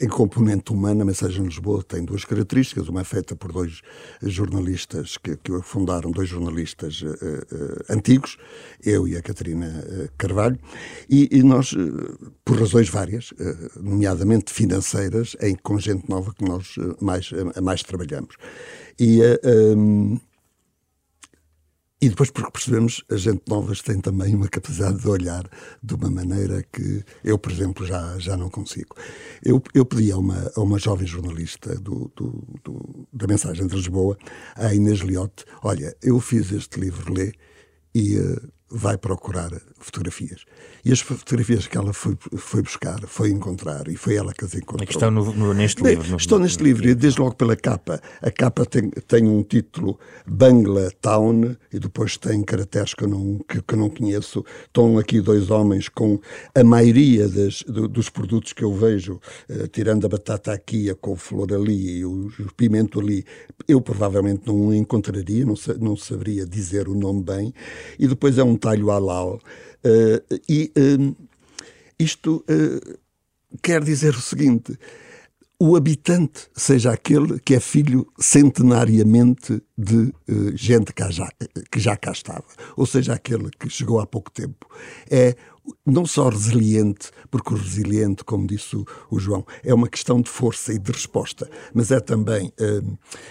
em 0.00 0.08
componente 0.08 0.72
humana, 0.72 1.02
A 1.02 1.04
Mensagem 1.04 1.42
de 1.42 1.48
Lisboa 1.48 1.82
tem 1.82 2.02
duas 2.02 2.24
características, 2.24 2.88
uma 2.88 3.02
é 3.02 3.04
feita 3.04 3.36
por 3.36 3.52
dois 3.52 3.82
jornalistas 4.22 5.18
que, 5.18 5.36
que 5.36 5.60
fundaram, 5.60 6.10
dois 6.10 6.26
jornalistas 6.26 7.02
uh, 7.02 7.06
uh, 7.06 7.84
antigos, 7.90 8.38
eu 8.82 9.06
e 9.06 9.14
a 9.14 9.20
Catarina 9.20 9.84
Carvalho, 10.16 10.58
e, 11.06 11.28
e, 11.30 11.42
nós, 11.42 11.74
por 12.46 12.58
razões 12.58 12.88
várias, 12.88 13.34
nomeadamente 13.78 14.50
financeiras, 14.50 15.36
em 15.38 15.54
com 15.54 15.78
gente 15.78 16.08
nova 16.08 16.32
que 16.32 16.44
nós 16.44 16.76
mais, 16.98 17.30
mais 17.62 17.82
trabalhamos. 17.82 18.36
E 18.98 19.20
um, 19.76 20.18
e 22.04 22.08
depois 22.10 22.30
porque 22.30 22.50
percebemos, 22.50 23.02
a 23.10 23.16
gente 23.16 23.40
novas 23.48 23.80
tem 23.80 23.98
também 23.98 24.34
uma 24.34 24.46
capacidade 24.46 24.98
de 24.98 25.08
olhar 25.08 25.48
de 25.82 25.94
uma 25.94 26.10
maneira 26.10 26.62
que 26.70 27.02
eu, 27.24 27.38
por 27.38 27.50
exemplo, 27.50 27.86
já, 27.86 28.18
já 28.18 28.36
não 28.36 28.50
consigo. 28.50 28.94
Eu, 29.42 29.62
eu 29.72 29.86
pedi 29.86 30.12
a 30.12 30.18
uma, 30.18 30.52
a 30.54 30.60
uma 30.60 30.78
jovem 30.78 31.06
jornalista 31.06 31.74
do, 31.76 32.12
do, 32.14 32.44
do, 32.62 33.08
da 33.10 33.26
Mensagem 33.26 33.66
de 33.66 33.74
Lisboa, 33.74 34.18
a 34.54 34.74
Inês 34.74 34.98
Liotte, 34.98 35.46
olha, 35.62 35.96
eu 36.02 36.20
fiz 36.20 36.52
este 36.52 36.78
livro, 36.78 37.10
lê, 37.10 37.32
e 37.94 38.18
uh, 38.18 38.52
vai 38.74 38.98
procurar 38.98 39.50
fotografias. 39.78 40.44
E 40.84 40.92
as 40.92 41.00
fotografias 41.00 41.66
que 41.66 41.78
ela 41.78 41.92
foi, 41.92 42.16
foi 42.36 42.60
buscar, 42.60 43.00
foi 43.06 43.30
encontrar, 43.30 43.86
e 43.88 43.96
foi 43.96 44.16
ela 44.16 44.34
que 44.34 44.44
as 44.44 44.54
encontrou. 44.54 44.86
Que 44.86 44.92
estão 44.92 45.10
no, 45.10 45.32
no, 45.32 45.54
neste 45.54 45.82
Bem, 45.82 45.94
livro. 45.94 46.10
No, 46.10 46.16
estão 46.16 46.38
neste 46.40 46.58
no, 46.58 46.66
livro, 46.66 46.88
e 46.88 46.94
desde 46.94 47.20
logo 47.20 47.36
pela 47.36 47.54
capa. 47.54 48.00
A 48.20 48.30
capa 48.30 48.66
tem, 48.66 48.90
tem 48.90 49.26
um 49.26 49.42
título 49.44 49.98
Bangla 50.26 50.90
Town, 51.00 51.56
e 51.72 51.78
depois 51.78 52.16
tem 52.16 52.42
caracteres 52.42 52.94
que 52.94 53.04
eu 53.04 53.08
não, 53.08 53.38
que, 53.48 53.62
que 53.62 53.76
não 53.76 53.88
conheço. 53.88 54.44
Estão 54.66 54.98
aqui 54.98 55.20
dois 55.20 55.50
homens 55.50 55.88
com 55.88 56.18
a 56.54 56.64
maioria 56.64 57.28
das, 57.28 57.62
do, 57.62 57.86
dos 57.86 58.10
produtos 58.10 58.52
que 58.52 58.64
eu 58.64 58.74
vejo, 58.74 59.20
uh, 59.48 59.68
tirando 59.68 60.04
a 60.04 60.08
batata 60.08 60.52
aqui, 60.52 60.90
a 60.90 60.94
couve-flor 60.94 61.52
ali 61.52 61.98
e 61.98 62.04
o, 62.04 62.26
o, 62.40 62.54
pimento 62.56 63.00
ali, 63.00 63.24
eu 63.68 63.80
provavelmente 63.80 64.46
não 64.46 64.74
encontraria, 64.74 65.46
não, 65.46 65.54
não 65.80 65.96
saberia 65.96 66.44
dizer 66.44 66.88
o 66.88 66.94
nome 66.94 67.22
bem. 67.22 67.54
E 67.98 68.08
depois 68.08 68.36
é 68.36 68.42
um 68.42 68.56
talho 68.64 68.90
halal. 68.90 69.38
Uh, 69.84 70.40
e 70.48 70.72
uh, 70.78 71.16
isto 71.98 72.42
uh, 72.48 72.98
quer 73.62 73.84
dizer 73.84 74.14
o 74.14 74.20
seguinte: 74.20 74.78
o 75.60 75.76
habitante 75.76 76.48
seja 76.54 76.92
aquele 76.92 77.38
que 77.40 77.54
é 77.54 77.60
filho 77.60 78.06
centenariamente 78.18 79.62
de 79.76 80.12
gente 80.54 80.92
que 80.92 81.12
já, 81.12 81.28
que 81.70 81.78
já 81.78 81.96
cá 81.96 82.12
estava, 82.12 82.44
ou 82.76 82.86
seja, 82.86 83.12
aquele 83.12 83.50
que 83.50 83.68
chegou 83.68 84.00
há 84.00 84.06
pouco 84.06 84.30
tempo, 84.30 84.66
é 85.10 85.36
não 85.84 86.04
só 86.04 86.28
resiliente, 86.28 87.10
porque 87.30 87.54
o 87.54 87.56
resiliente, 87.56 88.24
como 88.24 88.46
disse 88.46 88.76
o, 88.76 88.84
o, 89.10 89.18
João, 89.18 89.46
é 89.62 89.72
uma 89.72 89.88
questão 89.88 90.20
de 90.20 90.28
força 90.28 90.72
e 90.72 90.78
de 90.78 90.92
resposta, 90.92 91.50
mas 91.72 91.90
é 91.90 92.00
também, 92.00 92.52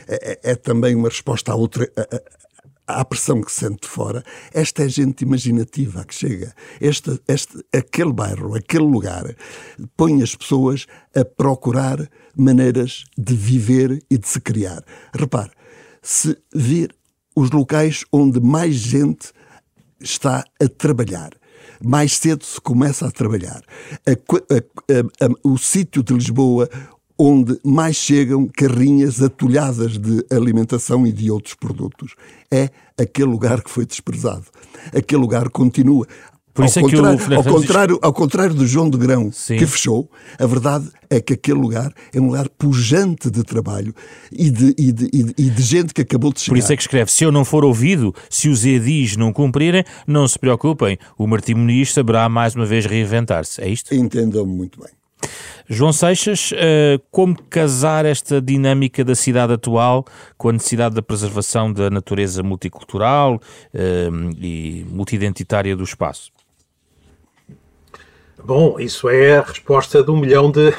é, 0.08 0.40
é, 0.52 0.56
também 0.56 0.96
uma 0.96 1.10
resposta 1.10 1.52
a 1.52 1.56
outra, 1.56 1.92
à 2.88 3.04
pressão 3.06 3.42
que 3.42 3.52
se 3.52 3.62
sente 3.62 3.82
de 3.82 3.88
fora, 3.88 4.24
esta 4.54 4.84
é 4.84 4.90
gente 4.90 5.22
imaginativa 5.22 6.04
que 6.04 6.14
chega. 6.14 6.54
Este, 6.82 7.20
este, 7.28 7.64
aquele 7.74 8.12
bairro, 8.12 8.56
aquele 8.56 8.84
lugar, 8.84 9.36
põe 9.96 10.22
as 10.22 10.36
pessoas 10.36 10.86
a 11.16 11.24
procurar 11.24 12.10
maneiras 12.36 13.06
de 13.18 13.36
viver 13.36 14.04
e 14.10 14.18
de 14.18 14.28
se 14.28 14.40
criar. 14.40 14.84
Repare, 15.14 15.52
se 16.02 16.38
vir 16.54 16.94
os 17.36 17.52
locais 17.52 18.04
onde 18.12 18.40
mais 18.40 18.76
gente 18.76 19.32
está 20.00 20.44
a 20.62 20.68
trabalhar, 20.68 21.32
mais 21.82 22.18
cedo 22.18 22.44
se 22.44 22.60
começa 22.60 23.08
a 23.08 23.12
trabalhar. 23.12 23.64
A, 24.06 24.12
a, 24.12 25.26
a, 25.26 25.30
o 25.44 25.58
sítio 25.58 26.04
de 26.04 26.14
Lisboa 26.14 26.70
onde 27.18 27.60
mais 27.64 27.96
chegam 27.96 28.48
carrinhas 28.48 29.22
atulhadas 29.22 29.98
de 29.98 30.26
alimentação 30.32 31.06
e 31.06 31.12
de 31.12 31.30
outros 31.30 31.54
produtos. 31.54 32.16
É 32.52 32.70
aquele 32.98 33.30
lugar 33.30 33.62
que 33.62 33.70
foi 33.70 33.86
desprezado. 33.86 34.46
Aquele 34.94 35.22
lugar 35.22 35.50
continua. 35.50 36.08
Por 36.54 36.66
isso 36.66 36.80
ao, 36.80 36.88
é 36.88 36.92
contrário, 36.92 37.18
que 37.18 37.34
o 37.34 37.36
ao, 37.36 37.44
contrário, 37.44 38.00
ao 38.04 38.14
contrário 38.14 38.54
do 38.54 38.68
João 38.68 38.88
de 38.88 38.98
Grão, 38.98 39.32
Sim. 39.32 39.58
que 39.58 39.66
fechou, 39.66 40.08
a 40.38 40.46
verdade 40.46 40.88
é 41.10 41.20
que 41.20 41.34
aquele 41.34 41.58
lugar 41.58 41.92
é 42.14 42.22
um 42.22 42.28
lugar 42.28 42.48
pujante 42.48 43.32
de 43.32 43.44
trabalho 43.44 43.94
e 44.32 44.52
de, 44.52 44.76
e 44.78 44.92
de, 44.92 45.10
e 45.12 45.24
de, 45.24 45.34
e 45.36 45.50
de 45.50 45.62
gente 45.64 45.94
que 45.96 46.02
acabou 46.02 46.32
de 46.32 46.42
chegar. 46.42 46.54
Por 46.54 46.60
isso 46.60 46.72
é 46.72 46.76
que 46.76 46.84
escreve: 46.84 47.12
se 47.12 47.24
eu 47.24 47.32
não 47.32 47.44
for 47.44 47.66
ouvido, 47.66 48.14
se 48.30 48.50
os 48.50 48.66
edis 48.66 49.18
não 49.18 49.34
cumprirem, 49.34 49.84
não 50.06 50.28
se 50.28 50.38
preocupem, 50.38 51.00
o 51.18 51.26
Martim 51.26 51.56
Muniz 51.56 51.92
saberá 51.92 52.30
mais 52.30 52.54
uma 52.54 52.68
vez 52.68 52.86
reinventar-se. 52.86 53.60
É 53.60 53.68
isto? 53.68 53.94
Entendam-me 53.94 54.54
muito 54.54 54.80
bem. 54.80 54.92
João 55.68 55.94
Seixas, 55.94 56.52
eh, 56.56 57.00
como 57.10 57.42
casar 57.44 58.06
esta 58.06 58.42
dinâmica 58.42 59.04
da 59.04 59.16
cidade 59.16 59.54
atual 59.54 60.06
com 60.38 60.50
a 60.50 60.54
necessidade 60.54 60.96
da 60.96 61.02
preservação 61.02 61.72
da 61.72 61.90
natureza 61.90 62.44
multicultural 62.44 63.40
eh, 63.74 64.10
e 64.40 64.86
multidentitária 64.90 65.76
do 65.76 65.84
espaço? 65.84 66.32
Bom, 68.44 68.78
isso 68.78 69.08
é 69.08 69.38
a 69.38 69.42
resposta 69.42 70.04
de 70.04 70.12
um 70.12 70.18
milhão 70.18 70.52
de. 70.52 70.74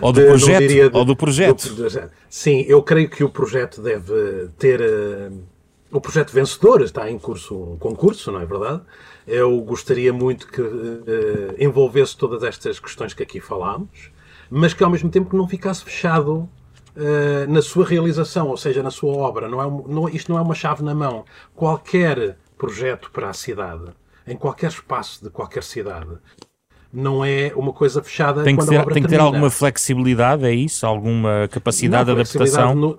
Ou 0.00 0.12
do 0.12 0.20
de, 0.20 0.26
projeto. 0.26 0.60
Diria, 0.60 0.88
de, 0.88 0.96
ou 0.96 1.04
do 1.04 1.14
projeto. 1.14 1.68
Do, 1.74 2.10
sim, 2.30 2.64
eu 2.66 2.82
creio 2.82 3.10
que 3.10 3.22
o 3.22 3.28
projeto 3.28 3.82
deve 3.82 4.48
ter. 4.58 4.80
Uh, 4.80 5.42
o 5.92 6.00
projeto 6.00 6.32
vencedor 6.32 6.80
está 6.80 7.10
em 7.10 7.18
curso 7.18 7.54
um 7.54 7.76
concurso, 7.76 8.32
não 8.32 8.40
é 8.40 8.46
verdade? 8.46 8.80
Eu 9.26 9.60
gostaria 9.60 10.12
muito 10.12 10.46
que 10.46 10.60
uh, 10.60 11.54
envolvesse 11.58 12.16
todas 12.16 12.42
estas 12.42 12.78
questões 12.78 13.14
que 13.14 13.22
aqui 13.22 13.40
falámos, 13.40 14.10
mas 14.50 14.74
que 14.74 14.84
ao 14.84 14.90
mesmo 14.90 15.10
tempo 15.10 15.36
não 15.36 15.48
ficasse 15.48 15.82
fechado 15.82 16.48
uh, 16.96 17.48
na 17.48 17.62
sua 17.62 17.86
realização, 17.86 18.48
ou 18.48 18.56
seja, 18.56 18.82
na 18.82 18.90
sua 18.90 19.12
obra. 19.14 19.48
Não 19.48 19.62
é, 19.62 19.92
não, 19.92 20.08
isto 20.08 20.30
não 20.30 20.38
é 20.38 20.42
uma 20.42 20.54
chave 20.54 20.82
na 20.82 20.94
mão. 20.94 21.24
Qualquer 21.54 22.36
projeto 22.58 23.10
para 23.10 23.30
a 23.30 23.32
cidade, 23.32 23.84
em 24.26 24.36
qualquer 24.36 24.68
espaço 24.68 25.24
de 25.24 25.30
qualquer 25.30 25.62
cidade, 25.62 26.18
não 26.92 27.24
é 27.24 27.52
uma 27.56 27.72
coisa 27.72 28.02
fechada 28.02 28.44
tem 28.44 28.56
que 28.56 28.66
ter, 28.66 28.84
Tem 28.86 29.02
que 29.02 29.08
ter 29.08 29.20
alguma 29.20 29.50
flexibilidade, 29.50 30.44
é 30.44 30.52
isso? 30.52 30.86
Alguma 30.86 31.48
capacidade 31.50 32.08
não, 32.08 32.14
de 32.14 32.20
adaptação? 32.20 32.74
No, 32.74 32.98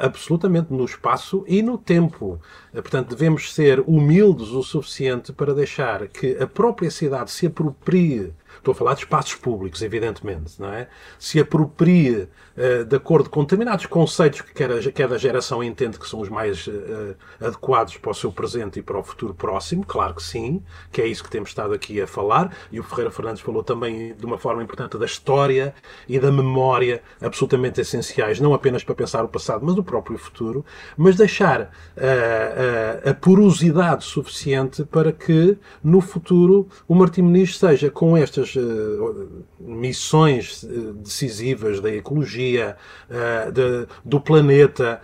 absolutamente 0.00 0.72
no 0.72 0.84
espaço 0.84 1.44
e 1.46 1.62
no 1.62 1.78
tempo. 1.78 2.40
Portanto, 2.72 3.10
devemos 3.10 3.52
ser 3.52 3.80
humildes 3.86 4.48
o 4.48 4.62
suficiente 4.62 5.32
para 5.32 5.54
deixar 5.54 6.08
que 6.08 6.36
a 6.38 6.46
própria 6.46 6.90
cidade 6.90 7.30
se 7.30 7.46
aproprie 7.46 8.32
Estou 8.66 8.72
a 8.72 8.78
falar 8.78 8.94
de 8.94 9.00
espaços 9.02 9.36
públicos, 9.36 9.80
evidentemente, 9.80 10.60
não 10.60 10.72
é? 10.72 10.88
Se 11.20 11.38
apropria 11.38 12.28
uh, 12.56 12.84
de 12.84 12.96
acordo 12.96 13.30
com 13.30 13.42
determinados 13.42 13.86
conceitos 13.86 14.40
que 14.40 14.52
cada, 14.92 15.16
geração 15.16 15.62
entende 15.62 16.00
que 16.00 16.08
são 16.08 16.18
os 16.18 16.28
mais 16.28 16.66
uh, 16.66 17.14
adequados 17.40 17.96
para 17.96 18.10
o 18.10 18.14
seu 18.14 18.32
presente 18.32 18.80
e 18.80 18.82
para 18.82 18.98
o 18.98 19.04
futuro 19.04 19.32
próximo, 19.32 19.86
claro 19.86 20.14
que 20.14 20.22
sim, 20.22 20.60
que 20.90 21.00
é 21.00 21.06
isso 21.06 21.22
que 21.22 21.30
temos 21.30 21.50
estado 21.50 21.72
aqui 21.72 22.00
a 22.00 22.08
falar, 22.08 22.52
e 22.72 22.80
o 22.80 22.82
Ferreira 22.82 23.12
Fernandes 23.12 23.40
falou 23.40 23.62
também 23.62 24.16
de 24.16 24.26
uma 24.26 24.36
forma 24.36 24.64
importante 24.64 24.98
da 24.98 25.06
história 25.06 25.72
e 26.08 26.18
da 26.18 26.32
memória, 26.32 27.00
absolutamente 27.20 27.80
essenciais, 27.80 28.40
não 28.40 28.52
apenas 28.52 28.82
para 28.82 28.96
pensar 28.96 29.24
o 29.24 29.28
passado, 29.28 29.64
mas 29.64 29.78
o 29.78 29.84
próprio 29.84 30.18
futuro, 30.18 30.66
mas 30.96 31.14
deixar 31.14 31.62
uh, 31.62 33.10
a 33.10 33.14
porosidade 33.14 34.02
suficiente 34.02 34.84
para 34.84 35.12
que 35.12 35.56
no 35.84 36.00
futuro 36.00 36.68
o 36.88 36.96
Martim 36.96 37.22
Muniz 37.22 37.56
seja 37.56 37.92
com 37.92 38.16
estas 38.16 38.55
missões 39.58 40.64
eh, 40.64 40.92
decisivas 40.96 41.80
da 41.80 41.90
ecologia, 41.90 42.76
eh, 43.10 43.50
de, 43.50 43.86
do 44.04 44.20
planeta, 44.20 45.00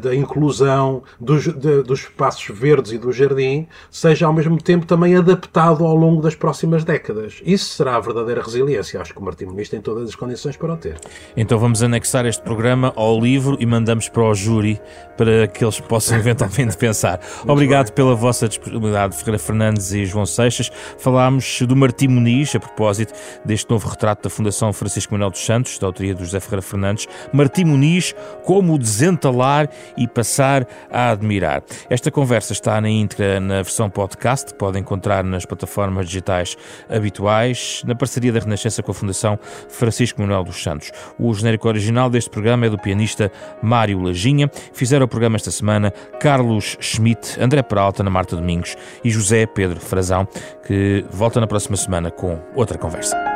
da 0.00 0.14
inclusão, 0.14 1.02
dos, 1.20 1.44
de, 1.44 1.82
dos 1.82 2.00
espaços 2.00 2.56
verdes 2.56 2.92
e 2.92 2.98
do 2.98 3.12
jardim, 3.12 3.66
seja 3.90 4.26
ao 4.26 4.32
mesmo 4.32 4.60
tempo 4.60 4.86
também 4.86 5.16
adaptado 5.16 5.84
ao 5.84 5.94
longo 5.94 6.22
das 6.22 6.34
próximas 6.34 6.84
décadas. 6.84 7.40
Isso 7.44 7.74
será 7.74 7.96
a 7.96 8.00
verdadeira 8.00 8.42
resiliência. 8.42 9.00
Acho 9.00 9.12
que 9.12 9.18
o 9.18 9.22
Martim 9.22 9.46
Muniz 9.46 9.68
tem 9.68 9.80
todas 9.80 10.08
as 10.08 10.14
condições 10.14 10.56
para 10.56 10.74
o 10.74 10.76
ter. 10.76 10.96
Então 11.36 11.58
vamos 11.58 11.82
anexar 11.82 12.26
este 12.26 12.42
programa 12.42 12.92
ao 12.96 13.18
livro 13.18 13.56
e 13.60 13.66
mandamos 13.66 14.08
para 14.08 14.22
o 14.22 14.34
júri 14.34 14.80
para 15.16 15.46
que 15.46 15.64
eles 15.64 15.80
possam 15.80 16.16
eventualmente 16.18 16.76
pensar. 16.76 17.20
Obrigado 17.46 17.92
pela 17.92 18.14
vossa 18.14 18.48
disponibilidade, 18.48 19.16
Ferreira 19.16 19.38
Fernandes 19.38 19.92
e 19.92 20.04
João 20.04 20.26
Seixas. 20.26 20.70
Falámos 20.98 21.62
do 21.62 21.76
Martim 21.76 22.08
Muniz, 22.08 22.54
a 22.54 22.60
propósito 22.60 22.91
propósito 22.92 23.14
deste 23.44 23.70
novo 23.70 23.88
retrato 23.88 24.22
da 24.24 24.30
Fundação 24.30 24.72
Francisco 24.72 25.14
Manuel 25.14 25.30
dos 25.30 25.44
Santos, 25.44 25.78
da 25.78 25.86
autoria 25.86 26.14
do 26.14 26.24
José 26.24 26.38
Ferreira 26.40 26.62
Fernandes, 26.62 27.08
Martim 27.32 27.64
Muniz, 27.64 28.14
como 28.44 28.78
desentalar 28.78 29.68
e 29.96 30.06
passar 30.06 30.66
a 30.90 31.10
admirar. 31.10 31.62
Esta 31.88 32.10
conversa 32.10 32.52
está 32.52 32.80
na 32.80 32.88
íntegra 32.88 33.40
na 33.40 33.62
versão 33.62 33.88
podcast, 33.88 34.54
pode 34.54 34.78
encontrar 34.78 35.24
nas 35.24 35.46
plataformas 35.46 36.06
digitais 36.06 36.56
habituais, 36.88 37.82
na 37.86 37.94
parceria 37.94 38.32
da 38.32 38.40
Renascença 38.40 38.82
com 38.82 38.90
a 38.90 38.94
Fundação 38.94 39.38
Francisco 39.68 40.20
Manuel 40.20 40.44
dos 40.44 40.62
Santos. 40.62 40.92
O 41.18 41.32
genérico 41.32 41.68
original 41.68 42.10
deste 42.10 42.30
programa 42.30 42.66
é 42.66 42.70
do 42.70 42.78
pianista 42.78 43.32
Mário 43.62 44.00
Lajinha. 44.02 44.50
Fizeram 44.72 45.06
o 45.06 45.08
programa 45.08 45.36
esta 45.36 45.50
semana 45.50 45.92
Carlos 46.20 46.76
Schmidt, 46.80 47.40
André 47.40 47.62
Peralta, 47.62 48.02
Ana 48.02 48.10
Marta 48.10 48.36
Domingos 48.36 48.76
e 49.02 49.10
José 49.10 49.46
Pedro 49.46 49.80
Frazão, 49.80 50.26
que 50.66 51.04
volta 51.10 51.40
na 51.40 51.46
próxima 51.46 51.76
semana 51.76 52.10
com 52.10 52.38
outra 52.54 52.78
conversa. 52.82 53.31